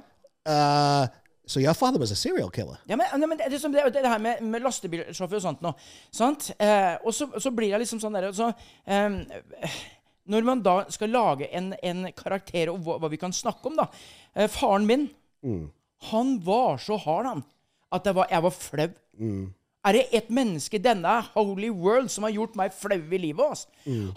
Uh, 0.49 1.07
so 1.49 1.59
your 1.59 1.73
father 1.73 1.99
was 1.99 2.11
a 2.11 2.15
serial 2.15 2.49
killer. 2.53 2.77
Ja, 2.87 2.95
men, 2.95 3.07
ja, 3.11 3.17
men 3.27 3.37
det, 3.37 3.49
liksom 3.51 3.73
det, 3.73 3.83
det 3.93 4.05
her 4.07 4.21
med, 4.23 4.41
med 4.45 4.61
lastebilsjåfør 4.65 5.39
og 5.41 5.45
sånt 5.47 5.61
nå. 5.65 5.73
Sant? 6.15 6.51
Eh, 6.59 6.95
og 7.03 7.13
så, 7.13 7.27
så 7.41 7.51
blir 7.51 7.73
det 7.73 7.81
liksom 7.83 7.99
sånn 8.01 8.13
derre 8.17 8.29
så, 8.37 8.51
ehm, 8.87 9.23
Når 10.29 10.45
man 10.45 10.61
da 10.61 10.75
skal 10.93 11.09
lage 11.09 11.47
en, 11.57 11.71
en 11.83 12.05
karakter, 12.13 12.69
og 12.69 12.83
hva, 12.85 12.99
hva 13.01 13.09
vi 13.09 13.17
kan 13.17 13.33
snakke 13.33 13.71
om, 13.71 13.79
da 13.81 13.87
eh, 14.35 14.45
Faren 14.53 14.85
min, 14.85 15.07
han 16.01 16.39
var 16.45 16.77
så 16.77 16.97
hard, 16.97 17.25
han, 17.25 17.43
at 17.91 18.05
jeg 18.05 18.15
var, 18.15 18.27
var 18.43 18.55
flau. 18.55 18.89
Er 19.87 19.95
det 19.95 20.01
et 20.11 20.27
menneske 20.29 20.75
i 20.75 20.81
denne 20.83 21.07
holy 21.31 21.69
world 21.71 22.09
som 22.11 22.25
har 22.27 22.33
gjort 22.35 22.57
meg 22.59 22.73
flau 22.75 22.97
i 22.99 23.17
livet? 23.17 23.45
ass? 23.53 23.61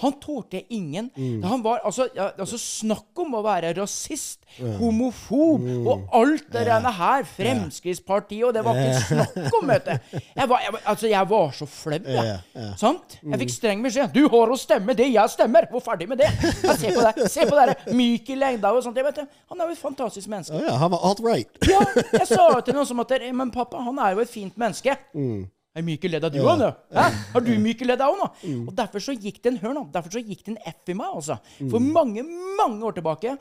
Han 0.02 0.16
tålte 0.20 0.58
ingen. 0.74 1.06
Han 1.44 1.62
var, 1.62 1.78
altså, 1.86 2.08
altså 2.18 2.58
Snakk 2.58 3.20
om 3.22 3.36
å 3.38 3.42
være 3.46 3.70
rasist, 3.78 4.40
homofob 4.80 5.62
og 5.86 6.02
alt 6.18 6.48
det 6.52 6.64
denne 6.66 6.90
her. 6.96 7.22
Fremskrittspartiet, 7.30 8.42
og 8.48 8.56
det 8.56 8.64
var 8.66 8.80
ikke 8.80 9.04
snakk 9.06 9.56
om, 9.60 9.70
vet 9.70 9.86
du. 9.86 10.18
Jeg 10.40 10.48
var, 10.50 10.64
jeg, 10.66 10.74
altså, 10.82 11.06
jeg 11.12 11.30
var 11.30 11.54
så 11.60 11.68
flau, 11.70 12.00
jeg. 12.10 12.42
Sant? 12.82 13.16
Jeg 13.22 13.42
fikk 13.44 13.54
streng 13.54 13.86
beskjed. 13.86 14.10
Du 14.18 14.26
har 14.34 14.50
å 14.52 14.58
stemme 14.58 14.98
det 14.98 15.08
jeg 15.12 15.30
stemmer! 15.36 15.70
Hvor 15.70 15.84
ferdig 15.86 16.10
med 16.10 16.18
det? 16.24 16.28
Jeg 16.42 16.76
ser 16.82 16.98
på 16.98 17.06
deg. 17.06 17.22
Se 17.30 17.46
på 17.46 17.54
det 17.62 17.94
Mykel 17.94 18.42
Myk 18.42 18.66
og 18.72 18.82
sånt. 18.82 18.98
Jeg 18.98 19.06
vet. 19.06 19.22
Han 19.52 19.62
er 19.62 19.70
jo 19.70 19.78
et 19.78 19.82
fantastisk 19.86 20.26
menneske. 20.32 20.58
Oh, 20.58 20.66
yeah, 20.66 20.74
han 20.82 20.90
var 20.90 21.06
alt-right. 21.06 21.62
Ja, 21.70 21.80
jeg 22.18 22.26
sa 22.34 22.50
til 22.66 22.74
noen 22.74 22.88
som 22.90 23.00
at 23.06 23.14
"Eh, 23.20 23.30
Men 23.32 23.50
pappa, 23.54 23.78
han 23.86 23.98
er 24.02 24.16
jo 24.18 24.26
et 24.26 24.30
fint 24.32 24.56
menneske. 24.58 24.98
Er 25.72 25.80
myke 25.86 26.04
ledd 26.10 26.24
av 26.26 26.32
du 26.34 26.36
òg, 26.42 26.60
ja. 26.60 27.04
Har 27.32 27.40
du 27.40 27.48
myke 27.56 27.86
ledd 27.88 28.02
òg, 28.04 28.18
nå? 28.20 28.26
Og 28.68 28.74
derfor 28.76 29.00
så 29.00 29.14
gikk 29.16 29.38
det 29.40 29.54
en 29.54 29.58
hør 29.62 29.72
nå. 29.78 29.82
Derfor 29.94 30.12
så 30.12 30.20
gikk 30.20 30.42
det 30.44 30.52
en 30.52 30.58
F 30.68 30.90
i 30.92 30.96
meg, 30.98 31.14
altså. 31.16 31.38
For 31.70 31.80
mange, 31.80 32.20
mange 32.58 32.84
år 32.84 32.98
tilbake 32.98 33.32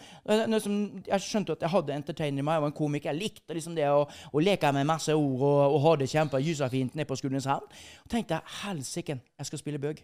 når 0.48 0.70
Jeg 1.10 1.26
skjønte 1.26 1.58
at 1.58 1.66
jeg 1.68 1.74
hadde 1.74 1.94
entertainer 1.98 2.40
i 2.40 2.46
meg, 2.48 2.56
jeg 2.56 2.64
var 2.64 2.72
en 2.72 2.78
komiker. 2.78 3.12
Jeg 3.12 3.20
likte 3.20 3.58
liksom 3.58 3.76
det 3.76 3.90
å, 3.92 4.06
å 4.08 4.40
leke 4.40 4.72
med 4.72 4.88
masse 4.88 5.12
ord 5.12 5.44
og, 5.44 5.76
og 5.76 5.80
ha 5.90 5.96
det 6.00 6.08
kjempegysafint 6.14 6.96
nede 6.96 7.10
på 7.10 7.20
Skudeneshavn. 7.20 7.68
Og 8.06 8.10
tenkte 8.16 8.40
jeg 8.40 8.58
helsike, 8.64 9.20
jeg 9.20 9.52
skal 9.52 9.60
spille 9.60 9.84
bøg. 9.84 10.00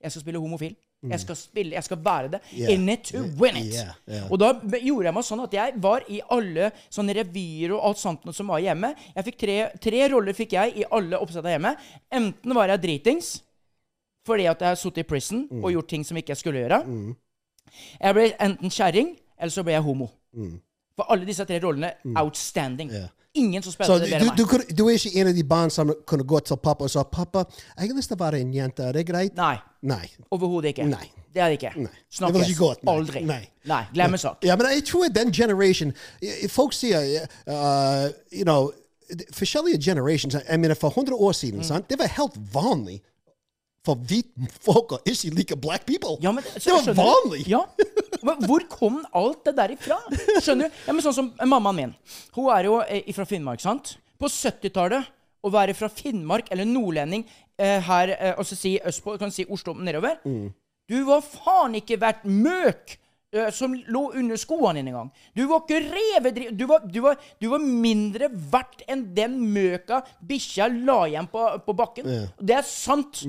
Jeg 0.00 0.14
skal 0.14 0.24
spille 0.24 0.40
homofil. 0.40 0.72
Jeg 1.06 1.20
skal 1.20 1.36
spille, 1.38 1.74
jeg 1.76 1.84
skal 1.86 1.98
være 2.02 2.28
det. 2.32 2.40
Yeah. 2.52 2.72
In 2.74 2.88
it 2.88 3.04
to 3.12 3.20
win 3.38 3.56
it. 3.56 3.72
Yeah, 3.72 3.92
yeah. 4.08 4.24
Og 4.32 4.38
da 4.42 4.48
gjorde 4.82 5.04
jeg 5.06 5.14
meg 5.14 5.24
sånn 5.28 5.42
at 5.44 5.52
jeg 5.54 5.74
var 5.84 6.02
i 6.10 6.20
alle 6.34 6.72
sånne 6.90 7.14
revyer 7.14 7.70
og 7.76 7.84
alt 7.86 7.98
sånt 8.02 8.26
som 8.34 8.48
var 8.50 8.58
hjemme. 8.64 8.90
Jeg 9.14 9.24
fikk 9.28 9.38
tre, 9.38 9.58
tre 9.78 10.08
roller 10.10 10.34
fikk 10.34 10.56
jeg 10.58 10.74
i 10.82 10.84
alle 10.90 11.20
oppsettene 11.22 11.52
hjemme. 11.54 11.72
Enten 12.10 12.54
var 12.58 12.68
jeg 12.74 12.82
dritings 12.82 13.42
fordi 14.26 14.48
at 14.50 14.60
jeg 14.60 14.68
har 14.68 14.76
sittet 14.76 15.04
i 15.04 15.08
prison 15.08 15.46
Mm. 15.50 15.62
og 15.64 15.70
gjort 15.72 15.88
ting 15.88 16.04
som 16.04 16.16
ikke 16.16 16.34
jeg 16.34 16.36
skulle 16.42 16.60
gjøre. 16.66 16.82
Jeg 18.00 18.14
ble 18.14 18.26
enten 18.40 18.68
kjerring, 18.70 19.14
eller 19.38 19.50
så 19.54 19.62
ble 19.64 19.72
jeg 19.72 19.82
homo. 19.86 20.10
For 20.98 21.06
alle 21.14 21.24
disse 21.24 21.44
tre 21.46 21.60
rollene 21.62 21.92
outstanding. 22.18 22.90
Mm. 22.90 22.94
Yeah. 22.94 23.08
Ingen 23.38 23.62
som 23.62 23.72
Så 23.72 23.76
spilte 23.78 23.98
det 24.02 24.10
bedre 24.10 24.20
enn 24.20 24.32
meg. 24.32 24.36
Du, 24.38 24.74
du 24.82 24.82
er 24.88 24.96
ikke 24.98 25.12
en 25.22 25.30
av 25.30 25.36
de 25.38 25.44
barn 25.54 25.70
som 25.74 25.92
kunne 26.06 26.26
gå 26.28 26.40
til 26.48 26.56
pappa 26.62 26.84
og 26.88 26.90
sa 26.90 27.04
'Pappa, 27.04 27.44
jeg 27.78 27.88
har 27.88 27.96
lyst 27.96 28.10
til 28.12 28.18
å 28.18 28.22
være 28.24 28.40
en 28.42 28.52
jente. 28.54 28.82
Er 28.88 28.92
det 28.98 29.06
greit?' 29.08 29.36
Nei. 29.36 29.56
Nei. 29.82 30.06
Overhodet 30.34 30.72
ikke. 30.74 30.86
Nei. 30.90 31.06
Det 31.34 31.42
er 31.44 31.48
det 31.52 31.58
ikke. 31.62 31.72
Nei. 31.76 31.92
Det 31.92 32.16
Snakkes. 32.18 32.48
ikke 32.48 32.58
godt, 32.58 32.82
nei. 32.84 32.94
Aldri. 32.96 33.20
Nei. 33.24 33.42
Nei. 33.68 33.82
Glemme 33.94 34.18
sak. 34.18 34.42
Ja, 34.44 34.56
men 34.56 34.66
jeg 34.72 34.84
tror 34.88 35.08
den 35.14 35.32
generation 35.32 35.92
eh, 36.22 36.48
Folk 36.48 36.72
sier 36.72 36.98
uh, 37.46 38.08
you 38.32 38.44
know, 38.44 38.72
Forskjellige 39.32 39.78
generations 39.82 40.34
Jeg 40.34 40.60
mener, 40.60 40.74
For 40.74 40.88
100 40.90 41.14
år 41.14 41.30
Mm. 41.32 41.34
siden 41.34 41.64
sant? 41.64 41.88
det 41.90 41.98
var 41.98 42.06
helt 42.08 42.36
vanlig 42.54 43.00
for 43.86 43.94
hvite 43.94 44.48
folk 44.60 44.92
å 44.92 44.98
ikke 45.06 45.30
like 45.32 45.56
black 45.56 45.86
people. 45.86 46.18
Ja, 46.20 46.32
men, 46.32 46.44
det 46.44 46.66
var 46.66 46.92
vanlig! 46.98 47.46
Ja. 47.48 47.60
Men 48.26 48.42
hvor 48.48 48.64
kom 48.70 49.00
alt 49.16 49.44
det 49.48 49.54
der 49.58 49.74
ifra? 49.76 49.98
Skjønner 50.42 50.68
du? 50.70 50.78
Ja, 50.88 50.94
men 50.96 51.04
sånn 51.04 51.16
som 51.16 51.32
mammaen 51.46 51.76
min. 51.78 51.94
Hun 52.36 52.50
er 52.54 52.68
jo 52.70 52.78
eh, 52.84 53.08
fra 53.16 53.26
Finnmark, 53.28 53.62
sant? 53.64 53.96
På 54.18 54.30
70-tallet, 54.32 55.06
å 55.46 55.50
være 55.54 55.74
fra 55.78 55.86
Finnmark 55.92 56.48
eller 56.50 56.66
nordlending 56.66 57.22
eh, 57.58 57.78
her, 57.86 58.10
eh, 58.16 58.32
altså 58.34 58.56
si 58.58 58.76
østpå, 58.82 59.14
kan 59.20 59.30
si 59.34 59.44
Oslo 59.54 59.74
nedover 59.78 60.18
Du 60.88 60.96
var 61.06 61.20
faen 61.22 61.76
ikke 61.78 61.98
verdt 62.02 62.24
møk! 62.26 62.96
eh, 63.30 63.50
Som 63.52 63.74
lå 63.92 64.06
under 64.16 64.38
skoene 64.40 64.80
dine 64.80 64.88
engang. 64.90 65.10
Du 65.36 65.42
var 65.50 65.60
ikke 65.62 65.78
revedri... 65.84 66.46
Du 66.56 66.64
var, 66.70 66.80
du, 66.88 66.98
var, 67.04 67.18
du 67.38 67.46
var 67.52 67.60
mindre 67.60 68.30
verdt 68.32 68.82
enn 68.88 69.02
den 69.14 69.34
møka 69.52 70.00
bikkja 70.24 70.66
la 70.72 71.02
igjen 71.10 71.28
på, 71.30 71.42
på 71.66 71.74
bakken. 71.76 72.08
Det 72.40 72.56
er 72.56 72.64
sant. 72.66 73.20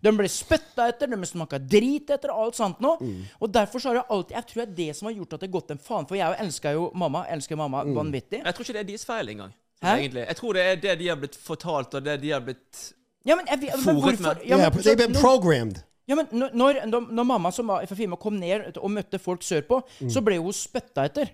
De 0.00 0.12
ble 0.16 0.28
spytta 0.32 0.86
etter, 0.92 1.10
de 1.12 1.26
smaka 1.28 1.58
drit 1.58 2.10
etter, 2.14 2.32
alt 2.32 2.56
sånt 2.58 2.80
nå. 2.80 2.94
Og 3.40 3.50
derfor 3.52 3.82
så 3.82 3.90
har 3.90 4.00
jeg 4.00 4.08
alltid 4.16 4.36
Jeg 4.36 4.46
tror 4.50 4.60
det 4.62 4.68
er 4.68 4.76
det 4.76 4.96
som 4.96 5.10
har 5.10 5.16
gjort 5.18 5.34
at 5.34 5.42
det 5.42 5.48
har 5.48 5.56
gått 5.58 5.74
en 5.74 5.82
faen. 5.88 6.06
For 6.08 6.20
jeg 6.20 6.38
elsker 6.46 6.78
jo 6.78 6.86
mamma. 6.94 7.26
Elsker 7.34 7.58
mamma 7.60 7.82
vanvittig. 7.84 8.40
Jeg 8.44 8.54
tror 8.56 8.68
ikke 8.68 8.78
det 8.78 8.84
er 8.84 8.88
deres 8.92 9.04
feil 9.08 9.34
engang. 9.34 9.52
Hæ? 9.82 9.92
Egentlig. 9.96 10.24
Jeg 10.28 10.36
tror 10.36 10.56
det 10.56 10.62
er 10.62 10.80
det 10.80 10.96
de 11.00 11.08
har 11.08 11.20
blitt 11.20 11.36
fortalt, 11.40 11.94
og 11.94 12.04
det 12.04 12.16
de 12.22 12.30
har 12.30 12.42
blitt 12.44 12.80
Ja, 13.24 13.36
men, 13.36 13.46
jeg, 13.48 13.60
men 13.60 13.80
Fôret 13.84 14.00
hvorfor 14.00 14.22
med. 14.22 14.44
ja, 14.48 14.56
Yeah, 14.56 14.72
men, 14.72 14.82
they've 14.84 14.96
been 14.96 15.14
programmed. 15.20 15.82
Ja, 16.08 16.14
men 16.14 16.26
når, 16.32 16.50
når, 16.86 17.00
når, 17.12 17.24
mamma 17.24 17.50
som 17.54 17.68
var 17.70 17.84
fra 17.86 17.96
Finnmark 17.96 18.20
kom 18.20 18.34
ned 18.40 18.78
og 18.80 18.90
møtte 18.90 19.18
folk 19.22 19.44
sørpå, 19.46 19.82
så 20.10 20.22
ble 20.24 20.40
hun 20.40 20.52
spytta 20.56 21.04
etter. 21.06 21.30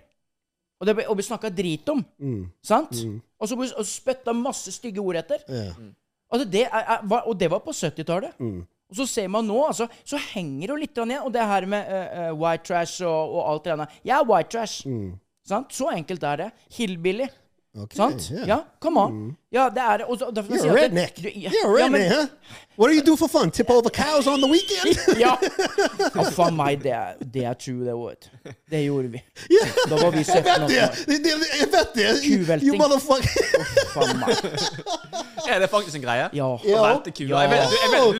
Og 0.77 0.85
det 0.85 0.93
ble, 0.95 1.07
og 1.09 1.17
ble 1.17 1.25
snakka 1.25 1.49
drit 1.49 1.89
om. 1.89 2.03
Sant? 2.61 2.99
Og 3.39 3.49
så 3.49 3.57
ble 3.57 3.71
hun 3.73 3.87
spytta 3.87 4.35
masse 4.37 4.71
stygge 4.75 5.01
ord 5.01 5.17
etter. 5.17 5.41
Yeah. 5.49 5.79
Altså 6.31 6.47
det 6.51 6.65
er, 6.65 6.81
er, 6.95 6.99
var- 7.07 7.27
og 7.27 7.37
det 7.39 7.49
var 7.51 7.59
på 7.63 7.71
70-tallet. 7.71 8.33
Og 8.89 8.95
så 8.95 9.05
ser 9.05 9.27
man 9.27 9.43
nå, 9.47 9.65
altså, 9.67 9.87
så 10.07 10.17
henger 10.33 10.67
det 10.73 10.79
litt 10.79 10.97
igjen. 10.97 11.11
Og 11.23 11.33
det 11.33 11.41
her 11.43 11.65
med 11.65 11.87
uh, 11.91 12.33
white 12.39 12.63
trash 12.67 13.03
og, 13.03 13.33
og 13.35 13.49
alt 13.51 13.63
det 13.65 13.77
der. 13.81 13.95
Jeg 14.05 14.15
er 14.19 14.29
white 14.29 14.49
trash. 14.53 14.87
Sant? 15.47 15.73
Så 15.75 15.89
enkelt 15.95 16.23
er 16.23 16.35
det. 16.35 16.49
Hillbilly. 16.77 17.27
Okay, 17.83 17.95
Sant? 17.97 18.29
yeah. 18.31 18.47
Ja, 18.47 18.57
come 18.81 18.99
on. 18.99 19.37
Ja, 19.51 19.69
det 19.69 19.77
er 19.83 19.97
det. 19.97 20.05
Og 20.09 20.17
så- 20.19 20.31
derfor 20.35 20.53
You're 20.53 20.61
sier 20.61 20.71
a 20.71 20.75
jeg 20.81 20.83
redneck. 20.91 21.15
du- 21.15 21.29
ja, 21.39 21.49
You're 21.49 21.75
a 21.77 21.83
ja, 21.83 21.89
men- 21.89 22.11
huh? 22.11 22.27
What 22.79 22.87
do 22.89 22.93
you 22.93 23.01
do 23.05 23.15
for 23.15 23.27
fun? 23.27 23.51
Tip 23.51 23.69
over 23.69 23.89
cows 23.89 24.27
on 24.27 24.41
the 24.41 24.49
weekend? 24.49 24.97
Ja. 25.19 25.35
ja, 26.15 26.21
faen 26.37 26.55
meg, 26.55 26.81
det 26.83 26.91
er, 26.91 27.13
det 27.33 27.43
er 27.45 27.53
true, 27.53 27.85
det, 27.85 27.93
vet. 27.93 28.29
Det 28.71 28.83
gjorde 28.85 29.07
vi. 29.11 29.21
Da 29.89 29.95
var 30.03 30.11
vi 30.11 30.23
17 30.23 30.35
Jeg 30.35 30.43
vet 30.45 30.61
år. 30.63 30.67
det- 30.67 30.79
Jeg 31.59 31.67
vet 31.71 31.93
det! 31.95 32.07
Kuvelting. 32.25 32.67
You 32.67 32.77
motherfucker! 32.77 33.29
Faen 33.93 34.19
meg. 34.19 34.35
Er 35.53 35.59
det 35.59 35.69
faktisk 35.69 35.95
en 35.95 36.01
greie? 36.01 36.29
Ja. 36.33 36.43
Å 36.43 36.59
velte 36.87 37.11
kuler. 37.11 37.39
Jeg 37.41 37.49
vet, 37.49 37.69
du, 37.69 37.75
jeg 37.83 37.91
vet, 37.93 38.19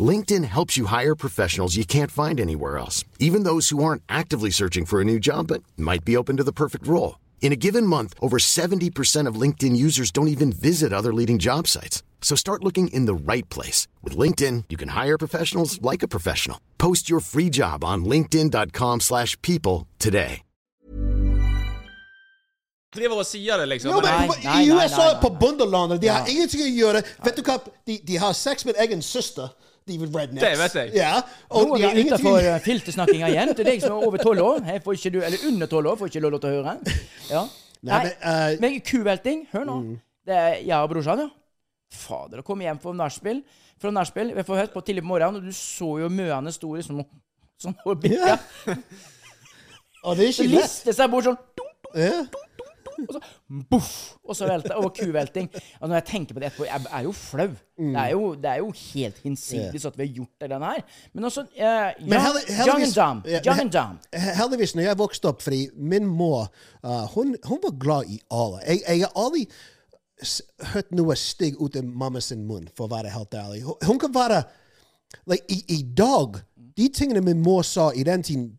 LinkedIn 0.00 0.44
helps 0.44 0.76
you 0.76 0.86
hire 0.86 1.14
professionals 1.14 1.76
you 1.76 1.84
can't 1.84 2.10
find 2.10 2.40
anywhere 2.40 2.76
else, 2.78 3.04
even 3.18 3.44
those 3.44 3.68
who 3.70 3.82
aren't 3.84 4.02
actively 4.08 4.50
searching 4.50 4.84
for 4.84 5.00
a 5.00 5.04
new 5.04 5.18
job 5.20 5.46
but 5.46 5.62
might 5.76 6.04
be 6.04 6.16
open 6.16 6.36
to 6.36 6.44
the 6.44 6.52
perfect 6.52 6.86
role. 6.86 7.18
In 7.40 7.52
a 7.52 7.56
given 7.56 7.86
month, 7.86 8.12
over 8.20 8.38
70% 8.38 9.28
of 9.28 9.40
LinkedIn 9.40 9.76
users 9.76 10.10
don't 10.10 10.28
even 10.28 10.50
visit 10.52 10.92
other 10.92 11.14
leading 11.14 11.38
job 11.38 11.66
sites. 11.68 12.02
So 12.20 12.34
start 12.34 12.64
looking 12.64 12.88
in 12.88 13.06
the 13.06 13.14
right 13.14 13.48
place. 13.48 13.86
With 14.02 14.16
LinkedIn, 14.16 14.64
you 14.68 14.76
can 14.76 14.88
hire 14.88 15.16
professionals 15.16 15.80
like 15.80 16.02
a 16.02 16.08
professional. 16.08 16.58
Post 16.76 17.08
your 17.08 17.20
free 17.20 17.48
job 17.50 17.84
on 17.84 18.04
linkedin.com/people 18.04 18.98
slash 19.00 19.40
people 19.42 19.86
today. 19.98 20.42
Driver 22.96 23.18
og 23.20 23.26
sier 23.26 23.58
det, 23.60 23.68
liksom. 23.68 23.90
Jo, 23.90 24.00
men, 24.00 24.04
Nei, 24.10 24.26
men 24.28 24.36
nei, 24.44 24.62
I 24.62 24.68
nei, 24.68 24.76
USA, 24.86 24.96
nei, 24.96 25.12
nei. 25.12 25.20
på 25.20 25.30
bondelandet, 25.40 26.00
de 26.00 26.08
har 26.08 26.28
ingenting 26.30 26.62
å 26.64 26.68
gjøre. 26.72 27.02
Vet 27.26 27.36
du 27.36 27.42
hva? 27.42 27.56
De, 27.86 27.98
de 28.08 28.16
har 28.22 28.32
sex 28.32 28.64
med 28.64 28.78
egen 28.80 29.02
søster. 29.02 29.50
De 29.86 29.96
rednecks. 30.02 30.42
Det 30.42 30.52
vet 30.58 30.74
jeg. 30.80 30.92
Ja, 30.98 31.20
og 31.54 31.68
Nå 31.68 31.76
er 31.78 31.94
vi 31.94 32.06
utafor 32.08 32.40
utenfor 32.40 32.48
uh, 32.56 32.58
filtersnakkinga 32.64 33.28
igjen. 33.30 33.52
Til 33.54 33.68
deg 33.68 33.84
som 33.84 33.94
er 33.94 34.08
over 34.08 34.22
tolv 34.22 34.42
år, 34.42 34.64
her 34.66 34.80
får 34.82 34.98
ikke 34.98 35.12
du, 35.14 35.20
eller 35.22 35.44
under 35.46 35.70
tolv 35.70 35.92
år, 35.92 35.98
får 36.00 36.10
ikke 36.10 36.22
lov 36.24 36.34
til 36.42 36.50
å 36.50 36.54
høre. 36.56 36.74
Ja. 37.30 37.42
Nei, 37.86 37.92
Nei, 37.92 38.00
men, 38.02 38.16
uh, 38.24 38.60
men 38.64 38.80
kuvelting, 38.82 39.44
hør 39.52 39.68
nå. 39.68 39.76
Det 40.26 40.34
er 40.34 40.56
jeg 40.58 40.78
og 40.80 40.90
brorsan, 40.90 41.22
ja. 41.22 41.28
Fader, 41.94 42.42
å 42.42 42.46
komme 42.46 42.66
hjem 42.66 42.80
fra 42.82 42.90
nachspiel 42.98 43.44
Fra 43.78 43.92
nachspiel, 43.94 44.32
vi 44.34 44.42
får 44.42 44.58
hørt 44.58 44.72
på 44.74 44.82
tidlig 44.82 45.04
på 45.04 45.10
morgenen, 45.12 45.38
og 45.38 45.46
du 45.46 45.54
så 45.54 45.92
jo 46.00 46.08
møene 46.10 46.50
sto 46.54 46.72
liksom 46.74 47.04
sånn. 47.62 47.76
Ja. 48.10 48.34
Og 50.06 50.18
det 50.18 50.26
er 50.26 50.32
ikke 50.34 50.48
lett. 50.48 50.66
liste 50.66 50.96
seg 50.96 51.12
bort 51.12 51.28
sånn 51.28 51.38
Ja. 51.96 52.24
Og 53.04 53.14
så 53.16 53.20
boff! 53.70 53.92
Og 54.24 54.36
så 54.38 54.48
velte 54.48 54.76
og 54.76 54.90
kuvelting. 54.96 55.50
Og 55.80 55.88
når 55.88 56.00
jeg 56.00 56.06
tenker 56.10 56.36
på 56.36 56.42
det 56.42 56.50
etterpå, 56.50 56.66
jeg 56.68 56.88
er 56.98 57.04
jo 57.06 57.12
flau. 57.12 57.48
Mm. 57.76 57.92
Det, 57.92 58.00
er 58.02 58.10
jo, 58.10 58.34
det 58.34 58.50
er 58.50 58.56
jo 58.62 58.72
helt 58.80 59.18
hinsides 59.22 59.84
at 59.84 59.98
vi 59.98 60.06
har 60.06 60.12
gjort 60.20 60.40
det 60.40 60.50
den 60.50 60.62
her. 60.62 60.82
Men 61.12 61.28
også 61.28 61.44
uh, 61.44 61.90
Young, 62.00 62.40
young 62.66 62.82
and 62.82 62.94
Dumb. 62.96 63.22
Young 63.46 63.60
and 63.60 63.72
Dumb. 63.72 63.98
Heldigvis, 64.40 64.74
når 64.74 64.88
jeg 64.88 64.98
vokste 64.98 65.32
opp, 65.32 65.42
fordi 65.42 65.68
min 65.76 66.06
mor 66.06 66.48
uh, 66.82 67.04
hun, 67.14 67.36
hun 67.44 67.62
var 67.62 67.78
glad 67.80 68.12
i 68.12 68.20
alle. 68.30 68.60
Jeg, 68.66 68.82
jeg 68.88 69.04
har 69.04 69.24
aldri 69.24 69.46
hørt 70.72 70.92
noe 70.96 71.16
stygg 71.20 71.58
ut 71.60 71.76
av 71.76 71.84
mamma 71.84 72.22
sin 72.24 72.46
munn, 72.48 72.70
for 72.76 72.88
å 72.88 72.94
være 72.96 73.12
helt 73.12 73.34
ærlig. 73.36 73.62
Hun, 73.66 73.76
hun 73.84 74.00
kan 74.00 74.14
være 74.14 74.42
like, 75.28 75.44
i, 75.52 75.62
I 75.76 75.82
dag 75.96 76.40
De 76.76 76.88
tingene 76.92 77.22
min 77.24 77.40
mor 77.40 77.62
sa 77.64 77.90
i 77.96 78.02
den 78.04 78.22
tiden 78.22 78.50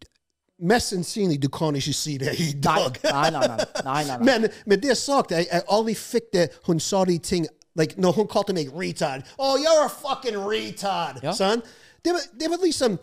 Mest 0.60 0.89
sannsynlig 0.89 1.41
du 1.41 1.50
kan 1.54 1.76
ikke 1.78 1.93
si 1.93 2.15
det 2.17 2.34
i 2.41 2.52
dag. 2.63 2.98
nei, 3.04 3.30
nei. 3.32 3.48
nei, 3.48 3.58
nei, 3.58 3.84
nei, 3.86 4.04
nei. 4.08 4.17
Men 4.26 4.48
med 4.65 4.82
det 4.82 4.98
sagt, 4.98 5.32
jeg, 5.32 5.46
jeg 5.52 5.62
aldri 5.70 5.93
fikk 5.96 6.32
det 6.34 6.48
Hun 6.65 6.80
sa 6.80 7.04
de 7.06 7.17
ting 7.22 7.46
like, 7.78 7.93
Når 8.02 8.12
hun 8.12 8.28
kalte 8.32 8.56
meg 8.58 8.74
retard 8.74 9.22
Oh, 9.38 9.58
you're 9.62 9.86
a 9.86 9.89
fucking 9.89 10.38
retard! 10.38 11.22
Ja. 11.24 11.36
Sånn? 11.38 11.62
Det, 12.02 12.15
det 12.39 12.50
var 12.50 12.62
liksom 12.63 12.98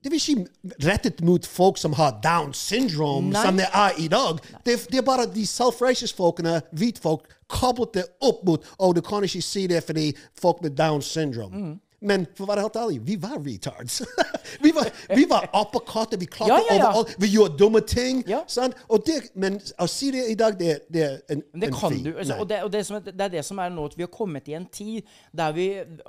det 0.00 0.08
var 0.08 0.16
ikke 0.16 0.46
rettet 0.88 1.18
mot 1.20 1.44
folk 1.46 1.76
som 1.76 1.92
har 1.92 2.20
Down 2.24 2.54
syndrome, 2.56 3.34
Nei. 3.34 3.42
som 3.44 3.58
det 3.60 3.66
er 3.68 3.98
i 4.00 4.06
dag. 4.08 4.38
Det, 4.64 4.78
det 4.88 4.98
er 4.98 5.04
bare 5.04 5.26
de 5.28 5.44
self-righteous 5.44 6.14
folkene, 6.16 6.62
hvitfolk, 6.72 7.26
koblet 7.52 7.98
det 7.98 8.06
opp 8.24 8.40
mot 8.48 8.64
Å, 8.78 8.92
du 8.96 9.02
kan 9.04 9.26
ikke 9.28 9.42
si 9.44 9.66
det 9.68 9.82
fordi 9.84 10.06
folk 10.40 10.62
med 10.64 10.72
Down 10.78 11.04
syndrome. 11.04 11.52
Mm. 11.52 11.74
Men 12.00 12.24
for 12.32 12.46
å 12.46 12.48
være 12.48 12.62
helt 12.64 12.76
ærlig, 12.80 12.98
vi 13.04 13.16
var 13.20 13.36
retards. 13.44 13.98
vi 14.64 14.70
var, 14.72 14.88
vi 15.12 15.26
var 15.28 15.46
apekatter. 15.52 16.16
Vi 16.20 16.28
klarte 16.32 16.54
Ja, 16.54 16.60
ja, 16.64 16.76
ja. 16.78 16.88
overalt. 16.88 17.12
Vi 17.20 17.28
gjorde 17.34 17.58
dumme 17.60 17.82
ting. 17.84 18.22
Det, 18.24 19.16
men 19.34 19.58
å 19.80 19.88
si 19.90 20.08
det 20.14 20.22
i 20.32 20.36
dag, 20.38 20.56
det, 20.56 20.78
det 20.88 21.02
er 21.04 21.18
en, 21.34 21.42
Men 21.52 21.64
det 21.64 21.68
en 21.68 21.76
kan 21.76 21.92
feil. 21.92 22.02
du. 22.06 22.10
Altså, 22.14 22.38
og 22.40 22.48
det, 22.48 22.60
og 22.64 22.72
det, 22.72 22.82
som 22.88 23.00
det 23.04 23.26
er 23.26 23.34
det 23.36 23.44
som 23.44 23.60
er 23.60 23.72
nå 23.74 23.84
at 23.90 23.96
vi 23.98 24.06
har 24.06 24.12
kommet 24.14 24.48
i 24.48 24.56
en 24.56 24.64
tid 24.72 25.04
der 25.36 25.52
vi 25.56 25.66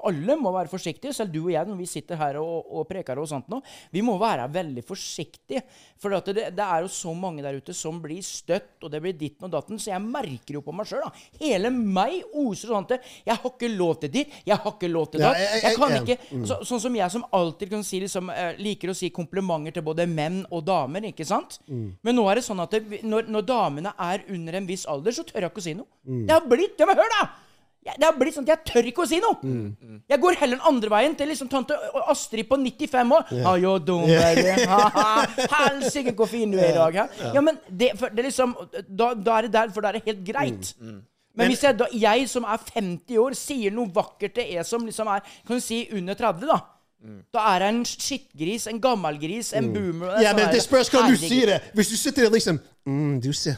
alle 0.07 0.37
må 0.39 0.53
være 0.55 0.71
forsiktige, 0.71 1.13
selv 1.15 1.33
du 1.33 1.41
og 1.43 1.51
jeg 1.53 1.67
når 1.67 1.81
vi 1.81 1.89
sitter 1.91 2.19
her 2.21 2.39
og, 2.41 2.71
og 2.71 2.87
preker 2.89 3.19
og 3.19 3.27
sånt 3.29 3.51
nå. 3.51 3.59
Vi 3.91 4.03
må 4.05 4.15
være 4.21 4.47
veldig 4.53 4.85
forsiktige. 4.87 5.65
For 6.01 6.15
at 6.17 6.31
det, 6.31 6.47
det 6.55 6.65
er 6.65 6.85
jo 6.87 6.93
så 6.93 7.11
mange 7.17 7.43
der 7.43 7.59
ute 7.59 7.75
som 7.77 7.99
blir 8.03 8.23
støtt, 8.25 8.77
og 8.81 8.89
det 8.95 9.03
blir 9.03 9.17
ditten 9.19 9.49
og 9.49 9.53
datten. 9.57 9.79
Så 9.81 9.91
jeg 9.91 10.01
merker 10.07 10.55
jo 10.57 10.63
på 10.65 10.73
meg 10.75 10.87
sjøl. 10.89 11.03
Hele 11.41 11.69
meg 11.75 12.21
oser 12.31 12.71
sånn 12.71 12.87
at 12.87 13.11
jeg 13.27 13.35
har 13.35 13.51
ikke 13.51 13.69
lov 13.75 13.99
til 14.01 14.15
ditt, 14.15 14.39
jeg 14.47 14.55
har 14.55 14.75
ikke 14.77 14.89
lov 14.91 15.11
til 15.11 15.23
datt. 15.27 15.37
Kan 15.81 15.91
ikke 16.05 16.45
så, 16.47 16.59
Sånn 16.69 16.79
som 16.85 16.95
jeg 16.95 17.11
som 17.11 17.25
alltid 17.33 17.69
kan 17.73 17.83
si 17.83 17.99
liksom, 18.05 18.29
eh, 18.29 18.53
liker 18.61 18.93
å 18.93 18.95
si 18.95 19.09
komplimenter 19.09 19.73
til 19.73 19.83
både 19.83 20.07
menn 20.07 20.45
og 20.51 20.65
damer, 20.65 21.01
ikke 21.11 21.25
sant? 21.25 21.59
Men 21.67 22.15
nå 22.15 22.29
er 22.31 22.35
det 22.41 22.45
sånn 22.47 22.61
at 22.63 22.71
det, 22.77 23.01
når, 23.03 23.27
når 23.27 23.41
damene 23.49 23.93
er 23.97 24.23
under 24.29 24.53
en 24.61 24.67
viss 24.67 24.85
alder, 24.85 25.11
så 25.11 25.23
tør 25.27 25.41
jeg 25.47 25.51
ikke 25.51 25.63
å 25.63 25.69
si 25.69 25.73
noe. 25.77 25.87
Det 26.27 26.31
har 26.37 26.45
blitt 26.47 26.79
Ja, 26.79 26.85
men 26.85 26.97
hør, 27.01 27.09
da! 27.19 27.29
Det 27.81 28.05
har 28.05 28.13
blitt 28.13 28.35
sånn 28.35 28.45
at 28.45 28.51
jeg 28.53 28.65
tør 28.69 28.87
ikke 28.91 29.01
å 29.01 29.07
si 29.09 29.17
noe. 29.23 29.39
Jeg 30.11 30.21
går 30.21 30.35
heller 30.37 30.59
den 30.59 30.67
andre 30.69 30.89
veien 30.93 31.15
til 31.17 31.31
liksom 31.31 31.47
tante 31.49 31.73
Astrid 32.13 32.45
på 32.47 32.59
95 32.61 33.11
år. 33.17 33.23
How 33.41 33.55
you 33.57 33.71
doing, 33.81 34.05
baby? 34.05 34.53
Helsike, 35.49 36.13
hvor 36.13 36.29
fin 36.29 36.51
du 36.53 36.59
er 36.61 36.69
i 36.69 36.75
dag. 36.77 36.93
Ja, 36.99 37.07
ja 37.33 37.41
men 37.41 37.57
det, 37.67 37.93
for 37.97 38.13
det 38.13 38.21
er 38.21 38.27
liksom 38.29 38.53
da, 38.87 39.13
da 39.15 39.39
er 39.39 39.47
det 39.47 39.53
der, 39.55 39.71
for 39.73 39.81
da 39.81 39.89
er 39.89 39.97
det 39.97 40.03
helt 40.05 40.21
greit. 40.27 40.73
Men 41.35 41.47
hvis 41.53 41.63
jeg, 41.63 41.77
da, 41.79 41.85
jeg 41.95 42.27
som 42.29 42.43
er 42.43 42.59
50 42.73 43.17
år, 43.17 43.33
sier 43.39 43.71
noe 43.71 43.87
vakkert 43.95 44.33
til 44.35 44.57
en 44.57 44.63
som 44.67 44.83
liksom 44.85 45.07
er 45.07 45.21
kan 45.47 45.55
du 45.55 45.63
si, 45.63 45.87
under 45.95 46.13
30, 46.19 46.47
da 46.51 46.59
Da 47.33 47.39
er 47.55 47.63
jeg 47.65 47.73
en 47.73 47.85
skittgris, 47.85 48.67
en 48.69 48.77
gammelgris, 48.81 49.53
en 49.57 49.71
boomer. 49.73 50.19
Ja, 50.21 50.35
men 50.37 50.51
det 50.53 50.59
spørs 50.61 50.91
hva 50.93 51.01
du 51.09 51.15
sier 51.17 51.47
det. 51.49 51.55
Hvis 51.73 51.89
du 51.89 51.95
sitter 51.97 52.27
der 52.27 52.35
liksom 52.35 52.59
mm, 52.85 53.15
du, 53.23 53.31
ser, 53.33 53.55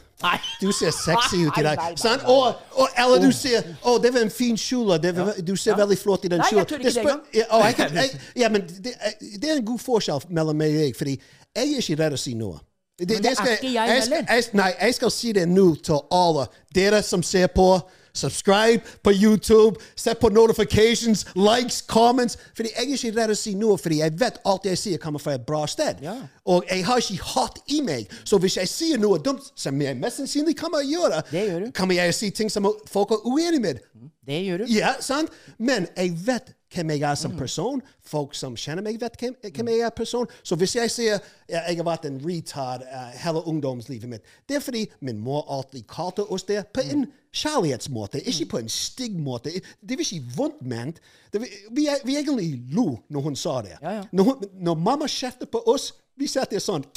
du 0.61 0.69
ser 0.71 0.93
sexy 0.95 1.41
ut 1.49 1.57
i 1.59 1.63
dag. 1.65 1.81
Sant? 2.05 2.23
Og, 2.23 2.53
og, 2.71 2.87
eller 2.95 3.19
du 3.19 3.31
sier 3.35 3.65
Å, 3.83 3.97
det 3.99 4.13
var 4.15 4.23
en 4.23 4.31
fin 4.31 4.55
kjole. 4.55 4.95
Det 5.03 5.11
var, 5.17 5.33
Du 5.43 5.55
ser 5.59 5.75
veldig 5.75 5.97
flott 5.99 6.23
i 6.23 6.31
den 6.31 6.39
Nei, 6.39 6.47
jeg 6.53 6.55
kjolen. 6.55 6.69
tør 6.71 6.79
ikke 6.85 6.93
det 6.93 7.03
engang. 7.03 7.23
Ja, 7.35 7.49
oh, 7.51 7.65
jeg 7.67 7.75
kan- 7.81 7.95
jeg- 7.99 8.21
ja, 8.45 8.49
men 8.49 8.61
det, 8.69 8.93
det 9.41 9.49
er 9.49 9.57
en 9.57 9.65
god 9.73 9.79
forskjell 9.89 10.23
mellom 10.29 10.55
meg 10.63 10.77
og 10.77 10.85
deg, 10.85 10.95
fordi 10.95 11.17
jeg 11.19 11.73
er 11.73 11.81
ikke 11.83 11.99
redd 12.05 12.15
å 12.15 12.21
si 12.23 12.37
noe. 12.39 12.61
Det, 12.99 13.07
det, 13.09 13.17
det 13.23 13.31
er 13.31 13.35
skal- 13.35 13.51
ikke 13.57 13.73
jeg 13.73 14.03
skal, 14.03 14.13
heller. 14.17 14.33
jeg, 14.35 14.43
nei, 14.53 14.71
jeg 14.81 14.93
skal 14.95 15.11
si 15.11 15.31
det 15.33 15.47
nå 15.49 15.75
til 15.83 15.99
alle 16.11 16.45
dere 16.75 17.01
som 17.03 17.23
ser 17.23 17.47
på. 17.47 17.79
Subscribe 18.15 18.81
på 19.03 19.09
YouTube. 19.11 19.75
Sett 19.95 20.19
på 20.19 20.29
notifications, 20.29 21.25
likes, 21.35 21.81
comments. 21.81 22.37
Fordi 22.55 22.69
jeg 22.77 22.89
er 22.89 22.93
ikke 22.93 23.13
redd 23.21 23.31
å 23.33 23.37
si 23.37 23.55
noe, 23.57 23.77
fordi 23.81 23.97
jeg 24.03 24.13
vet 24.21 24.37
alt 24.45 24.67
jeg 24.69 24.77
sier, 24.77 24.99
kommer 25.01 25.19
fra 25.19 25.33
et 25.33 25.45
bra 25.47 25.63
sted. 25.67 26.03
Ja. 26.05 26.13
Og 26.45 26.63
jeg 26.69 26.85
har 26.85 27.01
ikke 27.01 27.23
hat 27.33 27.57
i 27.73 27.79
meg. 27.81 28.05
Så 28.23 28.37
hvis 28.37 28.57
jeg 28.57 28.69
sier 28.69 29.01
noe 29.01 29.17
dumt, 29.17 29.41
som 29.57 29.81
jeg 29.81 29.97
mest 29.97 30.21
sannsynlig 30.21 30.53
kommer 30.61 30.83
å 30.83 30.85
gjøre, 30.85 31.23
Det 31.31 31.47
gjør 31.49 31.59
du. 31.65 31.71
kommer 31.73 31.95
jeg 31.97 32.13
å 32.13 32.17
si 32.19 32.29
ting 32.29 32.51
som 32.53 32.69
folk 32.93 33.11
er 33.17 33.25
uenig 33.25 33.61
med. 33.65 33.81
Det 34.27 34.43
gjør 34.45 34.57
du. 34.61 34.65
Ja, 34.77 34.93
sant? 35.01 35.33
Men 35.57 35.87
jeg 35.97 36.13
vet 36.27 36.53
hvem 36.73 36.89
jeg 36.89 37.01
er 37.01 37.13
Mm. 37.13 37.21
som 37.21 37.37
person. 37.37 37.81
Folk 38.01 38.35
som 38.35 38.55
kjenner 38.55 38.83
meg, 38.83 38.99
vet 39.01 39.17
hvem, 39.19 39.35
hvem 39.41 39.67
jeg 39.67 39.79
er 39.79 39.89
person. 39.89 40.27
Så 40.43 40.55
hvis 40.55 40.75
jeg 40.75 40.91
sier 40.91 41.19
ja, 41.49 41.61
jeg 41.67 41.77
har 41.77 41.83
vært 41.83 42.05
en 42.05 42.19
retard 42.25 42.81
uh, 42.81 43.11
hele 43.23 43.43
ungdomslivet 43.47 44.09
mitt, 44.09 44.23
det 44.49 44.57
er 44.57 44.59
fordi 44.59 44.87
min 45.01 45.19
mor 45.19 45.45
alltid 45.49 45.87
kalte 45.87 46.25
oss 46.31 46.43
det 46.43 46.65
på 46.73 46.81
en 46.81 47.07
kjærlighetsmåte, 47.33 48.21
ikke 48.29 48.49
på 48.49 48.57
en 48.61 48.69
stygg 48.69 49.17
måte. 49.19 49.51
Det 49.81 49.97
var 49.97 50.05
ikke 50.05 50.35
vondt 50.37 50.61
ment. 50.61 51.01
Det 51.33 51.41
var, 51.41 51.47
vi, 51.71 51.87
vi 52.05 52.17
egentlig 52.17 52.73
lo 52.73 52.99
når 53.09 53.21
hun 53.21 53.35
sa 53.35 53.61
det. 53.61 53.77
Ja, 53.81 53.99
ja. 53.99 54.03
Når, 54.11 54.43
når 54.53 54.75
mamma 54.75 55.07
kjefter 55.09 55.49
på 55.49 55.63
oss, 55.65 55.93
vi 56.15 56.27
satt 56.29 56.51
der 56.53 56.63
sånn. 56.63 56.85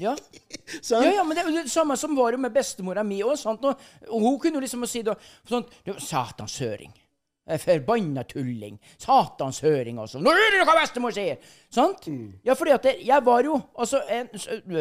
Ja. 0.00 0.14
sånn. 0.80 1.02
Ja, 1.02 1.10
ja, 1.18 1.22
men 1.26 1.36
det 1.36 1.42
er 1.42 1.50
det 1.64 1.70
samme 1.72 1.96
som 1.98 2.14
var 2.16 2.36
med 2.40 2.54
bestemora 2.54 3.02
mi 3.04 3.18
òg. 3.26 3.34
Hun 4.08 4.38
kunne 4.40 4.62
liksom 4.62 4.86
si 4.88 5.02
da 5.04 5.16
sånn 5.50 5.66
høring. 5.84 6.92
Eh, 6.94 6.99
Forbanna 7.58 8.22
tulling. 8.28 8.78
Satans 8.98 9.60
høring, 9.64 9.98
altså. 9.98 10.20
Nå 10.22 10.30
hører 10.30 10.60
du 10.60 10.64
hva 10.68 10.76
bestemor 10.80 11.14
sier! 11.16 11.40
Sant? 11.70 12.06
Ja, 12.44 12.54
fordi 12.58 12.70
at 12.74 12.86
jeg 13.06 13.24
var 13.26 13.42
jo 13.46 13.60
altså 13.78 14.00
en, 14.10 14.28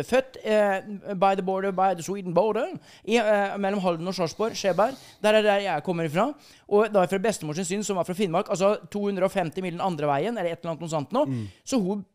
født 0.05 0.37
eh, 0.43 0.79
by 1.15 1.33
the 1.37 1.45
border, 1.45 1.71
by 1.71 1.93
the 1.95 2.03
Sweden 2.03 2.33
border, 2.33 2.71
i, 3.05 3.17
eh, 3.17 3.57
mellom 3.61 3.79
Halden 3.83 4.07
og 4.07 4.15
Sarpsborg, 4.17 4.55
Skjeberg. 4.57 4.97
Der 5.23 5.33
er 5.33 5.41
der 5.45 5.65
jeg 5.65 5.83
kommer 5.83 6.03
ifra. 6.09 6.31
Og 6.67 6.89
da 6.93 7.05
fra 7.05 7.17
bestemor 7.21 7.53
sin 7.57 7.65
syn, 7.65 7.83
som 7.83 7.97
var 7.97 8.03
fra 8.09 8.13
Finnmark, 8.17 8.49
altså 8.49 8.75
250 8.91 9.61
mil 9.61 9.71
den 9.77 9.81
andre 9.85 10.07
veien, 10.09 10.37
eller 10.37 10.51
et 10.51 10.59
eller 10.59 10.75
annet 10.75 10.81
noe 10.85 10.89
sånt 10.89 11.13
nå. 11.15 11.25
Så 11.65 11.81
hun 11.81 12.05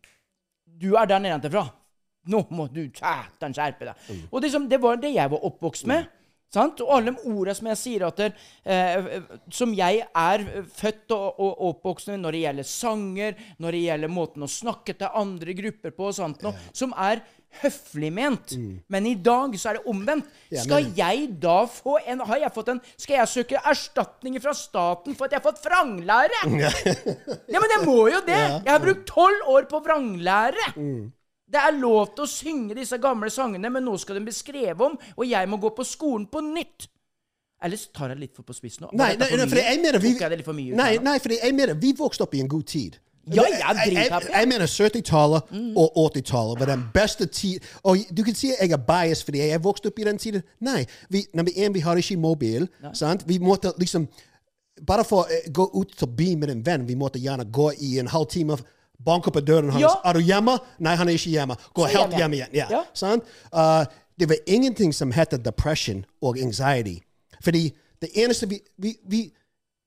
Du 0.81 0.95
er 0.99 1.07
der 1.07 1.19
nedenfra. 1.23 1.69
Nå 2.27 2.41
må 2.51 2.67
du 2.73 2.89
satan 2.97 3.53
skjerpe 3.55 3.85
deg. 3.87 3.95
Og 4.33 4.43
det, 4.43 4.51
som, 4.51 4.65
det 4.69 4.81
var 4.83 4.97
det 4.97 5.13
jeg 5.15 5.31
var 5.31 5.45
oppvokst 5.45 5.87
med. 5.87 6.09
Sant? 6.55 6.81
Og 6.85 6.93
alle 6.97 7.13
de 7.15 7.29
ordene 7.35 7.57
som 7.59 7.71
jeg 7.73 7.81
sier 7.81 8.07
at 8.09 8.21
der, 8.21 8.35
eh, 8.65 9.21
Som 9.51 9.75
jeg 9.77 10.05
er 10.07 10.45
født 10.75 11.15
og, 11.17 11.41
og 11.43 11.65
oppvokst 11.71 12.13
med 12.13 12.23
når 12.25 12.37
det 12.37 12.43
gjelder 12.47 12.69
sanger, 12.71 13.39
når 13.59 13.77
det 13.79 13.85
gjelder 13.89 14.13
måten 14.13 14.47
å 14.47 14.51
snakke 14.51 14.95
til 14.99 15.11
andre 15.25 15.57
grupper 15.59 15.95
på, 15.95 16.11
og 16.11 16.15
sånt 16.17 16.45
noe, 16.47 16.55
som 16.73 16.95
er 16.97 17.23
høflig 17.63 18.09
ment. 18.11 18.55
Men 18.91 19.07
i 19.07 19.15
dag 19.15 19.53
så 19.61 19.71
er 19.71 19.79
det 19.79 19.85
omvendt. 19.91 20.27
Skal 20.65 20.89
jeg 20.97 21.29
da 21.43 21.61
få 21.71 21.99
en 22.03 22.23
Har 22.27 22.41
jeg 22.43 22.51
fått 22.55 22.71
en 22.73 22.81
Skal 22.99 23.17
jeg 23.21 23.31
søke 23.31 23.61
erstatning 23.71 24.39
fra 24.43 24.55
staten 24.59 25.15
for 25.15 25.27
at 25.29 25.37
jeg 25.37 25.43
har 25.43 25.47
fått 25.47 25.63
vranglære? 25.63 26.41
ja, 27.55 27.61
men 27.63 27.75
jeg 27.77 27.85
må 27.87 28.09
jo 28.11 28.21
det! 28.27 28.41
Jeg 28.65 28.73
har 28.73 28.83
brukt 28.83 29.07
tolv 29.11 29.53
år 29.55 29.69
på 29.71 29.81
vranglære! 29.87 30.67
Det 31.45 31.61
er 31.61 31.77
lov 31.77 32.15
til 32.17 32.25
å 32.25 32.31
synge 32.31 32.75
disse 32.79 32.99
gamle 33.03 33.29
sangene, 33.31 33.71
men 33.71 33.85
nå 33.85 33.95
skal 34.01 34.19
de 34.19 34.25
bli 34.25 34.35
skrevet 34.35 34.81
om, 34.81 34.97
og 34.97 35.25
jeg 35.29 35.49
må 35.51 35.61
gå 35.61 35.71
på 35.77 35.85
skolen 35.87 36.27
på 36.31 36.41
nytt. 36.45 36.89
Ellers 37.65 37.87
tar 37.97 38.13
jeg 38.13 38.21
litt 38.21 38.37
for 38.37 38.45
på 38.45 38.57
spissen 38.57 38.85
nå. 38.85 38.91
Nei, 38.93 39.15
nei, 39.21 39.31
nei, 39.39 39.47
for 39.49 39.61
jeg 39.61 39.81
mener 39.81 40.03
vi 40.03 40.13
Nei, 40.77 40.93
nei, 41.05 41.19
for 41.23 41.33
jeg 41.33 41.57
mener 41.57 41.79
vi 41.81 41.95
vokste 41.97 42.27
opp 42.27 42.35
i 42.37 42.43
en 42.45 42.51
god 42.51 42.67
tid. 42.69 42.99
Ja, 43.33 43.45
jeg 43.49 43.57
jeg, 43.57 43.77
driter 43.89 44.27
jeg, 44.29 44.49
mener 44.49 44.69
70-tallet 44.69 45.55
og 45.81 45.95
80-tallet 45.97 46.61
var 46.61 46.69
den 46.69 46.83
beste 46.93 47.27
tid. 47.27 47.65
Og 47.89 48.03
du 48.13 48.21
kan 48.27 48.37
si 48.37 48.51
jeg 48.53 48.73
er 48.73 48.83
bias 48.85 49.25
fordi 49.25 49.41
jeg 49.47 49.63
vokste 49.65 49.89
opp 49.89 49.99
i 50.03 50.05
den 50.05 50.21
tiden. 50.21 50.45
Nei. 50.61 50.85
Vi, 51.09 51.25
nummer 51.33 51.57
én, 51.57 51.73
vi 51.73 51.81
har 51.81 51.97
ikke 51.97 52.19
mobil. 52.21 52.69
Sant? 52.93 53.25
Vi 53.29 53.39
måtte 53.41 53.73
liksom 53.81 54.09
Bare 54.83 55.05
for 55.07 55.23
å 55.23 55.37
gå 55.55 55.65
ut 55.79 55.93
til 55.95 56.09
byen 56.19 56.41
med 56.43 56.51
en 56.51 56.63
venn, 56.67 56.83
vi 56.83 56.97
måtte 56.99 57.21
gjerne 57.23 57.45
gå 57.47 57.69
i 57.79 57.93
en 58.03 58.09
halvtime. 58.11 58.57
Banke 59.05 59.31
på 59.31 59.41
døren 59.41 59.71
hans. 59.71 59.83
Ja. 59.83 59.95
Er 60.05 60.13
du 60.13 60.21
hjemme? 60.25 60.59
Nei, 60.79 60.95
han 60.97 61.09
er 61.09 61.13
ikke 61.19 61.31
hjemme. 61.31 61.57
Gå 61.75 61.83
Så 61.83 61.89
helt 61.93 62.15
hjemme. 62.15 62.19
hjem 62.19 62.33
igjen. 62.33 62.49
Ja. 62.53 62.67
Ja. 62.71 63.15
Uh, 63.53 63.85
det 64.21 64.29
var 64.29 64.37
ingenting 64.47 64.95
som 64.95 65.13
heter 65.13 65.37
depression 65.37 66.05
og 66.23 66.39
anxiety. 66.39 67.01
Fordi 67.45 67.73
det 68.03 68.11
eneste 68.15 68.49
vi, 68.49 68.61
vi, 68.79 68.97
vi, 69.09 69.33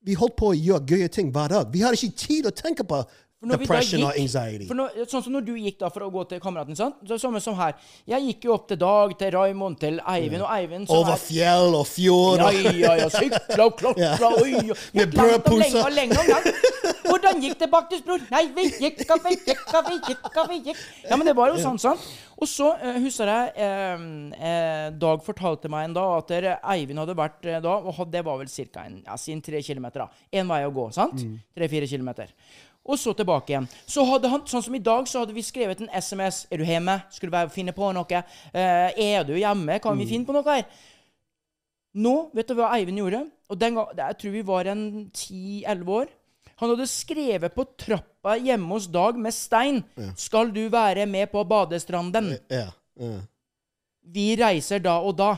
vi 0.05 0.14
holdt 0.14 0.36
på 0.38 0.51
å 0.51 0.58
gjøre 0.58 0.86
gøye 0.88 1.08
ting 1.08 1.32
hver 1.32 1.47
dag. 1.47 1.72
Vi 1.74 1.82
hadde 1.82 1.97
ikke 1.97 2.18
tid 2.18 2.45
å 2.45 2.53
tenke 2.55 2.84
på 2.84 3.01
Depression 3.38 4.02
og 4.02 4.16
anxiety. 4.18 4.66
Når, 4.74 5.04
sånn 5.06 5.22
som 5.28 5.34
når 5.36 5.44
du 5.46 5.52
gikk 5.62 5.76
da 5.84 5.92
for 5.94 6.08
å 6.08 6.10
gå 6.10 6.24
til 6.32 6.40
kameraten, 6.42 6.74
sant? 6.78 6.96
Så, 7.06 7.20
samme 7.22 7.38
som 7.44 7.54
her. 7.60 7.76
Jeg 8.10 8.26
gikk 8.32 8.48
jo 8.48 8.56
opp 8.56 8.66
til 8.72 8.80
Dag, 8.82 9.14
til 9.20 9.30
Raymond, 9.36 9.78
til 9.78 10.00
Eivind, 10.02 10.42
og 10.42 10.50
Eivind 10.56 10.90
Over 10.90 11.14
er- 11.14 11.22
fjell 11.22 11.78
og 11.78 11.86
fjord. 11.86 12.42
Ja, 12.42 12.50
ja, 12.74 12.96
ja. 13.04 13.10
Sykla 13.14 13.68
og 13.68 13.78
klatra, 13.78 14.02
Ja. 14.02 14.32
oi, 14.42 14.56
oi. 14.58 14.78
Med 14.98 15.14
brødposer. 15.14 15.86
Hvordan 17.08 17.42
gikk 17.42 17.60
det, 17.60 17.70
Baktus 17.72 18.02
bror? 18.04 18.24
Nei, 18.32 18.48
vi 18.56 18.66
gikk 18.82 19.06
og 19.14 19.22
vi 19.24 19.36
gikk 19.38 19.74
og 19.74 19.86
vi 19.92 20.00
gikk 20.10 20.26
og 20.34 20.50
vi 20.52 20.58
gikk. 20.72 20.82
Ja, 21.06 21.16
men 21.16 21.30
det 21.30 21.36
var 21.38 21.54
jo 21.54 21.62
sånn, 21.62 21.78
sant? 21.80 22.04
Og 22.38 22.50
så 22.50 22.68
uh, 22.78 22.98
husker 23.02 23.30
jeg 23.32 23.54
eh, 23.66 24.02
eh, 24.46 24.90
Dag 24.94 25.24
fortalte 25.26 25.72
meg 25.74 25.88
en 25.88 25.96
dag 25.96 26.12
at 26.20 26.34
Eivind 26.76 27.02
hadde 27.02 27.16
vært 27.18 27.48
eh, 27.50 27.58
da, 27.64 27.78
og 27.90 28.12
det 28.14 28.22
var 28.28 28.38
vel 28.38 28.52
ca. 28.52 28.84
Ja, 29.08 29.18
sin 29.18 29.42
tre 29.42 29.62
kilometer. 29.66 30.06
da. 30.06 30.10
Én 30.38 30.50
vei 30.50 30.62
å 30.68 30.74
gå, 30.74 30.90
sant? 30.94 31.24
Tre-fire 31.58 31.90
kilometer. 31.90 32.34
Og 32.88 33.00
så 33.00 33.14
tilbake 33.14 33.52
igjen. 33.52 33.68
Så 33.86 34.06
hadde 34.08 34.30
han, 34.32 34.46
sånn 34.48 34.64
som 34.64 34.76
I 34.76 34.84
dag 34.84 35.08
så 35.12 35.20
hadde 35.24 35.36
vi 35.36 35.44
skrevet 35.44 35.82
en 35.84 35.90
SMS. 35.92 36.46
'Er 36.50 36.58
du 36.58 36.64
hjemme? 36.64 37.02
Skal 37.12 37.30
du 37.30 37.50
finne 37.50 37.74
på 37.76 37.92
noe?' 37.94 38.24
Eh, 38.54 38.92
'Er 38.96 39.24
du 39.28 39.34
hjemme? 39.36 39.80
Kan 39.82 39.98
vi 39.98 40.06
finne 40.06 40.26
på 40.26 40.34
noe 40.34 40.44
her?' 40.44 40.66
Nå, 41.98 42.30
vet 42.34 42.48
du 42.48 42.54
hva 42.54 42.72
Eivind 42.78 42.98
gjorde? 42.98 43.30
Og 43.50 43.60
den 43.60 43.76
gang, 43.76 43.88
Jeg 43.98 44.18
tror 44.18 44.32
vi 44.32 44.42
var 44.42 44.66
en 44.66 45.12
10-11 45.12 45.90
år. 45.90 46.08
Han 46.58 46.70
hadde 46.70 46.88
skrevet 46.88 47.54
på 47.54 47.66
trappa 47.78 48.38
hjemme 48.38 48.70
hos 48.70 48.88
Dag 48.88 49.18
med 49.18 49.34
stein 49.34 49.84
'Skal 50.16 50.52
du 50.52 50.70
være 50.70 51.06
med 51.06 51.32
på 51.32 51.44
badestranden?' 51.44 52.40
Ja, 52.50 52.72
ja. 53.00 53.20
Vi 54.08 54.36
reiser 54.36 54.80
da 54.80 55.02
og 55.02 55.18
da. 55.18 55.38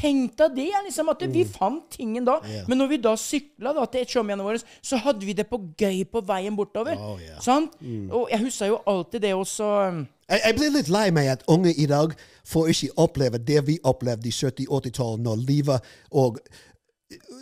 Tenk 0.00 0.36
deg 0.38 0.54
det, 0.56 0.68
liksom, 0.86 1.10
at 1.12 1.24
vi 1.28 1.42
fant 1.44 1.90
tingen 1.92 2.24
da. 2.24 2.38
Yeah. 2.46 2.68
Men 2.70 2.80
når 2.80 2.92
vi 2.92 2.98
da 3.04 3.12
sykla 3.20 3.74
da, 3.76 3.84
til 3.92 4.06
showmene 4.08 4.46
våre, 4.46 4.60
så 4.82 5.00
hadde 5.04 5.26
vi 5.28 5.34
det 5.36 5.44
på 5.50 5.60
gøy 5.78 6.04
på 6.08 6.22
veien 6.28 6.56
bortover. 6.56 6.96
Oh, 6.96 7.20
yeah. 7.20 7.36
Sant? 7.44 7.76
Og 8.08 8.30
jeg 8.32 8.44
husker 8.46 8.72
jo 8.72 8.80
alltid 8.88 9.26
det 9.26 9.34
også 9.36 9.68
um, 9.90 10.00
Jeg, 10.30 10.40
jeg 10.46 10.56
blir 10.56 10.74
litt 10.78 10.90
lei 10.92 11.06
meg 11.14 11.30
at 11.34 11.44
unge 11.50 11.74
i 11.74 11.86
dag 11.90 12.14
får 12.48 12.72
ikke 12.72 12.96
oppleve 13.04 13.42
det 13.52 13.60
vi 13.66 13.78
opplevde 13.84 14.30
i 14.30 14.34
70-80-tallet, 14.34 15.24
når 15.26 15.46
livet 15.46 15.94
og 16.10 16.40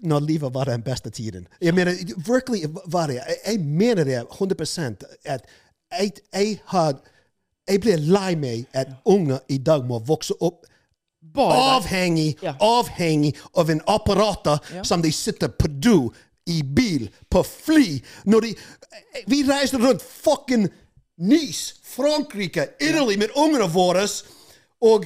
når 0.02 0.20
livet 0.24 0.54
var 0.54 0.64
den 0.64 0.82
beste 0.82 1.11
tiden. 1.11 1.48
Jeg 1.61 1.74
mener, 1.76 1.92
virkelig 2.26 2.62
var 2.88 3.06
det. 3.06 3.18
Jeg, 3.20 3.36
jeg 3.46 3.61
mener 3.61 4.04
det 4.04 4.22
100 4.40 4.96
at 5.24 5.44
jeg, 5.98 6.12
jeg 6.32 6.61
had, 6.66 6.94
Jeg 7.68 7.80
blir 7.80 7.96
lei 8.00 8.34
meg 8.34 8.64
at 8.72 8.88
unge 9.04 9.38
i 9.48 9.59
dag 9.59 9.84
må 9.84 9.98
vokse 9.98 10.32
opp 10.40 10.64
avhengig, 11.43 12.39
Ja. 12.43 12.55
avhengig 12.61 13.36
av 13.55 13.70
en 13.70 13.80
apparater 13.86 14.82
som 14.84 15.03
de 15.03 15.12
sitter 15.12 15.49
på 15.49 15.68
do, 15.80 16.11
i 16.47 16.62
bil, 16.62 17.11
på 17.30 17.43
fly. 17.45 18.01
Når 18.24 18.41
de, 18.41 18.55
vi 19.26 19.43
reiste 19.45 19.76
rundt 19.78 20.03
fucking 20.03 20.68
Nice, 21.18 21.74
Frankrike, 21.82 22.68
Italy 22.80 23.16
med 23.18 23.30
ungene 23.36 23.66
våre. 23.68 24.05
Og 24.80 25.05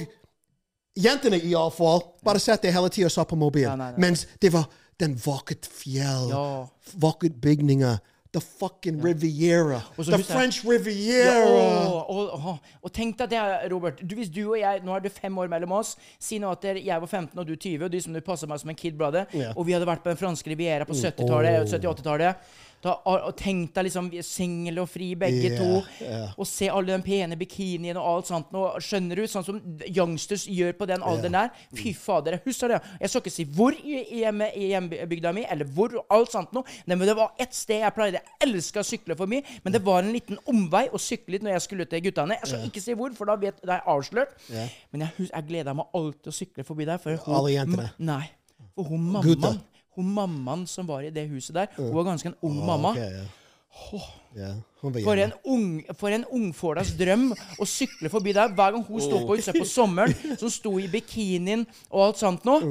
jentene 0.95 1.39
iallfall 1.41 2.03
bare 2.23 2.39
satt 2.39 2.61
der 2.61 2.71
hele 2.75 2.89
tida 2.93 3.07
og 3.09 3.11
så 3.15 3.23
på 3.25 3.35
mobilen. 3.35 3.79
Ja. 3.81 3.91
Mens 3.97 4.27
det 4.41 4.51
var 4.53 4.67
den 4.99 5.15
vakkert 5.25 5.65
fjell, 5.65 6.29
Ja. 6.29 6.67
vakkert 7.01 7.41
bygninger. 7.41 7.97
The 8.33 8.41
fucking 8.41 9.01
Riviera. 9.01 9.81
Ja. 9.97 10.03
The 10.03 10.23
French 10.23 10.63
jeg- 10.63 10.71
Riviera. 10.71 11.33
Ja, 11.33 11.85
og, 11.85 12.33
og, 12.33 12.59
og, 12.81 12.93
tenk 12.93 13.17
deg 13.19 13.29
det, 13.29 13.41
Robert. 13.71 14.01
Du, 14.01 14.15
hvis 14.15 14.29
du 14.33 14.41
og 14.47 14.57
jeg 14.57 14.81
Nå 14.83 14.95
er 14.95 14.99
det 15.05 15.11
fem 15.13 15.37
år 15.37 15.51
mellom 15.51 15.71
oss. 15.77 15.95
Si 16.19 16.39
nå 16.41 16.49
at 16.51 16.65
jeg 16.65 17.01
var 17.01 17.07
15 17.07 17.37
og 17.39 17.45
du 17.47 17.55
20, 17.55 17.85
og 17.85 17.91
du 17.93 17.99
som 18.01 18.13
du 18.13 18.21
passer 18.25 18.49
meg 18.49 18.59
som 18.59 18.73
en 18.73 18.79
kid 18.79 18.97
brother. 18.97 19.29
Ja. 19.37 19.51
Og 19.55 19.67
vi 19.67 19.77
hadde 19.77 19.85
vært 19.85 20.01
på 20.01 20.09
den 20.09 20.17
franske 20.17 20.49
riviera 20.49 20.85
på 20.89 20.97
70-tallet, 20.97 21.69
70-80-tallet. 21.69 22.35
Da, 22.83 22.97
og 23.07 23.29
og 23.29 23.35
tenk 23.39 23.71
deg 23.75 23.85
liksom 23.87 24.09
vi 24.11 24.19
single 24.27 24.81
og 24.83 24.89
fri, 24.91 25.13
begge 25.15 25.49
yeah, 25.53 25.59
to. 25.59 25.81
Yeah. 26.03 26.33
Og 26.35 26.47
se 26.49 26.67
alle 26.67 26.91
den 26.91 27.03
pene 27.05 27.37
bikinien 27.39 27.95
og 27.99 28.07
alt 28.09 28.31
sånt. 28.31 28.51
Og 28.59 28.75
skjønner 28.83 29.21
du? 29.21 29.23
Sånn 29.31 29.45
som 29.47 29.61
youngsters 29.87 30.43
gjør 30.51 30.75
på 30.81 30.87
den 30.89 31.05
alderen 31.07 31.37
der. 31.37 31.53
Fy 31.79 31.93
fader, 31.95 32.35
jeg 32.37 32.43
husker 32.49 32.73
det. 32.75 32.81
Jeg 32.99 33.13
skal 33.13 33.23
ikke 33.23 33.33
si 33.37 33.45
hvor 33.55 33.77
i, 33.79 34.01
hjemme, 34.19 34.49
i 34.59 34.69
hjembygda 34.73 35.31
mi, 35.35 35.45
eller 35.47 35.69
hvor, 35.77 35.95
alt 36.11 36.35
sånt 36.35 36.51
noe. 36.55 36.67
Men 36.89 37.05
det 37.07 37.15
var 37.17 37.31
ett 37.39 37.55
sted 37.55 37.85
jeg 37.85 37.95
pleide. 37.95 38.19
Jeg 38.19 38.49
elska 38.49 38.83
å 38.83 38.87
sykle 38.87 39.17
forbi, 39.19 39.39
men 39.63 39.73
det 39.75 39.83
var 39.87 40.03
en 40.03 40.11
liten 40.13 40.39
omvei 40.51 40.85
å 40.91 40.99
sykle 41.01 41.37
litt 41.37 41.47
når 41.47 41.55
jeg 41.57 41.67
skulle 41.69 41.87
til 41.89 42.03
guttene. 42.09 42.39
Jeg 42.43 42.51
skal 42.51 42.67
ikke 42.67 42.83
si 42.83 42.97
hvor, 42.99 43.15
for 43.17 43.31
da 43.31 43.39
vet, 43.39 43.63
det 43.63 43.77
er 43.79 43.87
avslørt. 43.95 44.35
Men 44.91 45.07
jeg, 45.07 45.29
jeg 45.31 45.47
gleda 45.49 45.73
meg 45.77 45.95
alltid 45.95 46.33
å 46.33 46.35
sykle 46.35 46.67
forbi 46.67 46.89
der. 46.89 46.99
For 47.03 47.15
hun- 47.15 47.37
Alle 47.39 47.55
jentene? 47.55 47.91
Nei. 47.99 48.25
For 48.75 48.89
hun 48.91 49.07
mammaen 49.13 49.61
Hun 49.95 50.09
mammaen 50.15 50.67
som 50.69 50.87
var 50.89 51.05
i 51.05 51.13
det 51.13 51.27
huset 51.29 51.55
der, 51.55 51.71
hun 51.77 51.93
var 51.95 52.11
ganske 52.11 52.31
en 52.31 52.37
ung 52.41 52.59
mamma. 52.65 52.95
Okay, 52.97 53.11
yeah. 53.21 53.39
Oh. 53.93 54.09
Yeah, 54.37 54.55
For 54.81 55.13
en, 55.13 55.33
ung, 55.45 55.83
for 55.93 56.09
en 56.09 56.23
ungfålas 56.33 56.91
drøm 56.97 57.27
å 57.33 57.65
sykle 57.69 58.09
forbi 58.09 58.33
der 58.33 58.49
hver 58.53 58.73
gang 58.73 58.85
hun 58.87 59.01
sto 59.01 59.19
på 59.27 59.37
huset 59.37 59.57
på 59.57 59.65
sommeren. 59.69 60.13
Som 60.41 60.49
sto 60.53 60.71
i 60.81 60.87
bikinien 60.89 61.65
og 61.91 62.07
alt 62.07 62.21
sånt 62.21 62.47
noe. 62.49 62.61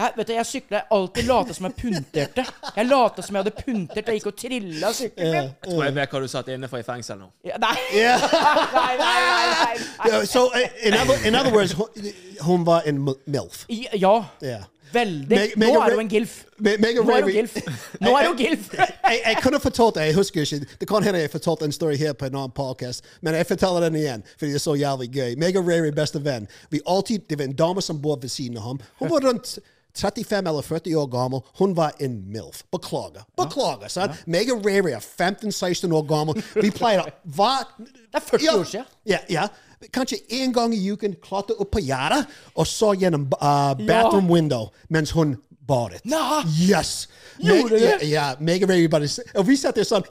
Jeg, 0.00 0.14
vet 0.16 0.28
du, 0.30 0.32
jeg 0.32 0.48
sykla 0.48 0.80
alltid 0.96 1.26
lata 1.28 1.54
som 1.54 1.66
jeg 1.68 1.76
punterte. 1.76 2.44
Jeg 2.76 2.88
lata 2.88 3.22
som 3.22 3.36
jeg 3.36 3.44
hadde 3.44 3.52
puntert 3.58 4.08
Jeg 4.08 4.20
gikk 4.20 4.28
og 4.30 4.36
trilla 4.42 4.92
sykkelen 4.96 5.34
min. 5.34 5.50
Jeg 5.50 5.68
tror 5.68 5.84
jeg 5.84 5.96
vet 5.98 6.14
hva 6.14 6.22
du 6.24 6.28
satt 6.32 6.50
inne 6.54 6.70
for 6.72 6.80
i 6.80 6.86
fengsel 6.86 7.20
nå. 7.20 7.28
Ja, 7.46 7.60
nei. 7.60 7.74
nei, 7.94 8.90
nei, 8.96 8.96
nei, 8.98 9.14
nei, 9.28 9.46
nei. 9.52 10.10
Yeah, 10.10 10.24
so, 10.24 10.46
uh, 10.48 10.66
in 10.82 10.96
other, 10.96 11.18
in 11.28 11.38
other 11.38 11.52
words, 11.54 11.76
hun, 11.76 12.10
hun 12.46 12.66
var 12.66 12.88
en 12.88 13.02
MILF. 13.06 13.66
Ja, 13.70 14.16
Yeah. 14.40 14.64
Veldig. 14.92 15.38
Meg- 15.56 15.56
Nå 15.56 15.80
er 15.80 15.90
du 15.90 15.96
hun 15.96 16.04
en 16.04 16.10
gilf. 16.12 16.34
Meg, 16.58 16.80
Nå 16.80 17.10
er 17.16 17.22
hun 17.26 17.32
gilf. 17.32 17.56
Nå 18.04 18.12
er 18.18 18.28
hun 18.28 18.36
gilf. 18.38 18.68
jeg, 18.74 19.36
kunne 19.42 19.60
fortalt 19.60 19.96
jeg 20.02 20.14
husker 20.14 20.40
ikke. 20.46 20.66
Det 20.80 20.88
kan 20.88 21.02
hende 21.06 21.20
jeg 21.22 21.30
fortalte 21.32 21.64
en 21.68 21.72
story 21.72 21.96
her 22.00 22.12
på 22.12 22.26
en 22.28 22.36
annen 22.36 22.54
podcast, 22.56 23.04
men 23.22 23.34
jeg 23.34 23.46
forteller 23.46 23.80
den 23.88 23.96
igjen, 24.02 24.24
fordi 24.38 24.52
det 24.52 24.60
er 24.60 24.66
så 24.66 24.74
jævlig 24.78 25.10
gøy. 25.14 25.34
Mega 25.40 25.58
og 25.62 25.68
Rary, 25.68 25.90
beste 25.96 26.22
venn. 26.24 26.48
Vi 26.70 26.80
alltid, 26.86 27.26
det 27.30 27.38
var 27.38 27.44
en 27.50 27.56
dame 27.58 27.82
som 27.82 28.00
bor 28.02 28.18
ved 28.22 28.28
siden 28.32 28.56
av 28.60 28.62
ham. 28.70 28.80
Hun 29.00 29.10
var 29.10 29.24
rundt 29.28 29.58
35 30.00 30.46
eller 30.48 30.62
40 30.62 30.94
år 31.00 31.06
gammel. 31.10 31.40
Hun 31.58 31.72
var 31.76 31.96
en 32.00 32.12
MILF. 32.32 32.62
Beklager. 32.72 33.24
Beklager, 33.36 33.88
sant? 33.90 34.12
Mega 34.26 34.54
Rary 34.54 34.92
er 34.94 35.02
15-16 35.02 35.90
år 35.92 36.04
gammel. 36.06 36.38
Vi 36.62 36.70
pleier 36.70 37.02
å 37.02 37.10
hva? 37.34 37.56
Det 37.80 38.20
er 38.20 38.26
40 38.28 38.52
år 38.54 38.64
siden. 38.70 38.86
Ja, 39.10 39.18
ja. 39.28 39.48
Kanskje 39.88 40.18
en 40.42 40.52
gang 40.52 40.74
i 40.76 40.80
uken 40.92 41.14
klarte 41.22 41.54
opp 41.56 41.70
på 41.72 41.80
gjerdet 41.80 42.26
og 42.54 42.66
så 42.68 42.92
gjennom 43.00 43.28
uh, 43.40 43.72
bathroom 43.86 44.28
window 44.28 44.68
mens 44.92 45.14
hun 45.16 45.38
badet. 45.70 46.04
Nah. 46.04 46.44
Yes! 46.60 47.08
Gjorde 47.38 47.68
du 47.68 47.78
det? 47.78 48.10
Ja, 48.10 48.34
Meg 48.40 48.64
og 48.66 48.70
Ray 48.70 48.88
bare 48.92 49.08
Og 49.38 49.46
vi 49.48 49.56
satt 49.56 49.78
der 49.78 49.88
sånn 49.88 50.04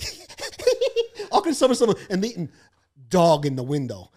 Akkurat 1.36 1.58
som 1.58 1.76
som 1.78 1.94
en 2.10 2.22
liten 2.24 2.50
dog 3.12 3.46
in 3.46 3.56
the 3.58 3.66
window. 3.66 4.08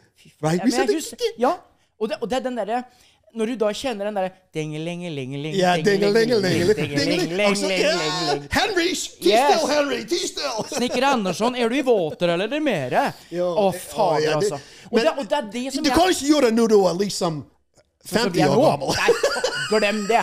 Right? 0.40 0.60
Ja, 0.60 0.64
Vi 0.64 0.72
satt 0.72 1.18
der- 1.20 1.36
ja, 1.38 1.52
og 1.98 2.08
det, 2.08 2.16
og 2.20 2.30
det 2.30 2.36
er 2.36 2.44
den 2.48 2.56
derre 2.56 2.84
Når 3.32 3.48
du 3.48 3.54
da 3.62 3.70
kjenner 3.72 4.08
den 4.10 4.16
derre 4.18 4.30
dingelingelingeling 4.52 5.54
Ja, 5.56 5.70
dingelingelingeling. 5.80 6.74
dingelingelingeling 6.76 8.42
Henry! 8.52 8.90
Ti 8.92 9.14
still, 9.22 9.64
Henry! 9.70 10.02
Ti 10.10 10.18
still! 10.28 10.66
Snekker 10.68 11.06
Andersson, 11.14 11.56
er 11.56 11.72
du 11.72 11.78
i 11.78 11.84
våter 11.86 12.34
eller 12.34 12.44
er 12.50 12.52
det 12.52 12.60
mere? 12.64 13.06
Å, 13.40 13.70
fader, 13.72 14.36
altså. 14.36 14.60
Og 14.90 15.00
det, 15.00 15.06
er 15.32 15.48
det 15.54 15.64
som 15.72 15.86
Du 15.86 15.90
kan 15.94 16.12
ikke 16.12 16.28
gjøre 16.28 16.50
det 16.50 16.58
når 16.60 16.74
du 16.74 16.78
er 16.82 17.00
liksom 17.00 17.40
Sånn 18.02 18.18
som 18.18 18.32
50 18.32 18.34
vi 18.34 18.42
er 18.42 18.50
år 18.50 18.64
gammel. 18.66 19.50
Nei, 19.72 19.92
glem 19.92 20.02
det. 20.08 20.22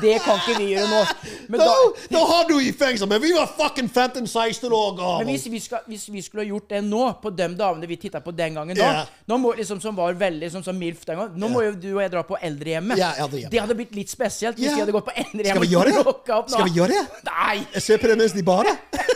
Det 0.00 0.16
kan 0.24 0.38
ikke 0.40 0.56
vi 0.58 0.68
gjøre 0.74 0.88
nå. 0.90 1.00
Men, 1.48 1.60
Da, 1.60 1.66
da, 1.66 2.06
da 2.14 2.24
har 2.30 2.48
du 2.48 2.54
i 2.60 2.72
fengsel, 2.76 3.08
men 3.10 3.20
vi 3.22 3.32
var 3.34 3.48
fucking 3.58 3.88
15-16 3.88 4.70
år 4.70 5.00
men 5.00 5.30
hvis, 5.32 5.46
vi 5.50 5.60
skal, 5.62 5.82
hvis 5.86 6.08
vi 6.12 6.22
skulle 6.22 6.44
ha 6.44 6.48
gjort 6.48 6.68
det 6.70 6.80
nå, 6.86 7.02
på 7.22 7.32
de 7.34 7.48
damene 7.58 7.88
vi 7.90 7.96
titta 8.00 8.20
på 8.24 8.32
den 8.36 8.54
gangen 8.58 8.76
da 8.76 8.86
yeah. 8.86 9.10
nå 9.28 9.38
må, 9.40 9.52
liksom, 9.58 9.80
Som 9.82 9.96
var 9.96 10.14
veldig 10.18 10.50
som, 10.52 10.62
som 10.64 10.76
MILF 10.76 11.04
den 11.08 11.18
gangen 11.18 11.40
Nå 11.40 11.50
må 11.52 11.62
jo 11.64 11.72
du 11.74 11.88
og 11.94 12.02
jeg 12.02 12.12
dra 12.12 12.22
på 12.26 12.38
eldrehjemmet. 12.40 12.98
Yeah, 12.98 13.18
eldrehjemmet. 13.24 13.52
Det 13.52 13.62
hadde 13.64 13.76
blitt 13.78 13.94
litt 13.96 14.12
spesielt 14.12 14.58
hvis 14.58 14.68
yeah. 14.68 14.76
vi 14.78 14.84
hadde 14.84 14.94
gått 14.96 15.08
på 15.08 15.14
Skal 15.14 15.26
eldrehjemmet. 15.26 15.66
vi 15.66 15.74
gjøre 15.74 15.94
det? 15.96 16.04
opp. 16.06 16.50
Skal 16.50 16.68
vi 16.68 16.76
gjøre 16.78 16.96
det? 16.96 17.22
Nei! 17.30 17.56
Jeg 17.74 17.82
ser 17.86 18.02
på 18.02 18.10
det 18.10 18.18
mens 18.20 18.36
de 18.36 18.44
bader. 18.46 18.78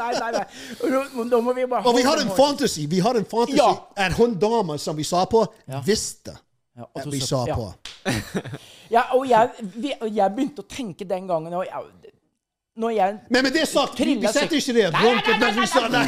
Nei, 0.00 0.12
nei, 0.16 0.30
nei. 0.32 0.44
Nå 1.28 1.40
må 1.44 1.52
vi 1.56 1.64
bare 1.68 1.88
Og 1.88 1.96
vi 1.96 2.02
har 2.06 2.20
en 2.22 2.30
fantasy. 2.36 2.86
Vi 2.90 3.00
har 3.04 3.16
en 3.18 3.26
fantasy 3.28 3.58
Ja. 3.58 3.70
at 3.96 4.14
hun 4.18 4.36
dama 4.40 4.78
som 4.78 4.96
vi 4.96 5.04
sa 5.04 5.24
på, 5.24 5.44
Ja. 5.68 5.82
visste 5.86 6.36
Ja, 6.76 6.86
at 6.96 7.06
vi 7.10 7.20
så- 7.20 7.26
sa 7.26 7.46
ja. 7.46 7.54
på. 7.56 7.72
Ja, 8.90 9.02
og 9.14 9.28
jeg, 9.28 9.50
vi, 9.76 9.92
jeg 10.10 10.32
begynte 10.34 10.64
å 10.64 10.68
tenke 10.68 11.04
den 11.06 11.28
gangen 11.30 11.54
og 11.54 11.64
jeg, 11.66 12.10
Når 12.80 12.90
jeg 12.94 13.18
Men 13.30 13.42
med 13.44 13.52
det 13.52 13.68
sagt, 13.68 13.98
vi, 13.98 14.14
setter 14.26 14.56
ikke 14.56 14.74
det 14.74 14.86
nei, 14.94 15.14
mens 15.42 15.56
vi 15.58 15.66
sa 15.66 15.88
nei. 15.90 16.04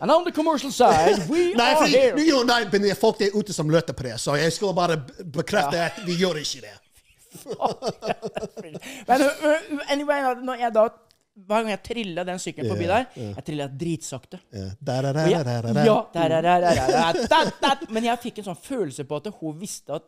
And 0.00 0.10
on 0.10 0.24
the 0.24 0.32
commercial 0.32 0.72
side, 0.72 1.26
we 1.28 1.52
Nei, 1.58 1.72
are 1.74 1.86
here. 1.86 2.14
det 2.16 2.90
er 2.90 2.94
folk 2.98 3.18
der 3.18 3.34
ute 3.34 3.52
som 3.52 3.70
løter 3.70 3.92
på 3.94 4.02
det, 4.06 4.18
så 4.20 4.34
jeg 4.38 4.52
skulle 4.52 4.74
bare 4.74 4.96
be- 4.96 5.24
bekrefte 5.42 5.78
at 5.78 6.00
vi 6.06 6.14
gjør 6.22 6.38
ikke 6.42 6.60
det. 6.66 6.76
Men 9.08 9.22
anyway, 9.90 10.20
når 10.42 10.54
jeg 10.64 10.74
da 10.74 10.86
hver 11.46 11.62
gang 11.62 11.70
jeg 11.70 11.82
trilla 11.86 12.24
den 12.26 12.38
sykkelen 12.42 12.70
forbi 12.72 12.86
der, 12.90 13.04
jeg 13.36 13.44
trilla 13.46 13.66
dritsakte. 13.80 14.38
Men 17.94 18.04
jeg 18.10 18.18
fikk 18.24 18.38
en 18.42 18.48
sånn 18.50 18.62
følelse 18.62 19.04
på 19.08 19.16
at 19.20 19.30
hun 19.40 19.58
visste 19.60 19.94
at 20.00 20.04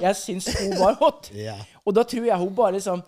jeg 0.00 0.16
syns 0.16 0.46
hun 0.56 0.78
var 0.80 0.94
hot. 1.02 1.28
Og 1.84 1.94
da 1.94 2.02
tror 2.08 2.24
jeg 2.30 2.38
hun 2.40 2.54
bare 2.56 2.72
liksom 2.78 3.02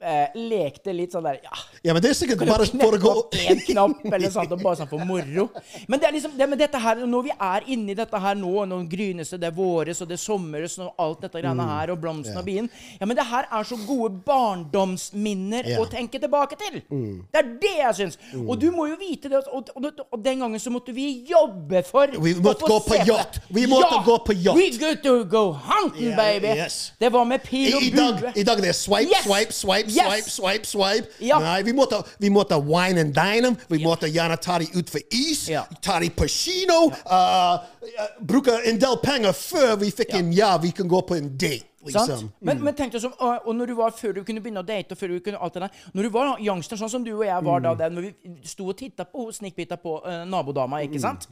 eh, 0.00 0.28
lekte 0.34 0.92
litt 0.94 1.12
sånn 1.14 1.24
der 1.26 1.38
Ja, 1.42 1.56
Ja, 1.84 1.92
men 1.94 2.02
det 2.02 2.10
er 2.10 2.14
sikkert 2.18 2.42
bare 2.46 2.66
for 2.66 2.96
å 2.96 3.00
gå 3.02 3.14
En 3.48 3.60
knapp 3.66 4.04
eller 4.14 4.30
sånt, 4.30 4.52
og 4.52 4.62
bare 4.62 4.76
sånn 4.80 4.88
for 4.90 5.04
moro. 5.08 5.48
Men 5.88 6.00
det 6.00 6.08
er 6.08 6.12
liksom, 6.16 6.36
det, 6.38 6.48
men 6.48 6.58
dette 6.60 6.78
her, 6.82 7.02
når 7.06 7.22
vi 7.28 7.32
er 7.34 7.66
inni 7.74 7.94
dette 7.98 8.18
her 8.22 8.34
nå, 8.38 8.52
når 8.70 8.86
grynes 8.90 9.30
det, 9.34 9.40
det 9.42 9.50
er 9.50 9.56
våres, 9.56 10.00
og 10.04 10.08
det 10.10 10.18
er 10.18 10.22
sommeres, 10.22 10.78
og 10.82 10.94
alt 10.98 11.22
dette 11.26 11.40
greiene 11.42 11.58
Mm. 11.58 11.70
her, 11.74 11.90
og 11.94 11.98
blomsten 12.02 12.36
og 12.38 12.44
bien 12.46 12.68
Ja, 13.00 13.06
men 13.06 13.16
det 13.18 13.24
her 13.26 13.48
er 13.50 13.64
så 13.66 13.76
gode 13.86 14.20
barndomsminner 14.26 15.66
yeah. 15.66 15.80
å 15.82 15.86
tenke 15.90 16.20
tilbake 16.22 16.56
til. 16.60 16.80
Det 16.88 17.40
er 17.40 17.48
det 17.62 17.72
jeg 17.78 17.94
syns. 17.98 18.18
Og 18.44 18.58
du 18.60 18.68
må 18.74 18.86
jo 18.90 18.98
vite 19.00 19.30
det, 19.32 19.40
og, 19.52 19.70
og, 19.74 19.88
og 20.12 20.22
den 20.24 20.42
gangen 20.44 20.60
så 20.62 20.70
måtte 20.74 20.92
vi 20.96 21.06
jobbe 21.28 21.82
for 21.86 22.12
Vi 22.22 22.34
måtte 22.42 22.68
gå 22.68 22.78
på 22.86 23.00
yacht. 23.08 23.40
Vi 23.54 23.66
måtte 23.70 23.88
Ja! 23.98 24.02
gå 24.06 24.16
på 24.26 24.34
yacht. 24.36 24.58
We 24.58 24.68
good 24.78 25.02
to 25.04 25.14
go 25.24 25.44
hunting, 25.52 26.10
yeah, 26.12 26.16
baby. 26.18 26.52
yes. 26.58 26.92
Det 27.00 27.10
var 27.12 27.24
med 27.28 27.42
pil 27.46 27.74
og 27.74 27.78
og 27.78 27.86
i, 27.86 27.90
dag, 27.94 28.20
bue. 28.20 28.32
I 28.36 28.44
dag 28.46 28.62
det 28.62 28.68
er 28.72 28.76
swipe, 28.76 29.10
Yes! 29.12 29.24
swipe, 29.26 29.52
swipe, 29.54 29.87
Yes! 29.90 30.06
swipe, 30.06 30.30
swipe, 30.30 30.66
swipe. 30.66 31.08
Ja. 31.24 31.38
Nei, 31.42 31.62
vi 31.62 31.72
måtte, 31.72 32.02
vi 32.18 32.30
måtte 32.30 32.58
wine 32.64 33.00
and 33.00 33.14
dine 33.14 33.42
dem. 33.48 33.56
Vi 33.68 33.78
måtte 33.84 34.08
gjerne 34.08 34.36
ta 34.36 34.58
dem 34.58 34.68
ut 34.74 34.90
for 34.90 35.00
is. 35.10 35.46
Ja. 35.48 35.64
Ta 35.82 35.98
dem 36.00 36.10
på 36.16 36.28
kino. 36.28 36.90
Uh, 37.06 37.58
uh, 37.84 38.04
bruke 38.20 38.58
en 38.68 38.78
del 38.80 38.96
penger 39.02 39.32
før 39.32 39.76
vi 39.80 39.90
fikk 39.90 40.14
en 40.18 40.32
ja, 40.32 40.56
vi 40.62 40.70
kan 40.76 40.88
gå 40.88 41.00
på 41.08 41.14
en 41.18 41.32
date. 41.38 41.64
Liksom. 41.88 42.26
Men, 42.44 42.58
men 42.60 42.74
tenk 42.76 42.92
deg 42.92 43.00
som, 43.00 43.12
og, 43.22 43.46
når 43.54 43.70
du 43.70 43.74
var 43.78 43.92
før 43.96 44.12
du 44.18 44.24
kunne 44.26 44.42
begynne 44.44 44.60
å 44.60 44.66
date, 44.66 44.92
og 44.92 44.98
før 45.00 45.12
du 45.14 45.20
kunne 45.24 45.38
alt 45.40 45.54
det 45.54 45.62
der 45.62 45.76
Når 45.94 46.02
du 46.02 46.08
var 46.12 46.40
youngster, 46.42 46.76
sånn 46.76 46.90
som 46.90 47.04
du 47.06 47.12
og 47.14 47.22
jeg 47.24 47.44
var 47.46 47.62
da, 47.64 47.70
Mm. 47.72 47.78
der, 47.78 47.92
når 47.94 48.02
vi 48.02 48.32
sto 48.50 48.66
og 48.68 48.76
titta 48.76 49.06
på 49.08 49.28
snikbita 49.32 49.78
på 49.80 49.94
uh, 50.04 50.24
nabodama, 50.28 50.82
Mm. 50.82 50.88
ikke 50.90 51.00
sant? 51.00 51.28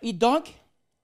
I 0.00 0.12
dag 0.12 0.46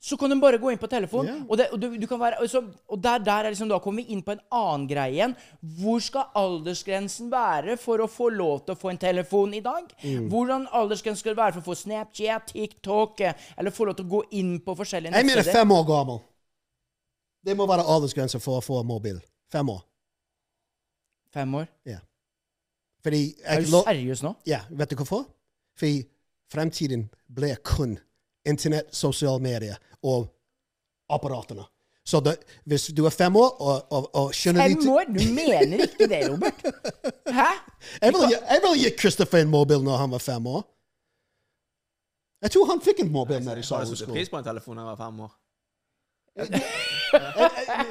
så 0.03 0.17
kan 0.19 0.31
du 0.31 0.35
bare 0.43 0.59
gå 0.59 0.73
inn 0.73 0.81
på 0.83 0.89
telefonen. 0.91 1.29
Yeah. 1.31 1.43
og, 1.47 1.59
det, 1.61 1.67
og, 1.71 1.79
du, 1.79 1.93
du 2.03 2.09
kan 2.11 2.19
være, 2.19 2.41
og, 2.43 2.51
så, 2.51 2.63
og 2.91 2.99
der, 2.99 3.21
der 3.23 3.47
er 3.47 3.55
liksom, 3.55 3.69
da 3.71 3.79
kommer 3.79 4.03
vi 4.03 4.11
inn 4.17 4.25
på 4.27 4.35
en 4.35 4.41
annen 4.51 4.89
greie 4.91 5.15
igjen. 5.15 5.37
Hvor 5.79 6.03
skal 6.03 6.33
aldersgrensen 6.41 7.29
være 7.31 7.77
for 7.79 8.03
å 8.03 8.09
få 8.11 8.27
lov 8.35 8.65
til 8.67 8.75
å 8.75 8.81
få 8.81 8.91
en 8.91 8.99
telefon 9.05 9.55
i 9.55 9.63
dag? 9.63 9.87
Mm. 10.03 10.27
Hvordan 10.33 10.67
aldersgrensen 10.75 11.23
skal 11.23 11.39
være 11.39 11.55
for 11.55 11.63
å 11.63 11.69
få 11.71 11.79
Snapchat, 11.85 12.51
TikTok, 12.51 13.23
eh, 13.23 13.47
eller 13.55 13.75
få 13.75 13.87
lov 13.87 14.01
til 14.01 14.11
å 14.11 14.15
gå 14.17 14.25
inn 14.43 14.57
på 14.67 14.75
forskjellige 14.83 15.23
Jeg 15.23 15.31
mener 15.31 15.55
fem 15.55 15.79
år 15.79 15.87
gammel. 15.95 16.23
Det 17.47 17.55
må 17.59 17.71
være 17.71 17.87
aldersgrense 17.95 18.43
for 18.43 18.59
å 18.59 18.65
få 18.65 18.83
mobil. 18.87 19.23
Fem 19.55 19.71
år. 19.71 19.85
Fem 21.31 21.59
år? 21.63 21.71
Ja. 21.87 22.03
Fordi 23.07 23.37
Er 23.47 23.63
du 23.63 23.71
seriøs 23.71 24.27
nå? 24.27 24.35
Ja, 24.51 24.65
vet 24.71 24.91
du 24.91 24.99
hvorfor? 24.99 25.29
Fordi 25.79 26.03
fremtiden 26.51 27.07
blir 27.31 27.63
kun 27.63 28.01
internett, 28.49 28.95
sosiale 28.95 29.41
medier 29.43 29.77
og 30.03 30.27
apparatene. 31.13 31.65
Så 32.05 32.19
det, 32.21 32.35
hvis 32.67 32.89
du 32.91 33.05
er 33.07 33.15
fem 33.15 33.37
år 33.39 33.51
og, 33.63 33.93
og, 33.95 34.09
og 34.19 34.33
skjønner 34.35 34.73
Fem 34.73 34.89
år? 34.91 35.05
Du 35.07 35.21
mener 35.35 35.85
ikke 35.87 36.09
det, 36.11 36.25
Robert? 36.33 36.65
Hæ? 37.31 37.51
Jeg 38.03 38.15
ville 38.15 38.31
jeg 38.33 38.61
ville 38.65 38.79
gi 38.79 38.91
Christopher 38.99 39.43
en 39.43 39.51
mobil 39.51 39.83
når 39.83 39.97
han 39.97 40.11
var 40.11 40.19
fem 40.23 40.47
år. 40.47 40.63
Jeg 42.43 42.51
tror 42.51 42.67
han 42.73 42.83
fikk 42.83 43.05
en 43.05 43.13
mobil 43.15 43.43
når 43.43 43.61
de 43.61 43.63
sa 43.67 43.79
jeg 43.83 43.93
satte 43.93 44.11
pris 44.11 44.31
på 44.31 44.39
en 44.39 44.45
telefon 44.47 44.79
da 44.79 44.83
jeg 44.83 44.91
var 44.91 44.99
fem 44.99 45.21
år? 45.27 45.33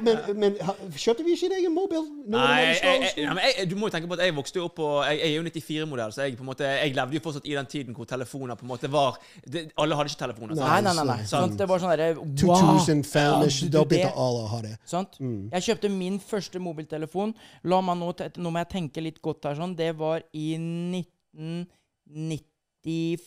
Men, 0.02 0.18
men 0.42 0.52
kjøpte 0.98 1.24
vi 1.26 1.32
ikke 1.36 1.50
deg 1.52 1.66
en 1.68 1.74
mobil? 1.76 2.04
Nei, 2.32 2.74
du 2.74 2.78
jeg, 2.88 2.98
jeg, 3.18 3.28
jeg, 3.58 3.66
du 3.70 3.76
må 3.78 3.84
jo 3.88 3.92
tenke 3.94 4.08
på 4.10 4.16
at 4.18 4.24
jeg 4.26 4.34
vokste 4.38 4.58
jo 4.60 4.64
opp 4.68 4.76
på 4.80 4.88
Jeg, 5.06 5.16
jeg 5.22 5.30
er 5.30 5.34
jo 5.36 5.42
94-modell, 5.46 6.12
så 6.16 6.20
jeg 6.26 6.32
på 6.40 6.44
en 6.46 6.50
måte 6.50 6.64
Jeg 6.66 6.96
levde 6.98 7.16
jo 7.18 7.22
fortsatt 7.26 7.48
i 7.50 7.54
den 7.58 7.68
tiden 7.70 7.92
hvor 7.98 8.06
telefoner 8.10 8.56
på 8.60 8.64
en 8.66 8.72
måte 8.72 8.88
var 8.92 9.12
det, 9.46 9.60
Alle 9.82 9.94
hadde 10.00 10.10
ikke 10.14 10.22
telefoner. 10.24 10.54
Nei, 10.58 10.80
nei, 10.86 10.94
nei. 10.98 11.06
nei. 11.12 11.20
Sånn, 11.30 11.52
det 11.60 11.66
var 11.70 11.78
sånn 11.84 11.94
derre 11.94 12.10
wow. 12.18 12.26
2005-ish, 12.42 13.60
Ja, 13.62 13.66
du- 13.68 13.74
da 13.78 13.82
begynte 13.92 14.14
alle 14.26 14.40
å 14.46 14.48
ha 14.56 14.60
det. 14.66 14.74
Sant? 14.90 15.12
Jeg 15.22 15.62
kjøpte 15.70 15.88
min 15.94 16.18
første 16.24 16.58
mobiltelefon. 16.64 17.30
La 17.70 17.78
meg 17.86 17.96
nå, 18.02 18.08
nå 18.42 18.48
må 18.54 18.58
jeg 18.64 18.70
tenke 18.74 19.00
litt 19.06 19.20
godt 19.22 19.42
her. 19.50 19.56
sånn. 19.60 19.74
Det 19.78 19.92
var 20.00 20.20
i 20.34 20.48
1995. 20.58 23.22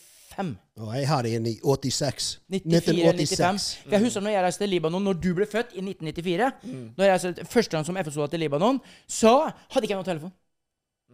Og 0.79 0.91
jeg 0.95 1.07
har 1.07 1.27
en 1.29 1.45
i 1.47 1.53
86. 1.63 2.29
94-95. 2.51 3.67
For 3.83 3.95
jeg 3.95 4.03
husker 4.05 4.25
når 4.25 4.35
jeg 4.35 4.43
reiste 4.47 4.63
til 4.63 4.73
Libanon, 4.75 5.03
når 5.03 5.21
du 5.23 5.29
ble 5.37 5.47
født 5.49 5.75
i 5.75 5.83
1994 5.83 6.51
Når 6.97 7.05
jeg 7.05 7.13
reiste 7.13 7.45
Første 7.45 7.77
gang 7.77 7.85
som 7.87 7.97
FSO 8.03 8.27
til 8.27 8.43
Libanon, 8.43 8.81
så 9.07 9.37
hadde 9.45 9.85
ikke 9.87 9.95
jeg 9.95 10.01
noen 10.01 10.11
telefon. 10.11 10.35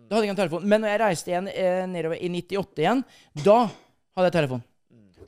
Da 0.10 0.16
hadde 0.18 0.26
jeg 0.26 0.32
ikke 0.32 0.36
noen 0.36 0.44
telefon. 0.44 0.68
Men 0.68 0.84
når 0.84 0.94
jeg 0.94 1.02
reiste 1.06 1.32
igjen 1.32 1.48
eh, 1.54 1.86
nedover 1.88 2.18
i 2.20 2.30
98 2.30 2.84
igjen, 2.84 3.06
da 3.46 3.60
hadde 3.68 4.28
jeg 4.28 4.38
telefon. 4.42 4.66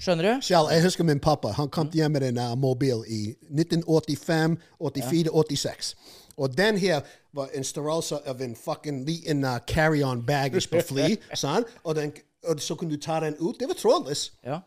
Skjønner 0.03 0.25
du? 0.25 0.41
Kjell, 0.43 0.67
jeg 0.73 0.83
husker 0.83 1.05
min 1.07 1.19
pappa. 1.23 1.53
Han 1.55 1.69
kom 1.71 1.89
hjem 1.93 2.11
med 2.11 2.25
en 2.27 2.39
uh, 2.41 2.55
mobil 2.59 3.05
i 3.07 3.21
1985, 3.53 4.57
84, 4.79 5.29
86. 5.31 5.95
Og 6.37 6.57
den 6.57 6.77
her 6.77 7.01
var 7.33 7.49
en 7.53 7.63
størrelse 7.63 8.19
av 8.27 8.41
en 8.41 8.55
fucking 8.55 9.05
liten 9.05 9.45
uh, 9.45 9.59
carry-on 9.67 10.25
baggage 10.25 10.69
på 10.69 10.81
fly. 10.89 11.15
sant? 11.33 11.69
Og, 11.83 11.95
den, 11.95 12.11
og 12.43 12.61
så 12.61 12.75
kunne 12.75 12.91
du 12.95 13.01
ta 13.01 13.19
den 13.19 13.35
ut. 13.39 13.59
Det 13.59 13.67
var 13.67 13.73
trådløs. 13.73 14.31
Ja. 14.45 14.59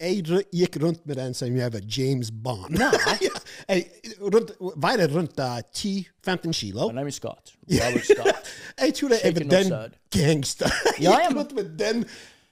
Jeg 0.00 0.44
gikk 0.52 0.76
rundt 0.82 1.06
med 1.06 1.16
den 1.16 1.34
som 1.34 1.56
jeg 1.56 1.72
var 1.72 1.80
James 1.98 2.30
Bond. 2.44 2.78
Jeg 3.68 3.84
rundt, 4.20 4.50
veide 4.76 5.06
rundt 5.14 5.38
uh, 5.40 5.58
10-15 5.76 6.52
kilo. 6.52 6.88
My 6.88 6.94
name 6.94 7.08
is 7.08 7.14
Scott. 7.14 7.54
Robert 7.70 8.04
Scott. 8.04 8.50
Jeg 8.80 8.94
tror 8.94 9.08
jeg 9.24 9.34
var 9.34 9.40
den 9.40 9.72
gangster. 10.10 10.70
Jeg 11.00 11.20
gikk 11.28 11.36
rundt 11.38 11.54
med 11.54 11.78
den 11.78 12.04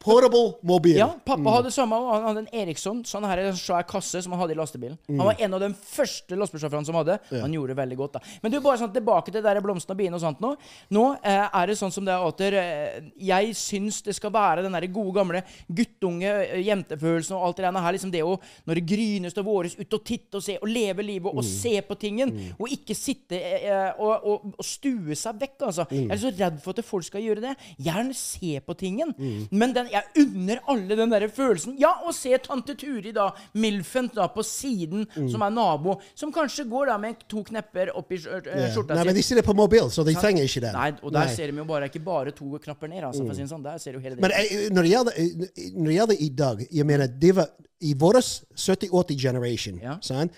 portable 0.02 0.56
mobil. 0.66 0.96
Ja, 0.98 1.08
pappa 1.26 1.56
hadde 1.58 1.70
samme. 1.74 1.98
Han 2.10 2.26
hadde 2.26 2.42
en 2.44 2.50
Eriksson, 2.62 3.02
sånn 3.08 3.26
her 3.28 3.42
en 3.44 3.58
svær 3.58 3.86
kasse 3.88 4.22
som 4.24 4.34
han 4.34 4.42
hadde 4.42 4.56
i 4.56 4.58
lastebilen. 4.58 4.98
Han 5.08 5.28
var 5.28 5.38
en 5.38 5.56
av 5.56 5.62
de 5.62 5.70
første 5.78 6.38
lastebilsjåførene 6.38 6.88
som 6.88 6.98
hadde. 6.98 7.18
Han 7.32 7.54
gjorde 7.54 7.74
det 7.74 7.78
veldig 7.82 7.98
godt, 8.00 8.18
da. 8.18 8.34
Men 8.42 8.54
du, 8.54 8.58
bare 8.64 8.80
sånn 8.80 8.92
tilbake 8.94 9.30
til 9.30 9.38
det 9.38 9.46
der 9.46 9.62
blomstene 9.64 9.94
og 9.94 10.00
biene 10.02 10.18
og 10.18 10.24
sånt 10.24 10.42
nå. 10.42 10.52
Nå 10.94 11.04
eh, 11.22 11.46
er 11.46 11.70
det 11.70 11.78
sånn 11.78 11.94
som 11.94 12.06
det 12.06 12.14
er 12.14 12.26
at 12.26 12.44
eh, 12.48 13.10
jeg 13.30 13.54
syns 13.58 14.00
det 14.06 14.16
skal 14.18 14.34
være 14.34 14.66
den 14.66 14.76
der 14.76 14.88
gode, 14.92 15.14
gamle 15.20 15.44
guttunge 15.68 16.32
eh, 16.48 16.62
jentefølelsen 16.66 17.36
og 17.38 17.46
alt 17.48 17.60
det 17.60 17.68
der 17.68 17.86
her. 17.86 17.96
Liksom 17.96 18.14
det 18.14 18.24
å 18.26 18.34
når 18.66 18.80
det 18.80 18.84
grynes 18.90 19.38
og 19.38 19.48
våres, 19.48 19.76
ut 19.78 19.98
og 19.98 20.04
titte 20.06 20.40
og 20.40 20.44
se 20.44 20.58
og 20.58 20.70
leve 20.70 21.06
livet 21.06 21.30
og 21.32 21.46
se 21.46 21.76
på 21.86 21.98
tingen. 22.00 22.34
Og 22.58 22.74
ikke 22.74 22.96
sitte 22.98 23.38
eh, 23.38 24.02
og, 24.02 24.26
og, 24.26 24.50
og 24.58 24.66
stue 24.66 25.16
seg 25.18 25.38
vekk, 25.42 25.58
altså. 25.70 25.86
Jeg 25.92 26.10
er 26.10 26.22
så 26.22 26.32
redd 26.34 26.60
for 26.64 26.74
at 26.74 26.86
folk 26.86 27.06
skal 27.06 27.24
gjøre 27.24 27.44
det. 27.44 27.54
Gjerne 27.82 28.16
se 28.16 28.58
på 28.64 28.76
tingen. 28.78 29.14
Men 29.50 29.74
den, 29.76 29.91
jeg 29.92 30.24
unner 30.24 30.62
alle 30.72 30.96
den 30.96 31.12
der 31.12 31.26
følelsen. 31.28 31.76
Ja, 31.80 31.92
å 32.06 32.14
se 32.16 32.36
tante 32.44 32.76
Turi, 32.78 33.12
da, 33.12 33.28
Milfen, 33.58 34.08
da, 34.14 34.28
på 34.32 34.44
siden, 34.46 35.04
som 35.30 35.44
er 35.44 35.52
nabo, 35.54 35.98
som 36.14 36.32
kanskje 36.34 36.64
går 36.70 36.92
da 36.92 36.98
med 37.02 37.26
to 37.28 37.44
knepper 37.46 37.92
oppi 37.98 38.20
skjorta 38.22 38.56
yeah. 38.56 38.72
si. 38.72 38.86
Nei, 38.92 39.04
men 39.04 39.16
de 39.16 39.22
sitter 39.22 39.32
ser 39.32 39.42
det 39.42 39.46
på 39.48 39.56
mobil, 39.56 39.90
så 39.90 40.04
de 40.06 40.14
trenger 40.16 40.46
ikke 40.46 40.62
det. 40.64 40.72
Nei, 40.76 40.88
og 41.00 41.12
der 41.12 41.28
Nei. 41.28 41.34
ser 41.36 41.52
de 41.52 41.62
jo 41.62 41.66
bare 41.68 41.88
ikke 41.90 42.02
bare 42.04 42.34
to 42.36 42.48
knapper 42.64 42.90
ned, 42.92 43.04
altså, 43.08 43.24
for 43.24 43.34
å 43.34 43.36
si 43.36 43.44
det 43.44 43.52
sånn. 43.52 43.64
Der 43.64 43.78
ser 43.82 43.96
du 43.96 44.02
hele 44.02 44.16
det. 44.16 44.22
Men 44.24 44.74
når 44.76 44.88
det 44.88 44.92
gjelder, 44.94 45.20
eh, 45.22 45.70
når 45.76 45.90
det 45.90 45.98
gjelder 45.98 46.24
i 46.26 46.30
dag, 46.42 46.66
jeg 46.70 46.88
mener, 46.88 47.14
det 47.24 47.32
var 47.38 47.52
i 47.82 47.94
vår 47.98 48.20
70-80 48.22 49.18
generation, 49.18 49.80
Ja. 49.82 49.98
sant? 50.00 50.32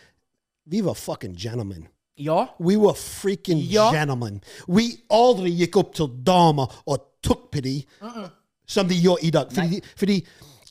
vi 0.67 0.81
var 0.81 0.95
fucking 0.95 1.35
gentlemen. 1.37 1.89
Ja. 2.17 2.55
We 2.59 2.77
were 2.77 2.95
freaking 2.95 3.59
Ja. 3.59 3.91
gentlemen. 3.93 4.41
We 4.67 4.97
aldri 5.11 5.51
gikk 5.51 5.77
opp 5.77 5.95
til 5.95 6.09
damer 6.25 6.71
og 6.87 7.05
tok 7.23 7.51
på 7.53 7.61
dem 7.61 7.83
som 8.67 8.89
de 8.89 8.95
gjør 8.95 9.23
i 9.23 9.31
dag. 9.31 9.53
Fordi, 9.53 9.81
fordi 9.97 10.19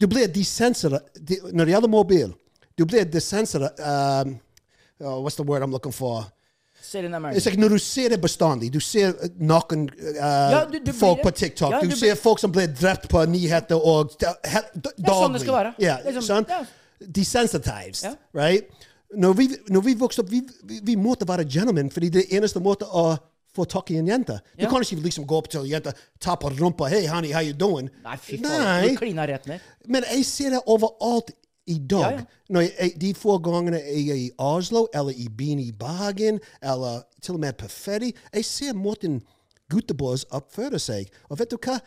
du 0.01 0.07
blir 0.07 0.27
desensere 0.27 0.99
de, 1.19 1.37
Når 1.53 1.65
det 1.65 1.73
gjelder 1.75 1.89
mobil, 1.89 2.33
du 2.77 2.85
blir 2.85 3.05
desensere 3.05 3.69
um, 3.79 4.39
oh, 5.01 5.19
What's 5.23 5.35
the 5.35 5.43
word 5.43 5.61
I'm 5.63 5.71
looking 5.71 5.91
for? 5.93 6.25
Like 6.93 7.55
når 7.57 7.69
du 7.69 7.77
ser 7.79 8.09
det 8.09 8.21
bestandig. 8.21 8.67
Du 8.73 8.79
ser 8.79 9.13
uh, 9.15 9.29
noen 9.39 9.85
uh, 9.89 10.15
Ja, 10.19 10.65
du- 10.65 10.79
du 10.83 10.91
folk 10.93 11.21
på 11.23 11.31
TikTok. 11.31 11.71
Ja, 11.71 11.79
du, 11.81 11.89
du 11.89 11.95
ser 11.95 12.15
folk 12.19 12.39
som 12.39 12.51
blir 12.51 12.67
drept 12.67 13.07
på 13.09 13.23
nyheter 13.25 13.75
og 13.79 14.11
d- 14.19 14.27
he- 14.45 14.65
d- 14.75 14.91
Det 14.97 15.07
er 15.09 15.21
sånn 15.21 15.33
det 15.33 15.41
skal 15.41 15.53
være. 15.57 15.71
Yeah, 15.79 16.01
Liksom, 16.05 16.21
sånn, 16.27 16.45
ja. 16.49 16.59
Desensitized, 17.17 18.03
Ja. 18.03 18.15
right? 18.33 18.67
Når 19.15 19.33
vi, 19.37 19.47
når 19.69 19.81
vi 19.85 19.93
vokste 19.93 20.23
opp, 20.23 20.29
vi, 20.31 20.41
vi, 20.63 20.79
vi 20.83 20.95
måtte 20.97 21.27
være 21.27 21.45
gentlemen, 21.45 21.89
fordi 21.91 22.09
det 22.09 22.25
eneste 22.33 22.59
måte 22.59 22.85
å 22.89 23.15
få 23.55 23.65
tak 23.69 23.91
i 23.91 23.97
en 23.97 24.07
jente. 24.07 24.39
Du 24.57 24.63
Ja. 24.63 24.69
kan 24.69 24.81
ikke 24.81 24.95
liksom 25.03 25.25
gå 25.27 25.35
opp 25.37 25.47
til 25.49 25.59
en 25.61 25.67
jente, 25.69 25.93
ta 26.19 26.35
på 26.35 26.49
rumpa, 26.49 26.87
hey 26.89 27.07
honey, 27.07 27.31
how 27.31 27.41
you 27.41 27.53
doing? 27.53 27.89
Nei, 28.03 28.15
fy 28.17 28.37
faen. 28.41 28.89
Du 28.89 28.95
klina 28.97 29.25
rett 29.27 29.45
ned. 29.47 29.59
Men 29.87 30.03
jeg 30.11 30.25
ser 30.25 30.49
det 30.49 30.61
overalt 30.67 31.31
i 31.67 31.77
dag, 31.77 31.99
Ja, 32.01 32.09
ja. 32.17 32.23
når 32.49 32.61
jeg, 32.61 32.93
de 33.01 33.13
få 33.13 33.37
gangene 33.39 33.77
jeg 33.79 34.09
er 34.09 34.15
i 34.15 34.31
Oslo, 34.37 34.87
eller 34.93 35.11
i 35.15 35.27
Beanie 35.37 35.71
Bagen, 35.71 36.39
eller 36.61 37.03
til 37.21 37.33
og 37.35 37.39
med 37.39 37.53
ferie, 37.69 38.11
jeg 38.33 38.45
ser 38.45 38.73
måten 38.73 39.21
gutteboys 39.71 40.25
oppfører 40.31 40.77
seg. 40.77 41.07
Og 41.29 41.39
vet 41.39 41.51
du 41.51 41.57
hva? 41.57 41.79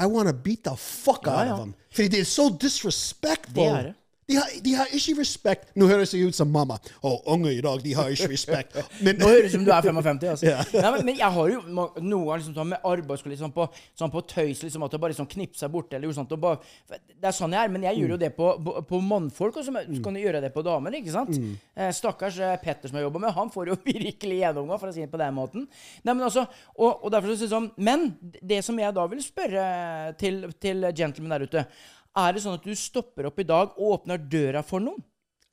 I 0.00 0.06
want 0.06 0.28
to 0.28 0.32
beat 0.32 0.62
the 0.64 0.76
fuck 0.76 1.26
out 1.26 1.48
of 1.50 1.58
them. 1.58 1.74
Fordi 1.90 2.08
det 2.08 2.20
er 2.20 2.24
så 2.24 2.56
disrespectful. 2.60 3.54
Det 3.64 3.66
er 3.66 3.82
det. 3.82 3.94
De 4.28 4.36
har, 4.36 4.50
de 4.64 4.74
har 4.76 4.90
ikke 4.92 5.16
respekt. 5.20 5.70
Nå 5.78 5.88
høres 5.88 6.12
jeg 6.12 6.28
ut 6.28 6.36
som 6.36 6.50
mamma. 6.52 6.76
Å, 7.00 7.14
unge 7.32 7.54
i 7.56 7.62
dag, 7.64 7.80
de 7.84 7.94
har 7.96 8.10
ikke 8.12 8.28
respekt. 8.32 8.76
Men, 9.04 9.16
Nå 9.20 9.30
høres 9.30 9.48
det 9.48 9.54
ut 9.54 9.58
som 9.58 9.64
du 9.64 9.72
er 9.72 9.86
55. 9.88 10.24
Altså. 10.28 10.48
Ja. 10.48 10.64
Nei, 10.74 10.90
men, 10.92 11.06
men 11.08 11.16
jeg 11.16 11.32
har 11.38 11.52
jo 11.52 11.62
ganger 12.28 12.42
liksom, 12.42 12.54
sånn 12.56 12.70
med 12.72 12.84
arbeidsskole 12.86 13.34
liksom, 13.34 13.52
på, 13.54 13.66
sånn 13.98 14.12
på 14.12 14.22
tøys, 14.28 14.62
liksom, 14.64 14.84
at 14.84 14.94
det 14.94 15.00
bare 15.02 15.14
liksom, 15.14 15.28
knipser 15.30 15.72
bort 15.72 15.92
Eller, 15.92 16.08
gjorde 16.08 16.20
sånt, 16.20 16.34
bare, 16.40 16.60
det 16.88 17.30
er 17.30 17.36
sånn 17.36 17.54
jeg 17.56 17.68
er, 17.68 17.72
men 17.72 17.86
jeg 17.88 18.00
gjør 18.00 18.14
jo 18.14 18.20
det 18.20 18.30
på, 18.36 18.50
på, 18.64 18.74
på 18.88 19.00
mannfolk, 19.04 19.58
og 19.60 19.66
så 19.66 19.74
kan 20.04 20.16
du 20.16 20.22
gjøre 20.22 20.42
det 20.44 20.52
på 20.54 20.64
damer. 20.66 20.98
ikke 20.98 21.14
sant? 21.14 21.34
Eh, 21.74 21.90
stakkars 21.96 22.40
eh, 22.44 22.56
Petter 22.62 22.90
som 22.90 22.98
jeg 22.98 23.06
jobber 23.08 23.24
med, 23.24 23.34
han 23.36 23.52
får 23.54 23.72
jo 23.72 23.78
virkelig 23.88 24.40
gjennomgang, 24.42 24.80
for 24.80 24.92
å 24.92 24.96
si 24.96 25.04
det 25.04 25.12
på 25.12 25.20
den 25.20 25.36
måten. 25.36 25.68
Nei, 26.02 26.14
men 26.14 26.26
altså, 26.28 26.46
og, 26.76 27.04
og 27.04 27.12
derfor 27.14 27.32
så 27.32 27.38
sier 27.38 27.48
jeg 27.48 27.54
sånn, 27.56 27.70
Men 27.88 28.10
det 28.20 28.62
som 28.66 28.78
jeg 28.78 28.96
da 28.96 29.06
vil 29.10 29.22
spørre 29.24 29.68
til, 30.20 30.44
til 30.60 30.90
gentlemen 30.92 31.36
der 31.36 31.48
ute, 31.48 31.64
er 32.16 32.32
det 32.34 32.42
sånn 32.42 32.56
at 32.58 32.64
du 32.64 32.74
stopper 32.74 33.28
opp 33.28 33.38
i 33.38 33.46
dag 33.46 33.76
og 33.76 33.94
åpner 33.98 34.18
døra 34.18 34.62
for 34.66 34.82
noen? 34.82 35.00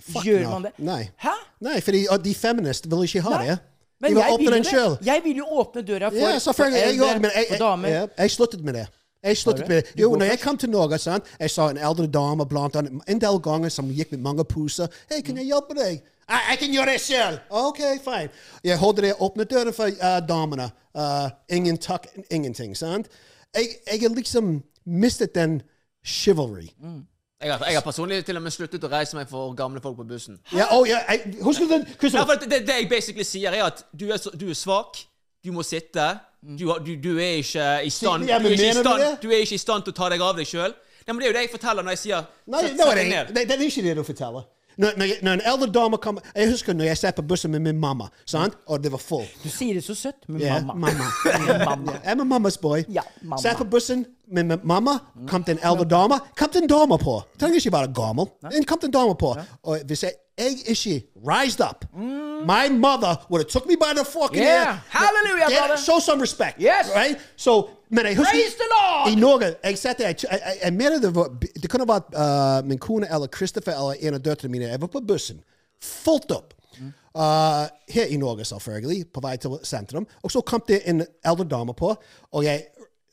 Fuck 0.03 0.25
Gjør 0.27 0.43
no. 0.43 0.49
man 0.57 0.67
det? 0.67 0.73
Nei. 0.83 1.03
Hæ? 1.23 1.33
Nei, 1.63 1.79
fordi 1.81 2.03
uh, 2.11 2.17
de 2.19 2.33
feminist 2.35 2.89
vil 2.91 3.05
ikke 3.07 3.21
ha 3.27 3.39
det. 3.43 3.57
Men 4.03 4.11
de 4.11 4.15
vil 4.15 4.23
jeg 4.25 4.39
vil, 4.39 4.73
jo 4.73 4.89
det. 4.89 5.05
jeg 5.07 5.23
vil 5.23 5.37
jo 5.37 5.45
åpne 5.61 5.81
døra 5.87 6.09
for, 6.11 6.19
Ja, 6.19 6.51
for. 6.51 6.65
Jeg, 6.65 6.89
eldre, 6.89 7.19
men 7.19 7.31
jeg, 7.35 7.45
og 7.51 7.59
damer. 7.59 7.89
ja, 7.89 8.05
jeg 8.17 8.31
sluttet 8.31 8.63
med 8.63 8.73
det. 8.73 8.87
Jeg 9.23 9.37
sluttet 9.37 9.67
med 9.67 9.81
det. 9.81 9.93
Jo, 10.01 10.15
når 10.15 10.25
jeg 10.25 10.39
kom 10.39 10.57
til 10.57 10.69
Norge, 10.69 10.97
sant? 10.97 11.23
jeg 11.39 11.49
sa 11.49 11.69
en 11.71 11.77
eldre 11.77 12.07
dame 12.07 12.45
blant 12.45 12.75
annet, 12.75 12.99
en 13.07 13.21
del 13.21 13.39
ganger 13.39 13.69
som 13.69 13.87
gikk 13.89 14.11
med 14.11 14.19
mange 14.27 14.43
poser. 14.45 14.91
Hei, 15.11 15.21
kan 15.25 15.37
jeg 15.37 15.45
hjelpe 15.45 15.77
deg? 15.79 16.03
«Nei, 16.29 16.39
Jeg 16.49 16.57
kan 16.59 16.71
gjøre 16.73 16.91
det 16.91 17.01
selv! 17.01 17.39
OK, 17.49 17.79
fine. 18.03 18.29
Jeg 18.63 18.77
holdt 18.81 19.01
det, 19.05 19.13
åpne 19.19 19.43
døren 19.43 19.73
for 19.73 19.87
uh, 19.87 20.19
damene. 20.27 20.69
Uh, 20.97 21.29
ingen 21.49 21.77
takk, 21.77 22.07
ingenting. 22.31 22.77
sant? 22.77 23.07
Jeg, 23.55 23.77
jeg 23.91 24.01
har 24.01 24.15
liksom 24.15 24.63
mistet 24.85 25.35
den 25.35 25.61
chivalry. 26.05 26.67
Jeg 27.41 27.51
har, 27.53 27.65
jeg 27.67 27.75
har 27.75 27.81
personlig 27.83 28.21
til 28.25 28.37
og 28.39 28.43
med 28.45 28.53
sluttet 28.55 28.83
å 28.87 28.89
reise 28.89 29.17
meg 29.17 29.27
for 29.29 29.51
gamle 29.57 29.81
folk 29.83 29.97
på 29.99 30.05
bussen. 30.07 30.37
Ja, 30.55 30.69
oh, 30.71 30.85
ja, 30.87 31.01
jeg, 31.11 31.35
husker 31.43 31.67
den? 31.67 31.83
Ja, 32.13 32.23
for 32.23 32.39
det, 32.41 32.61
det 32.67 32.77
jeg 32.79 32.87
basically 32.89 33.25
sier, 33.27 33.51
er 33.51 33.65
at 33.67 33.83
du 33.91 34.07
er, 34.09 34.17
så, 34.21 34.31
du 34.33 34.47
er 34.49 34.55
svak, 34.57 35.01
du 35.45 35.51
må 35.53 35.65
sitte, 35.67 36.07
du, 36.41 36.65
du, 36.85 36.95
du 37.01 37.11
er 37.19 37.41
ikke 37.41 37.67
i 37.85 37.89
stand 37.93 38.29
Ja, 38.29 38.39
du, 38.39 38.47
er 38.47 38.55
ikke 38.55 38.69
i 38.71 38.73
stand, 38.79 39.03
du 39.21 39.29
er 39.33 39.43
ikke 39.43 39.57
i 39.59 39.61
stand 39.61 39.83
til 39.85 39.93
å 39.93 39.97
ta 39.99 40.09
deg 40.13 40.23
av 40.23 40.37
deg 40.39 40.47
sjøl. 40.49 40.73
Men 41.05 41.19
det 41.21 41.27
er 41.27 41.29
jo 41.29 41.37
det 41.37 41.43
jeg 41.45 41.51
forteller 41.53 41.85
når 41.85 41.93
jeg 41.97 42.01
sier 42.05 42.23
Nei, 42.49 42.61
deg 42.65 42.77
det, 42.79 43.07
ned. 43.11 43.33
det, 43.35 43.43
det 43.49 43.57
er 43.59 43.65
ikke 43.67 43.83
det 43.85 43.95
du 43.99 44.03
forteller. 44.07 44.47
Når, 44.77 44.97
når, 44.97 45.05
jeg- 45.11 45.19
når 45.23 45.37
en 45.37 45.41
eldre 45.53 45.67
dame 45.71 45.97
kommer 46.03 46.21
Jeg 46.35 46.49
husker 46.51 46.73
når 46.75 46.89
jeg 46.89 46.97
satt 46.99 47.15
på 47.15 47.23
bussen 47.23 47.51
med 47.51 47.61
min 47.63 47.77
mamma, 47.79 48.09
sant? 48.27 48.57
og 48.67 48.81
det 48.83 48.91
var 48.91 48.99
full. 48.99 49.27
Du 49.43 49.47
sier 49.49 49.77
det 49.77 49.83
så 49.85 49.95
søtt, 49.95 50.25
Med 50.27 50.41
yeah, 50.41 50.65
mamma. 50.65 50.91
mamma. 50.91 51.65
mamma. 51.69 51.99
I'm 52.03 52.19
a 52.21 52.25
mama's 52.27 52.57
boy. 52.61 52.83
Ja, 52.89 53.03
mamma. 53.21 53.39
Satt 53.41 53.57
på 53.61 53.67
bussen 53.71 54.05
min 54.27 54.51
mamma, 54.63 54.97
kom 55.27 55.43
det 55.43 55.57
en 55.57 55.63
eldre 55.71 55.85
dame. 55.85 56.19
Kom 56.37 56.49
det 56.53 56.61
en 56.63 56.67
dame 56.69 56.97
på. 56.97 57.21
Trenger 57.39 57.55
ikke 57.59 57.71
være 57.71 57.93
gammel. 57.93 58.25
En 58.53 58.63
kom 58.65 58.79
det 58.79 58.87
en 58.87 58.91
dame 58.99 59.15
på. 59.15 59.35
Og 59.63 59.79
hvis 59.85 60.03
jeg, 60.03 60.11
jeg 60.37 60.51
ikke 60.67 61.03
rised 61.27 61.61
up 61.69 61.85
My 62.45 62.67
mother 62.69 63.15
would 63.29 63.39
have 63.43 63.49
took 63.49 63.65
me 63.67 63.75
by 63.79 63.93
the 63.95 64.05
fucking 64.05 64.41
Mm. 64.43 64.47
Yeah. 64.47 64.67
ear. 64.67 64.81
Hallelujah, 64.89 65.49
Get- 65.49 65.59
brother. 65.59 65.77
Show 65.77 65.99
some 65.99 66.21
respect. 66.21 66.55
Yes. 66.59 66.87
Right? 66.95 67.17
So, 67.35 67.69
men 67.89 68.05
jeg 68.05 68.15
husker 68.17 68.31
Praise 68.33 68.55
the 68.57 68.69
Lord. 68.75 69.11
I 69.11 69.15
Norge 69.15 69.55
Jeg 69.63 69.77
satt 69.77 69.97
der, 69.97 70.07
jeg, 70.07 70.15
jeg, 70.31 70.41
jeg 70.63 70.73
mener 70.73 70.99
det 70.99 71.15
var 71.15 71.29
Det 71.61 71.69
kunne 71.69 71.87
vært 71.87 72.11
uh, 72.17 72.67
min 72.67 72.77
kone 72.79 73.07
eller 73.13 73.27
Christopher 73.37 73.73
eller 73.73 73.95
en 74.07 74.13
av 74.13 74.19
døtrene 74.25 74.51
mine. 74.51 74.65
Jeg 74.65 74.81
var 74.81 74.87
på 74.87 74.99
bussen. 75.07 75.39
Fullt 75.81 76.31
opp. 76.31 76.53
Uh, 77.15 77.67
her 77.89 78.05
i 78.11 78.17
Norge, 78.17 78.43
selvfølgelig, 78.45 79.05
på 79.13 79.21
vei 79.23 79.37
til 79.37 79.53
sentrum. 79.63 80.07
Og 80.23 80.31
så 80.31 80.41
kom 80.41 80.61
det 80.67 80.81
en 80.85 81.05
eldre 81.25 81.45
dame 81.47 81.73
på, 81.73 81.93
og 82.31 82.43
jeg 82.43 82.65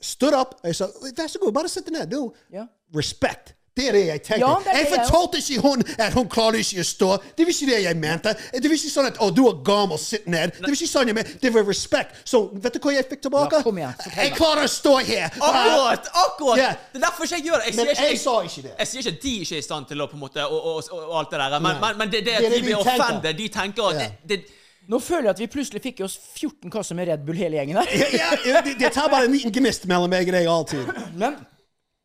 stod 0.03 0.35
opp 0.39 0.55
og 0.61 0.69
jeg 0.71 0.77
sa 0.77 0.91
vær 1.17 1.33
så 1.33 1.39
god, 1.43 1.53
bare 1.57 1.69
sitt 1.73 1.91
ned. 1.95 2.07
Du, 2.11 2.33
Ja. 2.53 2.67
respekt. 2.95 3.55
Det 3.73 3.87
er 3.89 3.93
det 3.97 4.01
jeg 4.07 4.21
tenkte. 4.23 4.45
Ja, 4.45 4.57
det 4.61 4.65
det 4.69 4.81
jeg 4.81 4.89
fortalte 4.93 5.39
ikke 5.41 5.61
hun 5.65 5.83
at 5.99 6.13
hun 6.13 6.27
klarer 6.29 6.59
ikke 6.61 6.83
å 6.83 6.85
stå. 6.85 7.07
Det 7.39 7.47
var 7.47 7.53
ikke 7.55 7.69
det 7.71 7.79
jeg 7.83 7.97
mente. 7.97 8.35
Det 8.53 8.69
var 8.69 8.77
ikke 8.77 8.91
sånn 8.93 9.07
at 9.09 9.17
å, 9.25 9.29
du 9.33 9.47
er 9.49 9.63
gammel, 9.65 9.97
sitt 9.99 10.27
ned. 10.29 10.53
Det 10.59 10.67
var 10.67 10.77
ikke 10.77 10.89
sånn 10.91 11.09
jeg 11.09 11.17
mente. 11.17 11.39
Det 11.41 11.53
var 11.55 11.65
respekt. 11.65 12.19
Så 12.29 12.43
vet 12.53 12.77
du 12.77 12.81
hva 12.85 12.93
jeg 12.93 13.07
fikk 13.09 13.23
tilbake? 13.25 13.57
Ja, 13.57 13.65
kom 13.65 13.81
igjen, 13.81 13.95
jeg 14.19 14.35
klarer 14.37 14.69
å 14.69 14.73
stå 14.75 14.93
her. 15.09 15.33
Akkurat! 15.41 16.11
akkurat 16.25 16.61
Yeah. 16.61 16.77
Det 16.93 17.01
er 17.01 17.07
derfor 17.07 17.33
jeg 17.33 17.47
gjør 17.47 17.63
det. 17.63 17.71
Jeg 17.71 17.77
Men 17.79 17.87
sier 17.87 17.97
ikke, 17.97 18.11
jeg 18.13 18.21
sa 18.21 18.35
ikke 18.45 18.63
det. 18.67 18.75
Jeg 18.79 18.91
sier 18.91 19.01
ikke 19.01 19.15
at 19.17 19.23
de 19.23 19.33
ikke 19.41 19.55
er 19.57 19.63
i 19.63 19.67
stand 19.71 19.89
til 19.89 20.05
å 20.05 20.07
på 20.11 20.19
en 20.19 20.23
måte 20.27 20.45
og, 20.45 20.59
og, 20.61 20.83
og, 20.93 21.07
og 21.09 21.15
alt 21.23 21.33
det 21.33 21.41
der, 21.41 21.57
men, 21.65 21.81
men, 21.81 21.97
men 22.03 22.13
det, 22.13 22.21
det 22.27 22.27
Det 22.27 22.35
at 22.37 22.45
er 22.45 22.51
det 22.53 22.59
de 22.61 22.67
blir 22.69 22.77
de 22.77 22.83
offended 22.83 23.41
De 23.41 23.49
tenker 23.57 23.89
at 23.89 24.19
det, 24.29 24.39
Nå 24.91 24.99
føler 24.99 25.29
jeg 25.31 25.35
at 25.37 25.41
vi 25.45 25.47
plutselig 25.53 25.83
fikk 25.85 26.01
i 26.03 26.05
oss 26.09 26.17
14 26.19 26.71
kasser 26.73 26.97
med 26.99 27.07
Red 27.09 27.23
Bull 27.27 27.39
hele 27.39 27.61
gjengen 27.61 27.79
her. 27.79 27.93
ja, 28.19 28.33
ja, 28.49 28.63
det, 28.67 28.75
det 28.81 28.91
tar 28.97 29.09
bare 29.13 29.29
en 29.29 29.35
liten 29.37 29.55
gnist 29.55 29.87
mellom 29.91 30.11
meg 30.11 30.27
og 30.27 30.35
deg 30.35 30.49
alltid. 30.51 30.93
Men 31.15 31.39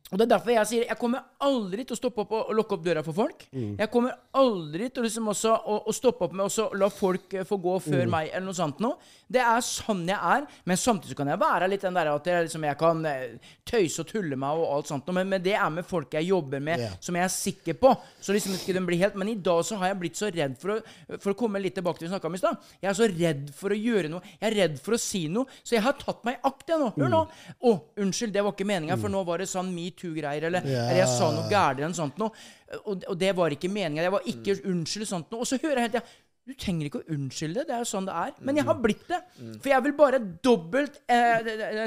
og 0.08 0.16
Det 0.16 0.24
er 0.24 0.30
derfor 0.30 0.52
jeg 0.54 0.68
sier 0.70 0.84
jeg 0.88 0.96
kommer 0.96 1.20
aldri 1.44 1.84
til 1.84 1.92
å 1.92 1.98
stoppe 1.98 2.22
opp 2.22 2.30
og, 2.32 2.46
og 2.48 2.54
lukke 2.56 2.76
opp 2.78 2.84
døra 2.86 3.02
for 3.04 3.12
folk. 3.12 3.42
Mm. 3.52 3.74
Jeg 3.76 3.90
kommer 3.92 4.14
aldri 4.40 4.86
til 4.88 5.04
liksom 5.04 5.26
også, 5.34 5.52
å, 5.68 5.74
å 5.84 5.92
stoppe 5.92 6.24
opp 6.24 6.32
med 6.38 6.48
å 6.48 6.68
la 6.80 6.88
folk 6.88 7.34
eh, 7.36 7.44
få 7.44 7.58
gå 7.60 7.74
før 7.84 8.06
Mm. 8.06 8.14
meg, 8.14 8.30
eller 8.32 8.46
noe 8.46 8.56
sånt 8.56 8.80
noe. 8.80 8.96
Det 9.28 9.40
er 9.44 9.60
sånn 9.64 10.06
jeg 10.08 10.16
er. 10.16 10.46
Men 10.68 10.80
samtidig 10.80 11.16
kan 11.18 11.28
jeg 11.28 11.40
være 11.40 11.68
litt 11.70 11.84
den 11.84 11.96
der 11.96 12.10
at 12.14 12.28
jeg, 12.28 12.46
liksom, 12.46 12.64
jeg 12.68 12.78
kan 12.80 13.02
eh, 13.08 13.52
tøyse 13.68 14.02
og 14.02 14.08
tulle 14.08 14.38
meg 14.40 14.60
og 14.60 14.72
alt 14.78 14.90
sånt. 14.90 15.10
Men, 15.14 15.28
men 15.30 15.44
det 15.44 15.54
er 15.58 15.68
med 15.72 15.86
folk 15.88 16.16
jeg 16.16 16.28
jobber 16.30 16.62
med, 16.64 16.84
yeah. 16.84 16.96
som 17.04 17.18
jeg 17.18 17.26
er 17.26 17.34
sikker 17.34 17.78
på. 17.80 17.92
Så 18.24 18.36
liksom 18.36 18.56
ikke 18.56 18.76
den 18.76 18.86
blir 18.88 19.00
helt 19.02 19.16
Men 19.18 19.30
i 19.32 19.36
dag 19.36 19.60
så 19.66 19.78
har 19.80 19.92
jeg 19.92 20.00
blitt 20.00 20.18
så 20.18 20.30
redd 20.32 20.56
for 20.60 20.74
å 20.74 20.78
For 21.18 21.32
å 21.32 21.38
komme 21.38 21.60
litt 21.62 21.76
tilbake 21.76 22.00
til 22.00 22.06
det 22.06 22.10
vi 22.10 22.14
snakka 22.14 22.30
om 22.30 22.38
i 22.38 22.40
stad. 22.40 22.68
Jeg 22.82 22.90
er 22.90 22.98
så 22.98 23.08
redd 23.10 23.50
for 23.56 23.74
å 23.74 23.78
gjøre 23.78 24.12
noe. 24.12 24.34
Jeg 24.38 24.48
er 24.50 24.56
redd 24.62 24.78
for 24.82 24.96
å 24.96 25.00
si 25.02 25.24
noe. 25.32 25.58
Så 25.62 25.76
jeg 25.76 25.84
har 25.84 25.96
tatt 26.00 26.24
meg 26.26 26.38
i 26.38 26.42
akt, 26.48 26.64
jeg 26.70 26.80
nå. 26.80 26.92
Hør 26.96 27.12
nå. 27.12 27.24
Å, 27.58 27.74
unnskyld, 28.04 28.34
det 28.34 28.44
var 28.46 28.56
ikke 28.56 28.68
meninga, 28.68 28.96
for 29.00 29.12
nå 29.12 29.22
var 29.28 29.42
det 29.42 29.48
sånn 29.50 29.72
metoo-greier, 29.74 30.48
eller, 30.48 30.64
eller 30.64 31.02
jeg 31.02 31.10
sa 31.12 31.30
noe 31.34 31.48
gærent 31.50 31.82
eller 31.82 31.92
noe 31.92 31.98
sånt 31.98 32.20
noe. 32.20 32.46
Og, 32.84 33.04
og 33.08 33.18
det 33.18 33.34
var 33.36 33.54
ikke 33.54 33.70
meninga. 33.72 34.04
Jeg 34.04 34.14
var 34.14 34.32
ikke 34.32 34.56
unnskyld 34.72 35.08
sånt 35.08 35.30
noe. 35.32 35.44
Og 35.44 35.50
så 35.50 35.60
hører 35.60 35.82
jeg 35.82 35.88
helt 35.88 35.98
tida 35.98 36.27
du 36.48 36.54
trenger 36.56 36.88
ikke 36.88 37.00
å 37.02 37.12
unnskylde, 37.12 37.66
det 37.68 37.74
er 37.76 37.82
jo 37.82 37.88
sånn 37.90 38.06
det 38.08 38.14
er. 38.16 38.30
Men 38.48 38.56
jeg 38.56 38.64
har 38.64 38.78
blitt 38.80 39.02
det. 39.10 39.18
For 39.60 39.68
jeg 39.68 39.84
vil 39.84 39.94
bare 39.98 40.20
dobbelt 40.44 40.96
eh, 41.12 41.82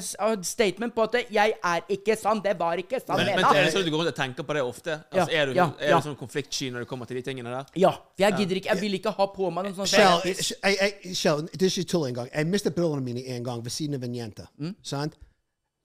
statement 0.46 0.94
på 0.94 1.06
at 1.08 1.18
jeg 1.34 1.56
er 1.58 1.88
ikke 1.96 2.18
sann. 2.20 2.44
Det 2.46 2.54
var 2.60 2.82
ikke 2.82 3.00
sann. 3.02 3.18
men, 3.18 3.32
men 3.40 3.48
er 3.50 3.66
det 3.66 3.72
sånn 3.74 3.82
at 3.82 3.90
du 3.90 3.94
går 3.96 4.04
rundt 4.04 4.12
og 4.14 4.20
tenker 4.20 4.46
på 4.46 4.58
det 4.58 4.64
ofte? 4.66 5.00
Ja, 5.10 5.24
Altså, 5.24 5.34
er 5.38 5.50
du, 5.50 5.58
ja, 5.58 5.66
er 5.80 5.96
ja. 5.96 5.98
du 5.98 6.08
sånn 6.10 6.20
konfliktsky 6.20 6.70
når 6.74 6.86
det 6.86 6.92
kommer 6.92 7.10
til 7.10 7.18
de 7.18 7.26
tingene 7.26 7.54
der? 7.54 7.74
Ja, 7.82 7.92
for 7.98 8.26
jeg 8.26 8.38
gidder 8.38 8.62
ikke. 8.62 8.72
Jeg 8.74 8.84
vil 8.86 9.00
ikke 9.00 9.16
ha 9.18 9.28
på 9.34 9.50
meg 9.56 9.68
noen 9.68 9.78
sånn 9.82 9.90
Kjell, 9.92 10.30
jeg, 10.30 10.48
jeg, 10.62 11.18
Kjell, 11.18 11.44
det 11.50 11.68
er 11.68 11.74
ikke 11.74 11.90
tull 11.96 12.08
engang. 12.12 12.30
Jeg 12.30 12.50
mistet 12.54 12.78
brillene 12.78 13.06
mine 13.06 13.26
en 13.34 13.50
gang 13.50 13.66
ved 13.66 13.74
siden 13.74 13.98
av 13.98 14.06
en 14.06 14.18
jente. 14.22 14.48
Sant? 14.86 15.18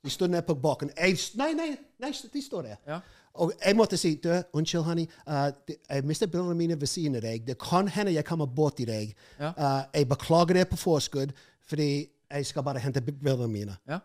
De 0.06 0.12
stod 0.12 0.30
nede 0.30 0.44
på 0.46 0.54
bakken. 0.62 0.92
Jeg, 0.94 1.16
nei, 1.40 1.50
nei, 1.58 1.72
nei, 2.02 2.12
de 2.12 2.42
står 2.44 2.68
der. 2.68 2.80
Ja. 2.86 3.00
Og 3.38 3.52
jeg 3.64 3.76
måtte 3.76 3.96
si 4.00 4.14
du, 4.22 4.30
unnskyld, 4.52 4.82
honey. 4.84 5.06
Uh, 5.28 5.50
det- 5.68 5.76
jeg 5.90 6.04
mistet 6.04 6.30
brillene 6.32 6.54
mine 6.54 6.80
ved 6.80 6.86
siden 6.88 7.16
av 7.16 7.22
deg. 7.22 7.46
Det 7.46 7.58
kan 7.58 7.88
hende 7.88 8.12
jeg 8.14 8.24
kommer 8.24 8.46
borti 8.46 8.84
deg. 8.88 9.14
Ja. 9.40 9.52
Uh, 9.58 9.82
jeg 9.94 10.08
beklager 10.08 10.54
det 10.54 10.68
på 10.70 10.76
forskudd, 10.76 11.32
fordi 11.68 12.06
jeg 12.30 12.46
skal 12.46 12.62
bare 12.62 12.78
hente 12.82 13.00
brillene 13.02 13.48
mine. 13.48 13.76
Ja. 13.88 13.98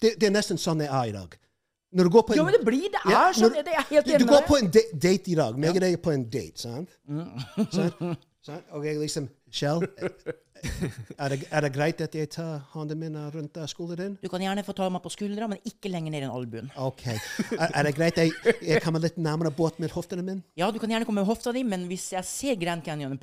Det, 0.00 0.14
det 0.20 0.26
er 0.28 0.30
nesten 0.34 0.58
sånn 0.58 0.78
det 0.78 0.88
er 0.88 1.04
i 1.10 1.12
dag. 1.12 1.38
Når 1.92 2.04
du 2.04 2.10
går 2.10 2.22
på 2.22 2.32
en, 2.32 2.38
en- 2.38 2.44
men 2.46 2.54
det 2.56 2.64
blir 2.64 2.88
det. 2.88 3.00
Ja, 3.10 3.28
er 3.28 3.32
sånn. 3.36 3.52
når- 3.52 3.64
Det 3.64 3.74
er 3.76 3.82
helt 3.90 4.06
du, 4.06 4.10
enig 4.10 4.18
du 4.18 4.24
med 4.24 4.32
går 4.34 4.46
på 4.48 4.56
en 4.56 4.70
date 5.02 5.30
i 5.30 5.34
dag. 5.34 5.58
Meg 5.58 5.70
og 5.76 5.80
deg 5.84 5.92
er 5.92 5.96
på 6.00 6.10
en 6.14 6.24
date, 6.30 6.58
sant? 6.62 6.88
sant? 7.70 8.18
sant? 8.46 8.64
Og 8.72 8.84
jeg 8.86 8.96
liksom 8.98 9.28
Kjell, 9.52 9.84
er 11.18 11.32
det, 11.32 11.36
er 11.50 11.64
det 11.64 11.70
greit 11.74 12.00
at 12.04 12.12
jeg 12.14 12.28
tar 12.30 12.60
hånden 12.72 12.98
min 13.00 13.16
rundt 13.34 13.56
skulderen 13.68 13.98
din? 13.98 14.12
Du 14.22 14.28
kan 14.30 14.40
gjerne 14.44 14.62
få 14.62 14.72
ta 14.78 14.86
meg 14.94 15.02
på 15.02 15.10
skuldra, 15.10 15.48
men 15.50 15.58
ikke 15.66 15.90
lenger 15.90 16.12
ned 16.14 16.22
enn 16.28 16.30
albuen. 16.32 16.68
OK. 16.78 17.02
Er, 17.10 17.66
er 17.66 17.88
det 17.88 17.92
greit 17.96 18.20
at 18.22 18.28
jeg, 18.30 18.54
jeg 18.68 18.82
kommer 18.84 19.02
litt 19.02 19.18
nærmere 19.18 19.50
båt 19.58 19.80
med 19.82 19.90
hoftene 19.90 20.22
mine? 20.22 20.44
Ja, 20.58 20.68
du 20.70 20.78
kan 20.78 20.92
gjerne 20.94 21.08
komme 21.08 21.24
med 21.24 21.28
hofta 21.28 21.50
di, 21.56 21.64
men 21.66 21.88
hvis 21.90 22.06
jeg 22.14 22.28
ser 22.28 22.60
Grand 22.62 22.84
Canyon 22.86 23.18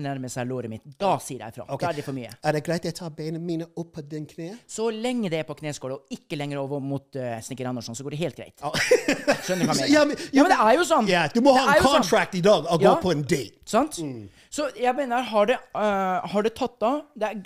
nærme 0.00 0.30
seg 0.32 0.48
låret 0.48 0.72
mitt, 0.72 0.86
da 0.98 1.12
sier 1.22 1.44
jeg 1.44 1.54
ifra. 1.58 1.68
Ok. 1.68 1.84
Da 1.84 1.92
er 1.92 2.00
det 2.00 2.06
for 2.08 2.16
mye. 2.16 2.32
Er 2.40 2.56
det 2.56 2.64
greit 2.66 2.80
at 2.82 2.90
jeg 2.90 2.98
tar 3.02 3.12
beina 3.20 3.38
mine 3.42 3.68
opp 3.76 3.92
på 3.98 4.06
din 4.08 4.24
kne? 4.30 4.54
Så 4.66 4.88
lenge 4.94 5.28
det 5.34 5.42
er 5.42 5.48
på 5.50 5.58
kneskåla, 5.60 6.00
og 6.00 6.16
ikke 6.18 6.40
lenger 6.40 6.62
over 6.64 6.80
mot 6.82 7.20
uh, 7.20 7.36
Snekker 7.44 7.68
Andersson, 7.68 7.98
så 8.00 8.06
går 8.08 8.16
det 8.16 8.22
helt 8.24 8.40
greit. 8.40 8.64
Skjønner 9.44 9.68
du 9.68 9.70
hva 9.70 9.76
jeg 9.76 9.84
mener? 9.84 9.92
Ja, 9.92 10.08
men- 10.08 10.26
ja, 10.32 10.42
men 10.48 10.54
det 10.56 10.60
er 10.64 10.74
jo 10.80 10.88
sånn. 10.88 11.12
Yeah, 11.12 11.28
du 11.36 11.42
må 11.44 11.52
ha 11.58 11.68
en 11.76 11.84
contract 11.84 12.32
sånn. 12.32 12.40
i 12.40 12.44
dag 12.48 12.66
og 12.72 12.82
gå 12.88 12.96
på 13.04 13.12
en 13.14 13.26
date. 13.28 13.60
Sant? 13.68 14.00
Så 14.50 14.70
jeg 14.80 14.94
mener, 14.96 15.22
har 15.22 15.46
det, 15.46 15.56
uh, 15.76 16.26
har 16.32 16.42
det 16.42 16.54
tatt 16.58 16.82
av? 16.82 17.02
Det 17.18 17.28
er, 17.28 17.42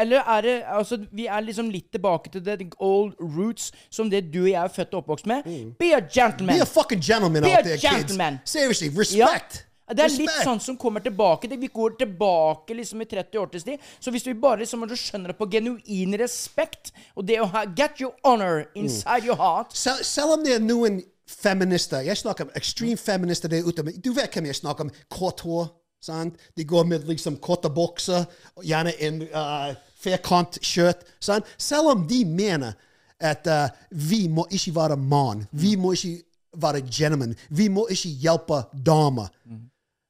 eller 0.00 0.22
er 0.36 0.42
det 0.46 0.54
Altså, 0.70 1.00
vi 1.12 1.26
er 1.26 1.40
liksom 1.44 1.70
litt 1.70 1.90
tilbake 1.92 2.30
til 2.32 2.44
the 2.44 2.56
old 2.78 3.14
roots, 3.20 3.72
som 3.90 4.10
det 4.10 4.30
du 4.32 4.44
og 4.44 4.50
jeg 4.50 4.62
er 4.62 4.68
født 4.68 4.94
og 4.94 5.02
oppvokst 5.02 5.26
med. 5.26 5.48
Be 5.78 5.94
a 5.96 6.00
gentleman. 6.00 6.56
Be 6.56 6.62
a 6.62 6.66
fucking 6.68 7.02
gentleman 7.02 7.42
Be 7.42 7.56
out 7.56 7.64
there, 7.64 7.78
gentleman. 7.78 8.38
kids. 8.38 8.50
Seriously, 8.50 8.88
Ja. 9.16 9.26
respect. 9.26 9.66
Det 9.90 10.04
er 10.04 10.12
litt 10.14 10.44
sånn 10.46 10.60
som 10.62 10.76
kommer 10.78 11.02
tilbake. 11.02 11.48
Det, 11.50 11.58
vi 11.58 11.66
går 11.66 11.96
tilbake 11.98 12.76
liksom 12.78 13.02
i 13.02 13.08
30 13.10 13.38
år 13.40 13.50
til 13.50 13.60
tid. 13.60 13.86
Så 13.98 14.12
hvis 14.14 14.26
vi 14.26 14.34
bare 14.38 14.62
liksom, 14.62 14.86
skjønner 14.86 15.32
det 15.32 15.36
på 15.38 15.48
genuin 15.50 16.14
respekt, 16.20 16.92
og 17.16 17.26
det 17.26 17.40
å 17.42 17.48
ha 17.50 17.64
Get 17.76 18.00
your 18.00 18.14
honor 18.24 18.68
inside 18.78 19.26
your 19.26 19.36
heart 19.36 19.74
Selv, 19.74 20.04
selv 20.06 20.36
om 20.36 20.44
det 20.44 20.54
er 20.54 20.62
noen 20.62 21.02
feminister. 21.26 22.04
Jeg 22.06 22.18
snakker 22.18 22.46
om 22.46 22.54
ekstreme 22.58 22.98
feminister 22.98 23.48
der 23.50 23.66
ute. 23.66 23.82
men 23.82 23.98
Du 24.00 24.12
vet 24.12 24.30
hvem 24.34 24.46
jeg 24.46 24.60
snakker 24.62 24.86
om? 24.86 24.90
Kort 25.10 25.40
hår. 25.40 25.68
Sant? 26.00 26.38
De 26.56 26.64
går 26.64 26.86
med 26.88 27.08
liksom 27.08 27.36
korte 27.44 27.68
bokser, 27.72 28.24
gjerne 28.64 28.94
en 29.04 29.22
uh, 29.34 29.72
firkantskjørt. 30.00 31.04
Selv 31.20 31.92
om 31.92 32.06
de 32.08 32.22
mener 32.24 32.78
at 33.20 33.46
uh, 33.46 33.68
vi 33.90 34.24
må 34.32 34.46
ikke 34.50 34.74
være 34.78 34.96
mann, 34.96 35.44
vi 35.52 35.74
må 35.76 35.92
ikke 35.92 36.16
være 36.60 36.80
gentleman, 36.88 37.36
vi 37.50 37.68
må 37.68 37.86
ikke 37.92 38.14
hjelpe 38.22 38.62
damer. 38.72 39.28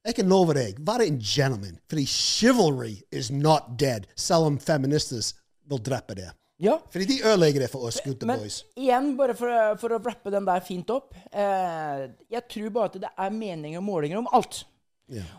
Jeg 0.07 0.17
kan 0.17 0.31
love 0.33 0.55
deg, 0.57 0.79
vær 0.81 1.03
en 1.05 1.19
gentleman, 1.21 1.77
fordi 1.91 2.07
chivalry 2.09 2.95
is 3.13 3.29
not 3.31 3.75
dead, 3.81 4.07
selv 4.17 4.49
om 4.49 4.61
feminister 4.63 5.21
vil 5.69 5.83
drepe 5.85 6.17
det. 6.17 6.31
Ja. 6.61 6.79
Fordi 6.93 7.05
de 7.09 7.19
ødelegger 7.25 7.65
det 7.65 7.71
for 7.73 7.89
oss 7.89 8.01
gutta 8.05 8.27
Men 8.29 8.41
boys. 8.41 8.65
igjen, 8.77 9.15
bare 9.17 9.35
for, 9.37 9.49
for 9.81 9.97
å 9.97 10.01
rappe 10.05 10.33
den 10.33 10.45
der 10.45 10.61
fint 10.61 10.91
opp 10.93 11.15
eh, 11.33 12.03
Jeg 12.29 12.43
tror 12.53 12.75
bare 12.75 12.91
at 12.91 12.99
det 13.01 13.13
er 13.17 13.31
meninger 13.33 13.81
og 13.81 13.87
målinger 13.87 14.21
om 14.21 14.29
alt. 14.37 14.67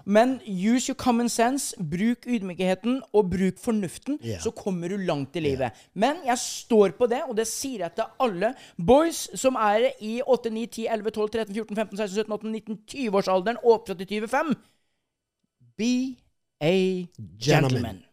Men 0.05 0.39
use 0.45 0.89
your 0.89 0.97
common 0.99 1.29
sense, 1.29 1.75
bruk 1.77 2.27
ydmykheten 2.27 2.99
og 3.13 3.29
bruk 3.31 3.59
fornuften, 3.61 4.19
yeah. 4.19 4.41
så 4.43 4.51
kommer 4.51 4.91
du 4.91 4.97
langt 4.97 5.35
i 5.35 5.43
livet. 5.43 5.77
Men 5.93 6.21
jeg 6.27 6.37
står 6.43 6.97
på 6.99 7.07
det, 7.11 7.21
og 7.27 7.37
det 7.37 7.47
sier 7.49 7.85
jeg 7.85 7.95
til 7.95 8.09
alle 8.25 8.53
boys 8.77 9.29
som 9.39 9.55
er 9.55 9.91
i 10.03 10.19
8, 10.27 10.51
9, 10.51 10.65
10, 10.65 10.87
11, 10.97 11.15
12, 11.17 11.31
13, 11.37 11.55
14, 11.55 11.75
15, 11.75 11.97
16, 11.97 12.15
17, 12.19 12.33
18, 12.33 12.51
19, 12.51 12.79
20-årsalderen 12.95 13.63
og 13.63 13.73
opp 13.79 13.91
til 13.91 14.07
25. 14.07 14.55
Be 15.77 15.93
a 16.61 17.07
gentleman. 17.39 18.03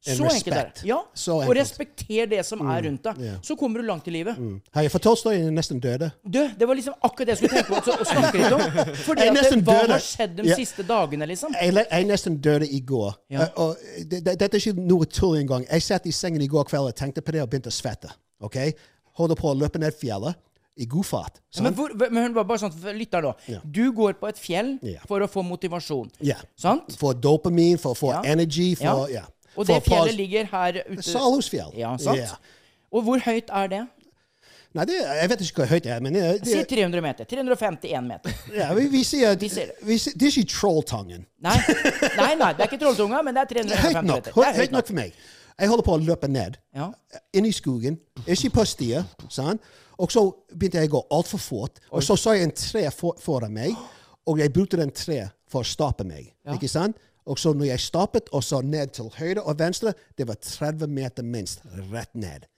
Så 0.00 0.24
enkelt 0.24 0.54
er 0.54 0.68
det. 0.74 0.84
Ja, 0.86 1.00
Så 1.14 1.34
og. 1.34 1.42
Mm. 1.48 1.52
respekter 1.58 2.26
det 2.30 2.44
som 2.46 2.60
er 2.70 2.82
rundt 2.86 3.02
deg. 3.02 3.18
Yeah. 3.18 3.38
Så 3.42 3.56
kommer 3.58 3.80
du 3.82 3.86
langt 3.88 4.06
i 4.06 4.12
livet. 4.14 4.36
Har 4.72 4.82
jeg 4.86 4.92
fortalt 4.92 5.18
Tolstoy 5.18 5.34
jeg 5.34 5.50
nesten 5.52 5.80
døde? 5.82 6.10
Død, 6.22 6.52
det 6.58 6.68
var 6.68 6.74
liksom 6.78 6.94
akkurat 7.02 7.26
det 7.26 7.34
jeg 7.34 7.38
skulle 7.40 7.62
tenke 7.62 7.72
på 7.72 7.80
å- 7.82 7.98
å 7.98 8.06
snakke 8.06 8.38
litt 8.38 8.52
om. 8.52 8.60
Fordi 9.08 9.26
at 9.26 9.34
det, 9.34 9.62
Hva 9.66 9.74
døde. 9.80 9.92
har 9.92 10.04
skjedd 10.06 10.36
de 10.36 10.46
yeah. 10.46 10.56
siste 10.56 10.82
dagene, 10.86 11.26
liksom? 11.26 11.54
Jeg, 11.60 11.74
jeg 11.90 12.06
nesten 12.06 12.36
døde 12.40 12.68
i 12.70 12.80
går. 12.80 13.16
Ja. 13.34 13.48
Uh, 13.48 13.62
og 13.64 13.76
det, 14.06 14.22
det, 14.24 14.36
dette 14.38 14.56
er 14.56 14.60
ikke 14.62 14.86
noe 14.86 15.04
tull 15.10 15.36
engang. 15.40 15.66
Jeg 15.66 15.82
satt 15.82 16.06
i 16.06 16.12
sengen 16.14 16.42
i 16.42 16.46
går 16.46 16.64
kveld 16.70 16.92
og 16.92 16.94
tenkte 16.94 17.20
på 17.26 17.34
det 17.34 17.42
og 17.42 17.50
begynte 17.50 17.72
å 17.72 17.74
svette. 17.74 18.12
ok? 18.40 18.56
Holder 19.18 19.34
på 19.34 19.50
å 19.50 19.56
løpe 19.58 19.80
ned 19.82 19.96
fjellet 19.98 20.38
i 20.78 20.86
god 20.86 21.04
fart. 21.08 21.40
Ja, 21.56 21.62
men, 21.66 21.74
hvor, 21.74 21.90
men 21.98 22.28
hør 22.28 22.44
bare 22.46 22.60
sånn 22.62 22.70
lytt 22.94 23.16
her, 23.18 23.22
da. 23.26 23.32
Yeah. 23.50 23.64
Du 23.66 23.90
går 23.90 24.14
på 24.20 24.28
et 24.30 24.38
fjell 24.38 24.76
for 25.10 25.18
å 25.18 25.26
få 25.26 25.42
motivasjon. 25.42 26.12
Sant? 26.54 26.94
For 27.00 27.18
dopamin, 27.18 27.80
for, 27.82 27.98
for 27.98 28.14
Ja. 28.14 28.22
energy, 28.30 28.76
for 28.78 29.08
Ja. 29.10 29.24
Ja. 29.48 29.58
Og 29.60 29.66
det 29.66 29.78
fjellet 29.86 30.14
ligger 30.14 30.44
her 30.52 30.82
ute. 30.88 31.02
Salhusfjell. 31.02 31.72
Ja, 31.78 31.96
sant? 31.98 32.18
Yeah. 32.18 32.36
Og 32.92 33.02
hvor 33.04 33.18
høyt 33.24 33.50
er 33.50 33.68
det? 33.72 33.86
Nei, 34.76 34.84
det, 34.84 34.98
jeg 35.00 35.28
vet 35.32 35.40
ikke 35.46 35.62
hvor 35.62 35.70
høyt 35.72 35.84
det 35.86 35.92
er, 35.94 36.00
men 36.04 36.12
det, 36.14 36.24
Si 36.46 36.58
300 36.68 37.00
meter. 37.02 37.24
351 37.28 38.04
meter. 38.04 38.34
ja, 38.54 38.68
vi, 38.76 38.84
vi 38.92 39.00
sier 39.04 39.34
Vi 39.40 39.48
sier 39.48 39.72
det. 39.72 39.78
vi 39.88 39.96
sier, 39.98 40.14
Det 40.20 40.28
er 40.28 40.36
ikke 40.42 40.52
Trolltangen. 40.52 41.24
Nei, 41.40 41.56
nei, 42.20 42.34
nei, 42.36 42.52
det 42.52 42.66
er 42.66 42.68
ikke 42.68 42.80
Trolltunga, 42.84 43.22
men 43.24 43.34
det 43.34 43.46
er 43.46 43.62
Det 43.64 43.72
er 43.72 43.82
høyt 43.86 43.98
nok. 44.02 44.12
meter. 44.12 44.36
Det 44.36 44.46
er 44.50 44.60
Høyt 44.60 44.76
nok 44.76 44.86
for 44.92 44.98
meg. 45.00 45.16
Jeg 45.58 45.68
holder 45.72 45.86
på 45.88 45.94
å 45.96 45.98
løpe 46.04 46.28
ned. 46.30 46.58
Ja. 46.76 46.90
inn 47.34 47.48
i 47.48 47.52
skogen, 47.52 47.96
ikke 48.28 48.50
på 48.60 48.64
stier. 48.68 49.08
sant? 49.32 49.64
Og 49.98 50.12
så 50.14 50.22
begynte 50.54 50.78
jeg 50.78 50.92
å 50.92 50.98
gå 50.98 51.00
altfor 51.16 51.40
fort. 51.42 51.80
Og 51.90 52.04
så 52.06 52.14
så 52.14 52.36
jeg 52.36 52.46
en 52.46 52.54
tre 52.54 52.84
for, 52.94 53.16
foran 53.18 53.50
meg, 53.56 53.74
og 54.28 54.38
jeg 54.38 54.52
brukte 54.54 54.78
den 54.78 54.92
tre 54.94 55.24
for 55.50 55.64
å 55.64 55.66
stoppe 55.66 56.04
meg. 56.06 56.28
ikke 56.54 56.68
sant? 56.70 56.96
Og 57.28 57.38
så 57.38 57.52
når 57.52 57.68
jeg 57.68 57.84
stoppet, 57.84 58.30
og 58.32 58.44
så 58.44 58.62
ned 58.64 58.94
til 58.96 59.10
høyre 59.18 59.42
og 59.44 59.58
venstre, 59.60 59.92
det 60.18 60.28
var 60.28 60.38
30 60.42 60.88
meter 60.88 61.26
minst 61.26 61.60
rett 61.92 62.14
ned. 62.16 62.48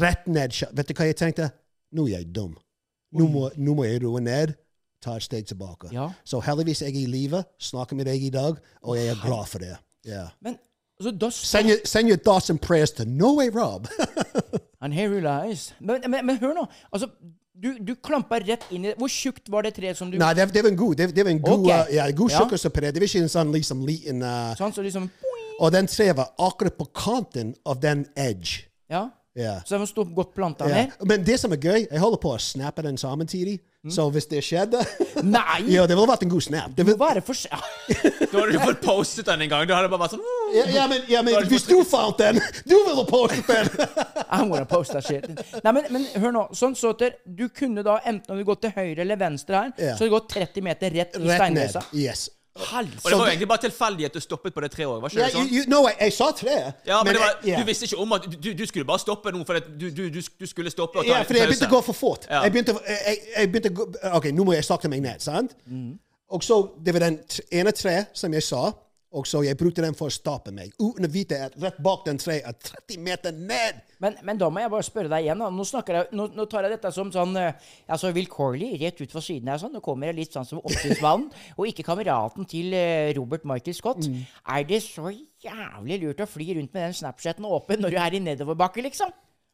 Rett 0.00 0.26
ned. 0.26 0.56
Vet 0.72 0.88
du 0.88 0.94
hva 0.96 1.08
jeg 1.10 1.18
tenkte? 1.20 1.50
Nå 1.92 2.06
er 2.08 2.22
jeg 2.22 2.32
dum. 2.34 2.54
Nå 3.12 3.28
må, 3.28 3.48
nå 3.60 3.76
må 3.76 3.84
jeg 3.84 4.00
roe 4.04 4.22
ned. 4.24 4.54
Ta 5.02 5.18
et 5.18 5.26
steg 5.26 5.46
tilbake. 5.50 5.90
Ja. 5.92 6.08
Så 6.24 6.40
heldigvis 6.40 6.80
er 6.82 6.92
jeg 6.92 7.04
i 7.04 7.10
live, 7.10 7.42
snakker 7.60 7.98
med 7.98 8.06
deg 8.08 8.22
i 8.22 8.30
dag, 8.32 8.56
og 8.82 8.96
jeg 8.96 9.10
er 9.12 9.20
glad 9.20 9.50
for 9.50 9.60
det. 9.60 9.74
Ja. 10.06 10.28
Men 10.40 10.56
altså, 11.00 11.12
da 11.18 11.30
Send 11.30 11.68
your, 11.68 11.80
send 11.84 12.08
your 12.08 12.18
thoughts 12.18 12.50
and 12.50 12.60
prayers 12.62 12.92
to 12.92 13.04
Norway 13.04 13.50
Rob. 13.50 13.88
And 14.82 14.94
here 14.94 15.12
he 15.14 15.20
lies. 15.20 15.74
Men, 15.80 16.00
men, 16.10 16.26
men 16.26 16.38
hør 16.38 16.54
nå. 16.54 16.66
Altså, 16.92 17.08
du, 17.52 17.78
du 17.78 17.94
klampa 18.00 18.38
rett 18.40 18.64
inn 18.72 18.86
i 18.88 18.92
Hvor 18.96 19.10
tjukt 19.12 19.50
var 19.52 19.66
det 19.66 19.74
treet 19.76 19.98
som 19.98 20.10
du 20.10 20.16
Nei, 20.20 20.32
det, 20.34 20.46
det 20.54 20.62
var 20.64 20.72
en 20.72 20.78
god, 20.78 20.96
det, 20.96 21.08
det 21.12 21.24
var 21.26 21.32
en 21.34 21.42
god, 21.42 21.66
okay. 21.66 21.80
uh, 21.84 21.94
ja, 21.94 22.06
god 22.16 22.30
på 22.32 22.80
det. 22.80 22.92
Det 22.94 23.02
var 23.02 23.08
ikke 23.08 23.24
en 23.26 23.32
sånn 23.32 23.52
liksom 23.52 23.82
liten 23.86 24.22
uh, 24.24 24.54
Sånn, 24.58 24.72
så 24.72 24.84
liksom 24.84 25.08
Og 25.60 25.72
den 25.74 25.90
treet 25.90 26.16
var 26.16 26.32
akkurat 26.40 26.78
på 26.78 26.88
kanten 26.96 27.52
av 27.68 27.78
den 27.82 28.06
edge. 28.18 28.64
Ja. 28.90 29.10
Ja. 29.36 29.60
Så 29.64 29.76
den 29.78 29.86
sto 29.86 30.04
godt 30.04 30.32
planta 30.34 30.68
Ja. 30.68 30.80
ned? 30.82 30.96
Men 31.08 31.24
det 31.24 31.38
som 31.40 31.52
er 31.52 31.60
gøy, 31.60 31.84
jeg 31.84 32.00
holder 32.00 32.20
på 32.20 32.32
å 32.34 32.40
snappe 32.40 32.82
den 32.84 32.98
sammen 33.00 33.28
tidlig. 33.28 33.60
Så 33.90 34.04
hvis 34.14 34.28
det 34.30 34.44
skjedde 34.46 34.78
Nei! 35.26 35.64
Ja, 35.74 35.88
det 35.90 35.96
ville 35.96 36.06
vært 36.06 36.22
en 36.22 36.30
god 36.30 36.44
snap. 36.44 36.70
Det 36.70 36.82
Det 36.82 36.86
vil, 36.86 36.98
være 37.00 37.22
for 37.26 37.38
ja. 37.48 37.58
Da 38.32 38.38
hadde 38.38 38.52
du 38.52 38.60
fått 38.62 38.82
postet 38.84 39.26
den 39.26 39.42
en 39.42 39.50
gang. 39.50 39.66
Du 39.66 39.74
hadde 39.74 39.90
bare 39.90 40.04
vært 40.04 40.14
sånn 40.14 40.26
ja, 40.52 40.66
ja, 40.70 40.84
men, 40.90 41.00
ja, 41.08 41.22
men 41.26 41.48
hvis 41.50 41.64
du 41.66 41.78
fant 41.88 42.20
den 42.20 42.38
Du 42.68 42.76
ville 42.76 43.06
postet 43.08 43.48
den! 43.50 43.88
I'm 44.32 44.48
gonna 44.52 44.64
post 44.68 44.94
that 44.94 45.04
shit. 45.04 45.26
Nei, 45.64 45.72
men, 45.74 45.88
men 45.92 46.06
hør 46.22 46.32
nå. 46.34 46.44
Sånn 46.56 46.76
så 46.78 46.94
at 46.94 47.18
du 47.24 47.48
kunne 47.52 47.84
da 47.84 47.98
enten 48.08 48.32
om 48.32 48.38
du 48.40 48.46
gått 48.48 48.62
til 48.64 48.72
høyre 48.76 49.02
eller 49.04 49.18
venstre 49.20 49.58
her, 49.58 49.74
yeah. 49.76 49.96
så 49.96 50.04
hadde 50.04 50.12
du 50.12 50.14
gått 50.14 50.30
30 50.32 50.64
meter 50.64 50.94
rett 50.94 51.18
i 51.18 51.26
Rett 51.26 51.52
ned. 51.52 51.76
Yes. 52.52 53.04
Og 53.04 53.10
det 53.10 53.18
var 53.18 53.24
jo 53.24 53.30
egentlig 53.30 53.48
bare 53.48 53.58
tilfeldighet 53.58 54.14
du 54.14 54.20
stoppet 54.20 54.54
på 54.54 54.60
det 54.60 54.70
tre 54.70 54.84
året? 54.86 55.02
Var 55.02 55.08
ikke 55.08 55.18
yeah, 55.18 55.30
det 55.30 55.36
sånn? 55.38 55.46
you, 55.48 55.62
you, 55.62 55.70
no, 55.72 55.88
jeg, 55.88 55.96
jeg 56.00 56.12
sa 56.12 56.26
tre. 56.36 56.56
Ja, 56.86 56.98
men, 57.00 57.14
det 57.16 57.22
var, 57.22 57.38
ja. 57.48 57.60
du 57.60 57.64
visste 57.64 57.88
ikke 57.88 58.00
om 58.04 58.12
at 58.12 58.26
du, 58.28 58.48
du 58.52 58.64
skulle 58.68 58.84
bare 58.84 59.00
stoppe 59.00 59.32
nå, 59.32 59.40
for 59.48 59.56
du, 59.80 59.86
du, 59.88 60.02
du, 60.12 60.46
skulle 60.46 60.72
stoppe 60.72 61.00
og 61.00 61.06
ta 61.06 61.14
Ja, 61.14 61.22
en 61.22 61.28
fordi 61.30 61.40
jeg 61.40 61.48
begynte 61.48 61.70
å 61.70 61.72
gå 61.72 61.80
for 61.86 61.96
fort. 61.96 62.26
Ja. 62.28 62.42
Jeg 62.44 62.52
begynte, 62.52 62.74
jeg, 62.84 63.22
jeg 63.38 63.52
begynte 63.54 63.72
gå, 63.78 63.86
OK, 64.18 64.28
nå 64.36 64.44
må 64.44 64.56
jeg 64.58 64.66
sakte 64.68 64.90
meg 64.92 65.00
ned, 65.06 65.24
sant? 65.24 65.56
Og 66.32 66.44
så 66.44 66.60
Det 66.84 66.92
var 66.96 67.06
den 67.06 67.18
ene 67.52 67.72
tre 67.76 67.96
som 68.16 68.36
jeg 68.36 68.44
sa, 68.44 68.66
og 69.12 69.26
så 69.28 69.42
jeg 69.44 69.58
brukte 69.60 69.82
den 69.84 69.96
for 69.96 70.08
å 70.08 70.14
stoppe 70.14 70.52
meg. 70.54 70.72
Uten 70.80 71.06
å 71.06 71.10
vite 71.12 71.38
at 71.46 71.56
rett 71.60 71.78
bak 71.84 72.06
den 72.06 72.20
treet 72.20 72.46
er 72.48 72.56
30 72.56 73.02
meter 73.04 73.34
ned! 73.36 73.82
Men, 74.02 74.16
men 74.26 74.40
da 74.40 74.48
må 74.50 74.62
jeg 74.62 74.72
bare 74.72 74.86
spørre 74.86 75.12
deg 75.12 75.26
igjen. 75.26 75.42
da. 75.42 75.50
Nå, 75.52 75.66
jeg, 75.66 76.06
nå, 76.16 76.28
nå 76.34 76.46
tar 76.50 76.66
jeg 76.66 76.74
dette 76.74 76.92
som 76.94 77.10
sånn 77.14 77.36
eh, 77.38 77.72
altså 77.92 78.12
vilkårlig, 78.16 78.72
rett 78.82 79.02
ut 79.02 79.12
fra 79.12 79.22
siden 79.24 79.52
her. 79.52 79.60
sånn. 79.62 79.74
Nå 79.76 79.82
kommer 79.84 80.10
jeg 80.10 80.18
litt 80.22 80.38
sånn 80.38 80.48
som 80.48 80.62
oppsynsmannen, 80.62 81.28
og 81.58 81.68
ikke 81.68 81.86
kameraten 81.86 82.48
til 82.50 82.72
eh, 82.76 83.12
Robert 83.18 83.44
Michael 83.48 83.76
Scott. 83.78 84.08
Er 84.08 84.64
det 84.68 84.80
så 84.86 85.12
jævlig 85.12 86.00
lurt 86.02 86.24
å 86.24 86.30
fly 86.30 86.48
rundt 86.58 86.72
med 86.72 86.88
den 86.88 86.96
Snapchaten 87.02 87.46
åpen 87.46 87.84
når 87.84 87.94
du 87.94 88.00
er 88.00 88.16
i 88.16 88.24
nedoverbakke, 88.24 88.84
liksom? 88.88 89.12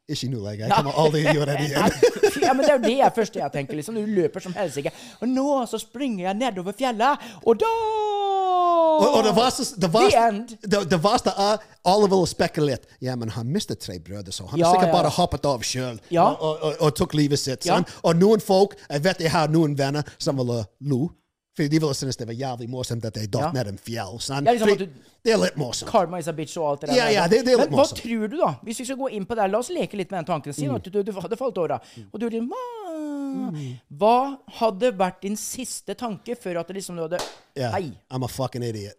Ikke 0.09 0.29
nå 0.33 0.39
lenger. 0.41 0.67
Jeg 0.67 0.73
kommer 0.73 0.99
aldri 1.03 1.21
til 1.21 1.31
å 1.31 1.37
gjøre 1.37 1.55
det 1.59 1.65
igjen. 1.69 1.97
Ja, 2.41 2.53
men 2.57 2.63
Det 2.65 2.71
er 2.73 2.79
jo 2.79 2.85
det 2.87 2.95
jeg 2.97 3.13
første 3.19 3.41
jeg 3.43 3.53
tenker. 3.53 3.77
liksom. 3.77 3.99
Du 3.99 4.07
løper 4.17 4.41
som 4.41 4.55
helsike. 4.57 4.93
Og 5.21 5.29
nå 5.29 5.47
så 5.69 5.81
springer 5.83 6.31
jeg 6.31 6.39
nedover 6.41 6.73
fjellet, 6.79 7.27
og 7.45 7.59
da 7.61 7.73
Og, 8.99 9.05
og 9.19 9.21
det 9.27 9.35
verste, 9.37 9.67
det 9.79 9.91
verste, 9.95 10.57
det, 10.65 10.81
det 10.91 10.99
verste 11.05 11.31
er 11.39 11.61
alle 11.87 12.09
vil 12.11 12.25
spekulere. 12.27 12.81
Ja, 13.05 13.15
men 13.21 13.31
han 13.37 13.53
mistet 13.53 13.79
tre 13.85 13.99
brødre, 14.03 14.33
så 14.35 14.49
han 14.51 14.59
Ja, 14.59 14.73
sikkert 14.73 14.89
ja. 14.91 14.97
bare 14.97 15.13
hoppet 15.19 15.45
av 15.47 15.63
sjøl 15.63 16.01
Ja. 16.11 16.25
og, 16.35 16.57
og, 16.63 16.75
og, 16.81 16.95
tok 16.99 17.15
livet 17.15 17.39
sitt. 17.39 17.67
Ja. 17.69 17.79
Og 18.03 18.17
noen 18.19 18.41
folk 18.43 18.75
Jeg 18.89 19.05
vet 19.05 19.21
jeg 19.23 19.31
har 19.37 19.49
noen 19.53 19.77
venner 19.79 20.09
som 20.19 20.41
ville 20.41 20.65
lo. 20.89 21.11
Fordi 21.59 21.69
de 21.75 21.81
ville 21.83 21.95
synes 21.99 22.17
det 22.21 22.27
var 22.29 22.37
jævlig 22.39 22.69
morsomt 22.71 23.05
at 23.09 23.17
jeg 23.19 23.31
datt 23.35 23.49
Ja. 23.49 23.51
ned 23.57 23.67
en 23.73 23.79
fjell. 23.83 24.19
Ja, 24.31 24.53
liksom 24.53 24.77
du- 24.79 24.87
det 25.27 25.33
er 25.35 25.41
litt 25.43 25.57
morsomt. 25.59 25.91
Karma 25.91 26.19
is 26.23 26.29
a 26.31 26.33
bitch 26.33 26.57
og 26.57 26.69
alt 26.71 26.81
det 26.85 26.91
der. 26.91 26.97
Ja, 26.97 27.09
ja, 27.11 27.25
det- 27.29 27.45
det 27.45 27.55
er 27.55 27.59
litt 27.65 27.71
Men 27.71 27.79
hva 27.81 27.87
tror 27.91 28.29
du, 28.31 28.37
da? 28.39 28.53
Hvis 28.63 28.79
vi 28.79 28.85
skal 28.85 28.97
gå 28.97 29.11
inn 29.11 29.27
på 29.27 29.35
det, 29.35 29.51
la 29.51 29.59
oss 29.59 29.71
leke 29.75 29.97
litt 29.99 30.11
med 30.13 30.21
den 30.25 30.29
tanken. 30.31 30.55
Si 30.55 30.67
Mm. 30.69 30.77
at 30.77 30.85
du, 30.85 31.03
du 31.03 31.13
hadde 31.13 31.37
falt 31.37 31.59
over, 31.59 31.69
da. 31.69 31.79
Og 32.15 32.21
du 32.21 32.29
liksom 32.31 32.53
mm. 32.53 33.79
Hva 33.99 34.39
hadde 34.61 34.93
vært 34.99 35.21
din 35.23 35.37
siste 35.37 35.95
tanke 35.99 36.37
før 36.39 36.61
at 36.61 36.69
det 36.69 36.77
liksom 36.77 36.97
du 36.97 37.03
hadde 37.09 37.19
yeah. 37.57 37.73
Hei, 37.75 37.93
I'm 38.11 38.25
a 38.25 38.29
fucking 38.29 38.63
idiot. 38.63 38.95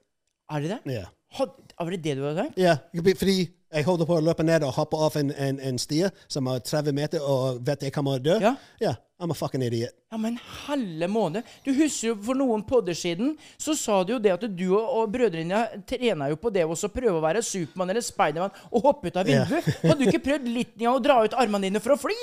er 0.51 0.60
det 0.60 0.70
det? 0.70 0.93
Ja. 0.93 1.05
Had, 1.32 1.49
var 1.80 1.89
det 1.91 2.01
det 2.03 2.16
du 2.18 2.24
hadde 2.24 2.41
tenkt? 2.43 2.57
Ja, 2.57 2.78
fordi 3.16 3.49
jeg 3.72 3.86
holder 3.86 4.05
på 4.05 4.18
å 4.18 4.24
løpe 4.24 4.43
ned 4.43 4.64
og 4.64 4.74
hoppe 4.74 4.97
av 4.97 5.16
en, 5.20 5.32
en, 5.32 5.60
en 5.60 5.78
stie 5.78 6.10
som 6.28 6.47
er 6.47 6.60
30 6.60 6.91
meter, 6.97 7.22
og 7.22 7.60
vet 7.66 7.84
jeg 7.86 7.93
kommer 7.93 8.18
til 8.18 8.34
å 8.34 8.39
dø. 8.39 8.39
Ja. 8.41 8.55
ja, 8.82 8.93
I'm 9.20 9.32
a 9.32 9.36
fucking 9.36 9.61
idiot. 9.61 9.91
Ja, 10.11 10.17
men 10.17 10.38
halve 10.65 11.07
måned. 11.11 11.43
Du 11.65 11.74
husker 11.76 12.07
jo 12.07 12.13
for 12.24 12.38
noen 12.39 12.63
podder 12.65 12.95
siden, 12.95 13.34
så 13.59 13.76
sa 13.78 13.97
du 14.07 14.13
jo 14.13 14.20
det 14.24 14.32
at 14.32 14.45
du 14.47 14.63
og, 14.78 14.86
og 15.01 15.11
brødrene 15.11 15.59
trena 15.89 16.30
jo 16.32 16.38
på 16.39 16.49
det 16.55 16.63
også 16.65 16.88
å 16.88 16.93
prøve 16.93 17.17
å 17.20 17.24
være 17.26 17.41
Supermann 17.45 17.91
eller 17.91 18.01
Spiderman 18.05 18.55
og 18.72 18.88
hoppe 18.88 19.11
ut 19.11 19.20
av 19.20 19.28
vinduet. 19.28 19.51
vinduet. 19.67 19.84
Hadde 19.84 19.99
du 19.99 20.07
ikke 20.07 20.24
prøvd 20.30 20.47
litt 20.55 20.72
engang 20.80 20.95
å 20.97 21.03
dra 21.03 21.17
ut 21.28 21.36
armene 21.36 21.67
dine 21.67 21.82
for 21.84 21.97
å 21.97 21.99
fly? 21.99 22.15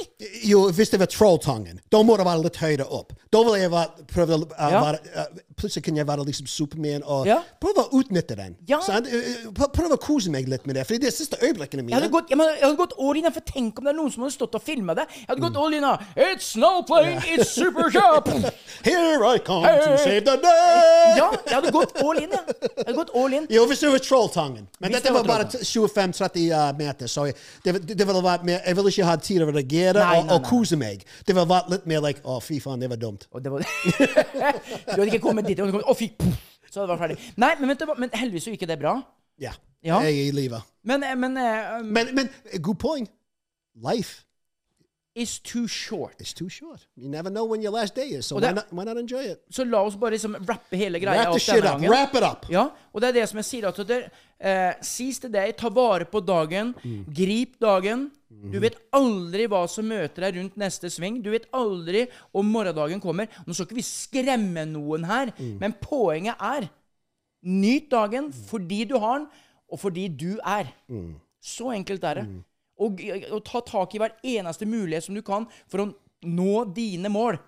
Jo, 0.48 0.64
hvis 0.74 0.94
det 0.94 1.02
var 1.04 1.10
trolltangen, 1.12 1.82
da 1.92 2.00
må 2.02 2.16
det 2.18 2.26
være 2.26 2.46
litt 2.48 2.60
høyere 2.64 2.88
opp. 2.98 3.12
Da 3.30 3.44
vil 3.44 3.60
jeg 3.60 3.70
være, 3.76 4.06
prøve 4.14 4.40
å 4.40 4.48
uh, 4.48 4.56
Ja. 4.72 4.80
være 4.88 5.02
uh, 5.12 5.42
Plutselig 5.56 5.86
kan 5.86 5.96
jeg 5.96 6.04
være 6.08 6.24
liksom 6.28 6.48
Superman 6.52 7.04
og 7.08 7.26
Ja. 7.28 7.38
prøve 7.60 7.84
å 7.86 8.00
utnytte 8.00 8.34
den. 8.36 8.56
Ja. 8.68 8.80
Uh, 8.80 9.52
Prøve 9.72 9.96
å 9.96 10.00
kose 10.00 10.32
meg 10.32 10.48
litt 10.48 10.66
med 10.68 10.76
det. 10.76 10.84
For 10.88 10.96
det 11.00 11.08
er 11.12 11.14
siste 11.16 11.38
øyeblikkene 11.40 11.84
Jeg 11.86 11.96
hadde 11.96 12.08
mine. 12.08 12.12
gått, 12.12 12.32
jeg, 12.32 12.38
jeg 12.40 12.64
hadde 12.64 12.80
gått 12.80 12.96
all 13.00 13.16
in, 13.20 13.28
for 13.32 13.46
tenk 13.52 13.78
om 13.80 13.86
det 13.88 13.92
er 13.94 13.96
noen 14.00 14.12
som 14.12 14.24
hadde 14.26 14.34
stått 14.36 14.56
og 14.58 14.64
filma 14.64 14.96
det. 14.98 15.06
Jeg 15.22 15.30
hadde 15.30 15.44
gått 15.46 15.56
all 15.60 15.76
in. 15.76 15.86
It's 16.26 16.50
no 16.60 16.82
plane, 16.86 17.18
it's 17.34 17.50
super 17.50 17.90
sharp! 17.90 18.28
Here 18.86 19.24
I 19.24 19.38
come 19.38 19.64
Hey. 19.64 19.80
to 19.84 19.98
save 19.98 20.24
the 20.24 20.36
day! 20.36 21.14
Ja, 21.18 21.30
jeg 21.46 21.54
hadde 21.56 21.72
gått 21.74 21.96
all 22.02 22.18
in, 22.20 22.30
jeg. 22.30 22.56
Jeg 22.62 22.84
hadde 22.86 22.94
gått 22.98 23.12
all 23.14 23.32
in. 23.34 23.46
Jo, 23.50 23.64
hvis 23.66 23.80
det 23.82 23.90
var 23.90 24.02
Trolltangen. 24.04 24.68
Men 24.78 24.90
Hvis 24.92 25.00
dette 25.00 25.14
var 25.14 25.24
var 25.26 25.44
bare 25.44 25.62
25-30 25.64 26.44
uh, 26.52 26.70
meter, 26.78 27.10
så 27.10 27.24
jeg, 27.30 27.36
det, 27.64 27.74
det 27.92 28.06
ville 28.06 28.22
vært 28.24 28.44
mer 28.46 28.60
Jeg 28.66 28.76
ville 28.78 28.92
ikke 28.94 29.08
ha 29.08 29.16
tid 29.16 29.40
til 29.40 29.46
å 29.46 29.50
reagere 29.56 30.00
Nei, 30.04 30.18
og, 30.20 30.26
nei, 30.28 30.36
og 30.38 30.46
kose 30.50 30.78
meg. 30.80 31.02
Det 31.26 31.34
ville 31.34 31.48
vært 31.50 31.72
litt 31.72 31.86
mer 31.90 32.04
like 32.04 32.22
Å, 32.24 32.38
fy 32.44 32.60
faen, 32.62 32.80
det 32.84 32.90
var 32.92 33.00
dumt. 33.02 33.26
Og 33.32 33.42
det 33.44 33.52
var 33.54 33.64
Du 33.66 35.00
hadde 35.00 35.08
ikke 35.10 35.24
kommet 35.26 35.48
dit. 35.48 35.56
du 35.58 35.64
hadde 35.64 35.72
kommet- 35.74 35.88
Å, 35.90 35.96
fy 35.98 36.10
puff, 36.18 36.44
Så 36.70 36.84
det 36.84 36.90
var 36.92 37.00
ferdig. 37.00 37.16
Nei, 37.40 37.54
men, 37.60 37.72
vet 37.72 37.86
men 37.98 38.12
heldigvis 38.14 38.46
så 38.46 38.54
gikk 38.54 38.66
det 38.68 38.78
bra. 38.82 38.98
Ja. 39.42 39.54
Ja. 39.86 40.00
Jeg 40.02 40.14
er 40.18 40.28
i 40.28 40.34
livet. 40.34 40.62
Men, 40.86 41.02
eh, 41.06 41.14
men, 41.18 41.36
eh, 41.38 41.80
um, 41.80 41.90
Men, 41.94 42.14
men 42.14 42.30
god 42.62 42.78
poeng. 42.82 43.08
Life 43.86 44.22
It's 45.16 45.38
too 45.38 45.66
short. 45.66 46.20
It's 46.20 46.34
too 46.34 46.48
short. 46.50 46.82
You 46.94 47.08
never 47.08 47.30
know 47.30 47.44
when 47.48 47.62
your 47.62 47.72
last 47.72 47.94
day 47.96 48.08
is, 48.18 48.26
so 48.26 48.38
det, 48.38 48.48
why 48.50 48.52
not, 48.54 48.66
why 48.72 48.84
not 48.84 48.98
enjoy 48.98 49.22
it? 49.32 49.40
Så 49.50 49.64
la 49.64 49.80
oss 49.82 49.94
bare 49.96 50.10
liksom 50.12 50.34
rappe 50.46 50.76
hele 50.76 51.00
greia 51.00 51.22
Wrap 51.22 51.24
the 51.24 51.30
opp 51.32 51.40
shit 51.40 51.54
denne 51.54 51.70
up. 51.70 51.80
gangen. 51.80 51.90
Wrap 51.90 52.14
it 52.14 52.22
up. 52.22 52.44
Ja, 52.52 52.64
og 52.92 53.00
det 53.00 53.08
er 53.08 53.12
det 53.12 53.28
som 53.30 53.38
jeg 53.40 53.44
sier. 53.48 53.68
At 53.68 53.80
det, 53.88 53.98
eh, 54.40 54.74
Siste 54.82 55.30
day, 55.32 55.52
ta 55.56 55.70
vare 55.70 56.04
på 56.04 56.20
dagen, 56.20 56.74
Mm. 56.84 57.04
grip 57.14 57.58
dagen. 57.60 58.10
Du 58.52 58.58
vet 58.60 58.76
aldri 58.92 59.46
hva 59.48 59.66
som 59.68 59.88
møter 59.88 60.20
deg 60.26 60.36
rundt 60.36 60.56
neste 60.58 60.90
sving. 60.92 61.22
Du 61.22 61.30
vet 61.30 61.46
aldri 61.54 62.06
om 62.34 62.44
morgendagen 62.52 63.00
kommer. 63.00 63.26
Nå 63.46 63.54
skal 63.54 63.66
ikke 63.66 63.76
vi 63.80 63.82
skremme 63.82 64.66
noen 64.68 65.04
her, 65.06 65.32
Mm. 65.38 65.58
men 65.60 65.72
poenget 65.80 66.36
er 66.40 66.68
Nyt 67.42 67.90
dagen 67.90 68.32
fordi 68.32 68.84
du 68.88 68.98
har 68.98 69.18
den, 69.18 69.26
og 69.72 69.78
fordi 69.80 70.08
du 70.08 70.38
er. 70.44 70.64
Mm. 70.90 71.14
Så 71.40 71.70
enkelt 71.72 72.02
er 72.04 72.14
det. 72.14 72.26
Og, 72.76 73.00
og 73.32 73.40
ta 73.46 73.62
tak 73.64 73.94
i 73.94 74.00
hver 74.02 74.18
eneste 74.26 74.68
mulighet 74.68 75.06
som 75.06 75.16
du 75.16 75.22
kan 75.24 75.46
for 75.64 75.80
å 75.80 75.86
nå 76.28 76.64
dine 76.76 77.08
mål. 77.12 77.38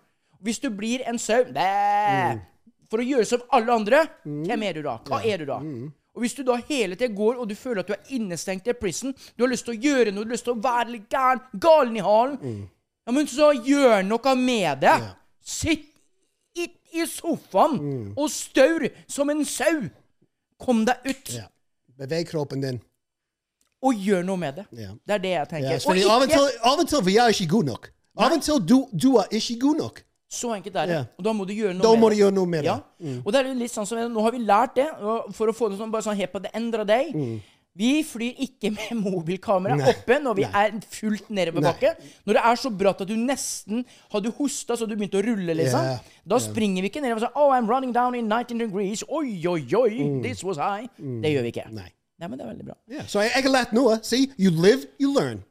Hvis 0.40 0.60
du 0.62 0.70
blir 0.72 1.02
en 1.10 1.18
sau 1.20 1.42
mm. 1.50 2.40
for 2.88 3.02
å 3.02 3.06
gjøre 3.06 3.26
som 3.28 3.42
alle 3.52 3.74
andre, 3.74 4.02
hvem 4.24 4.64
er 4.64 4.78
du 4.78 4.84
da? 4.86 4.98
Hva 5.04 5.20
er 5.26 5.42
du 5.42 5.48
da? 5.50 5.58
Og 6.18 6.24
hvis 6.24 6.34
du 6.34 6.42
da 6.46 6.56
hele 6.66 6.96
tiden 6.98 7.14
går 7.14 7.38
og 7.38 7.46
du 7.50 7.54
føler 7.54 7.84
at 7.84 7.90
du 7.90 7.94
er 7.94 8.14
innestengt 8.16 8.66
i 8.66 8.74
prison, 8.74 9.12
du 9.36 9.44
har 9.44 9.52
lyst 9.52 9.68
til 9.68 9.76
å 9.76 9.82
gjøre 9.84 10.14
noe, 10.14 10.24
du 10.24 10.32
har 10.32 10.38
lyst 10.38 10.48
til 10.48 10.56
å 10.56 10.62
være 10.64 10.94
litt 10.96 11.06
gæren, 11.12 11.44
galen 11.62 11.98
i 11.98 12.02
halen, 12.02 12.64
ja, 13.06 13.14
men 13.14 13.30
så 13.30 13.52
gjør 13.54 14.02
noe 14.06 14.34
med 14.36 14.82
det. 14.82 14.96
Sitt 15.48 15.86
i, 16.58 16.66
i 16.98 17.06
sofaen 17.06 17.78
og 18.16 18.26
staur 18.32 18.88
som 19.06 19.30
en 19.30 19.44
sau. 19.46 19.86
Kom 20.58 20.82
deg 20.88 21.06
ut 21.06 21.32
Ja. 21.36 21.46
Beveg 21.98 22.28
kroppen 22.30 22.62
din. 22.62 22.80
Og 23.82 23.94
gjør 23.94 24.24
noe 24.26 24.36
med 24.40 24.56
det. 24.58 24.66
Yeah. 24.74 24.94
Det 25.06 25.14
er 25.14 25.18
det 25.24 25.30
jeg 25.36 25.48
tenker. 25.48 25.70
Ja, 25.70 25.78
og 25.78 25.96
ikke, 25.96 26.28
til, 26.34 26.60
av 26.72 26.78
og 26.82 26.88
til 26.90 27.04
vi 27.06 27.16
er 27.16 27.34
ikke 27.34 27.46
gode 27.52 27.66
nok. 27.72 27.90
Av 28.18 28.32
og 28.34 28.42
til 28.42 28.58
du, 28.66 28.78
du 28.92 29.10
er 29.22 29.28
ikke 29.38 29.58
god 29.62 29.76
nok. 29.84 30.00
så 30.28 30.50
enkelt 30.56 30.74
er 30.76 30.86
det. 30.90 30.94
Yeah. 30.98 31.06
Og 31.18 31.24
da 31.24 31.32
må 31.32 31.44
du 31.48 31.52
gjøre 31.56 31.74
noe 31.76 31.82
Da 31.86 31.92
med 31.94 32.00
må 32.02 32.08
det. 32.10 32.16
du 32.18 32.22
gjøre 32.24 32.34
noe 32.36 32.46
med 32.46 32.66
det. 32.66 32.72
Ja. 32.72 33.14
Og 33.24 33.30
det 33.32 33.40
er 33.44 33.54
litt 33.56 33.72
sånn 33.72 33.86
som 33.88 34.00
Nå 34.12 34.24
har 34.26 34.34
vi 34.34 34.42
lært 34.44 34.74
det, 34.76 34.88
og 35.00 35.30
for 35.32 35.48
å 35.48 35.54
få 35.56 35.70
det 35.72 35.78
sånn, 35.78 35.92
bare 35.94 36.04
sånn 36.04 36.18
helt 36.18 36.32
på 36.34 36.42
the 36.44 36.50
end 36.58 36.74
of 36.74 36.84
day. 36.90 37.14
Vi 37.78 38.02
flyr 38.02 38.34
ikke 38.42 38.72
med 38.74 38.98
mobilkamera 39.06 39.76
Nei. 39.78 39.92
oppe 39.92 40.16
når 40.18 40.34
vi 40.40 40.44
er 40.48 40.72
fullt 40.90 41.28
nedoverbakke. 41.30 41.92
Når 42.26 42.34
det 42.40 42.42
er 42.50 42.56
så 42.58 42.72
bratt 42.74 43.04
at 43.04 43.08
du 43.08 43.14
nesten 43.14 43.84
Hadde 44.10 44.32
hosta 44.34 44.74
så 44.74 44.88
du 44.90 44.96
begynte 44.98 45.20
å 45.20 45.22
rulle, 45.22 45.54
liksom. 45.54 45.84
Yeah. 45.86 46.00
Da 46.26 46.40
springer 46.42 46.82
vi 46.82 46.90
ikke 46.90 47.04
ned 47.04 47.14
og 47.14 47.22
sier 47.22 47.38
Oh, 47.38 47.52
I'm 47.54 47.70
running 47.70 47.92
down 47.94 48.18
in 48.18 48.26
19 48.26 48.58
degrees. 48.66 49.04
Oi, 49.06 49.38
oi, 49.46 49.62
oi. 49.78 49.92
This 50.26 50.42
was 50.42 50.58
high. 50.58 50.90
Det 50.98 51.30
gjør 51.36 51.46
vi 51.46 51.54
ikke. 51.54 51.68
Nei. 51.78 51.86
Nei, 52.18 52.28
men 52.28 52.38
det 52.38 52.44
er 52.46 52.50
veldig 52.50 52.66
bra. 52.66 53.04
Så 53.06 53.22
jeg, 53.22 53.30
jeg 53.36 53.46
har 53.46 53.54
lært 53.54 53.76
noe. 53.76 54.00
See, 54.06 54.32
you 54.38 54.50
live, 54.50 54.88
you 54.98 55.12
learn. 55.14 55.44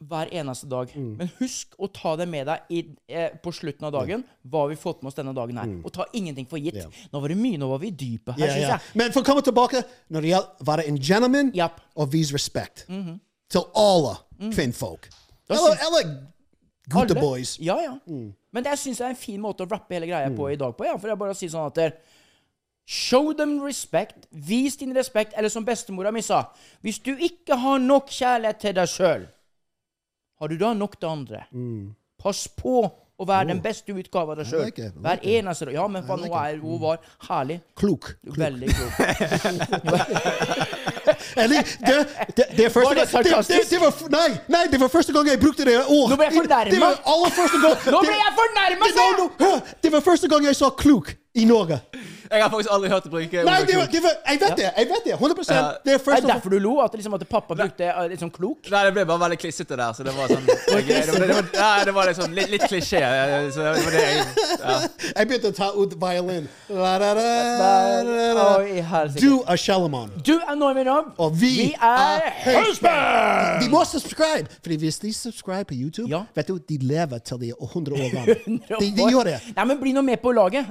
hver 0.00 0.30
eneste 0.32 0.68
dag. 0.70 0.88
Mm. 0.96 1.10
Men 1.18 1.28
husk 1.38 1.74
å 1.76 1.88
ta 1.92 2.14
det 2.16 2.26
med 2.30 2.46
deg 2.48 2.72
i, 2.72 2.80
eh, 3.12 3.34
på 3.42 3.52
slutten 3.52 3.84
av 3.84 3.92
dagen. 3.92 4.24
Hva 4.48 4.64
har 4.64 4.70
vi 4.72 4.78
fått 4.80 5.02
med 5.02 5.10
oss 5.10 5.18
denne 5.18 5.34
dagen 5.36 5.60
her? 5.60 5.74
Og 5.84 5.92
ta 5.92 6.06
ingenting 6.16 6.48
for 6.48 6.56
gitt. 6.56 6.78
Yeah. 6.78 7.02
Nå 7.12 7.20
var 7.20 7.28
det 7.28 7.36
mye, 7.36 7.58
nå 7.60 7.68
var 7.68 7.82
vi 7.82 7.90
dype 7.90 8.32
her, 8.32 8.46
yeah, 8.46 8.54
synes 8.54 8.72
jeg. 8.72 8.96
Men 8.96 9.12
for 9.12 9.20
å 9.20 9.28
komme 9.28 9.44
tilbake 9.44 9.84
Når 10.08 10.24
det 10.24 10.32
gjelder 10.32 10.66
være 10.70 10.86
en 10.88 10.98
gentleman 10.98 11.52
yep. 11.56 11.80
og 11.94 12.12
vise 12.14 12.34
respekt 12.34 12.86
til 12.88 13.66
alle 13.76 14.16
kvinnfolk. 14.40 15.10
Eller, 15.50 15.76
eller 15.84 16.10
gutta 16.88 17.20
boys. 17.20 17.58
Ja, 17.60 17.76
ja. 17.82 17.98
Mm. 18.06 18.30
Men 18.52 18.64
det 18.64 18.78
syns 18.80 19.02
jeg 19.02 19.06
er 19.06 19.14
en 19.14 19.20
fin 19.20 19.40
måte 19.42 19.66
å 19.66 19.68
rappe 19.68 19.94
hele 19.94 20.08
greia 20.08 20.30
på 20.32 20.48
i 20.50 20.56
dag 20.58 20.72
på. 20.76 20.86
Ja. 20.88 20.96
For 20.96 21.12
er 21.12 21.18
bare 21.20 21.36
sier 21.38 21.52
sånn 21.52 21.68
at 21.68 22.00
Show 22.90 23.32
them 23.38 23.60
respect. 23.62 24.26
Vis 24.30 24.76
din 24.76 24.96
respekt. 24.96 25.32
Eller 25.36 25.48
som 25.48 25.64
bestemora 25.64 26.10
mi 26.10 26.22
sa 26.26 26.42
Hvis 26.82 26.98
du 26.98 27.12
ikke 27.14 27.54
har 27.56 27.78
nok 27.78 28.10
kjærlighet 28.10 28.58
til 28.58 28.74
deg 28.74 28.90
sjøl, 28.90 29.28
har 30.40 30.48
du 30.50 30.56
da 30.58 30.72
nok 30.74 30.98
til 30.98 31.08
andre? 31.12 31.44
Pass 32.18 32.48
på 32.48 32.82
å 33.20 33.26
være 33.28 33.50
den 33.52 33.60
beste 33.62 33.92
utgava 33.94 34.32
av 34.32 34.40
deg 34.40 34.48
sjøl. 34.48 34.64
Mm. 34.64 34.66
like 34.66 34.90
Hver 35.04 35.22
eneste. 35.36 35.70
Ja, 35.76 35.86
men 35.92 36.02
faen, 36.08 36.24
nå 36.24 36.34
er 36.40 36.58
hun 36.58 36.80
var 36.82 36.98
herlig. 37.28 37.60
Klok. 37.78 38.10
Veldig 38.24 38.74
klok. 38.74 38.92
Eller, 41.36 41.62
det, 41.86 41.96
det, 42.36 42.44
det 42.56 42.68
første 42.72 43.04
Var 43.12 43.22
det 43.22 43.80
var, 43.80 43.94
nei, 44.10 44.28
nei, 44.50 44.64
det 44.70 44.80
var 44.80 44.88
første 44.90 45.12
gang 45.14 45.28
jeg 45.30 45.40
brukte 45.42 45.66
det 45.68 45.76
ordet. 45.84 46.10
Nå 46.10 46.16
ble 46.18 46.26
jeg 46.26 46.36
fornærma! 46.40 46.90
Nå 47.94 48.00
ble 48.06 48.16
jeg 48.18 48.32
fornærma! 48.40 49.50
Det 49.82 49.92
var 49.92 50.06
første 50.06 50.30
gang 50.32 50.48
jeg 50.48 50.58
sa 50.58 50.70
klok 50.74 51.12
i 51.34 51.46
Norge. 51.48 51.80
Jeg 52.30 52.42
har 52.44 52.50
faktisk 52.52 52.70
aldri 52.70 52.88
hørt 52.92 53.04
det 53.06 53.10
bruke 53.10 53.40
Nei, 53.44 53.54
det 53.66 53.76
var, 53.76 53.86
det 53.90 54.00
var, 54.04 54.12
jeg 54.30 54.38
vet 54.40 54.56
det. 54.60 54.66
Jeg 54.76 54.88
vet 54.90 55.04
det. 55.06 55.14
100 55.18 55.34
Det 55.48 55.56
er 55.56 55.78
Det 55.84 55.94
er 55.94 55.98
first 56.04 56.26
derfor 56.28 56.50
du 56.54 56.58
lo? 56.62 56.74
At, 56.84 56.92
liksom, 56.94 57.14
at 57.14 57.24
pappa 57.28 57.54
brukte 57.58 57.82
det 57.82 58.10
litt 58.12 58.20
sånn 58.22 58.30
klok? 58.30 58.68
Nei, 58.70 58.82
det 58.86 58.92
ble 58.94 59.04
bare 59.08 59.22
veldig 59.24 59.38
klissete 59.42 59.74
der, 59.80 59.92
så 59.96 60.06
det 60.06 60.14
var 60.14 60.30
sånn 60.30 60.46
jeg, 60.50 60.86
det, 60.86 61.10
var, 61.10 61.26
det, 61.26 61.34
var, 61.34 61.48
ja, 61.58 61.84
det 61.88 61.94
var 61.96 62.10
liksom 62.12 62.36
litt, 62.38 62.50
litt 62.54 62.66
klisjé. 62.70 63.00
eh, 63.02 63.48
Så 63.50 63.64
det 63.66 63.84
var 63.84 63.96
det 63.96 64.04
jeg 64.04 64.22
ja. 64.60 64.76
Jeg 65.16 65.28
begynte 65.30 65.50
å 65.50 65.56
ta 65.58 65.70
ut 65.74 65.96
violin. 66.00 66.46
La, 66.70 66.92
da, 67.02 67.10
da, 67.18 67.26
da, 67.58 68.28
da. 68.38 68.46
Oi, 68.60 68.78
helsike. 68.92 69.24
Du 69.26 69.42
er 69.50 69.56
Shalomon. 69.60 70.12
Du 70.26 70.34
er 70.38 70.54
Norman 70.60 70.86
Rob. 70.86 71.10
Og 71.26 71.34
vi, 71.40 71.50
Vi 71.56 71.68
er 71.74 72.28
Høysberg! 72.46 73.60
De 73.64 73.68
må 73.72 73.82
subscribe! 73.88 74.46
Fordi 74.62 74.76
hvis 74.84 74.98
de 75.02 75.12
subscribe 75.14 75.64
på 75.70 75.74
YouTube, 75.78 76.08
Ja. 76.10 76.22
vet 76.34 76.48
du, 76.48 76.58
de 76.68 76.78
lever 76.86 77.18
til 77.18 77.40
de 77.42 77.50
er 77.50 77.58
100 77.74 77.96
år 77.98 78.12
gamle. 78.16 78.38
De, 78.80 78.90
de 78.96 79.10
gjør 79.10 79.32
det. 79.34 79.38
Nei, 79.56 79.64
men 79.72 79.80
bli 79.82 79.92
nå 79.96 80.02
med 80.06 80.22
på 80.22 80.32
laget. 80.36 80.70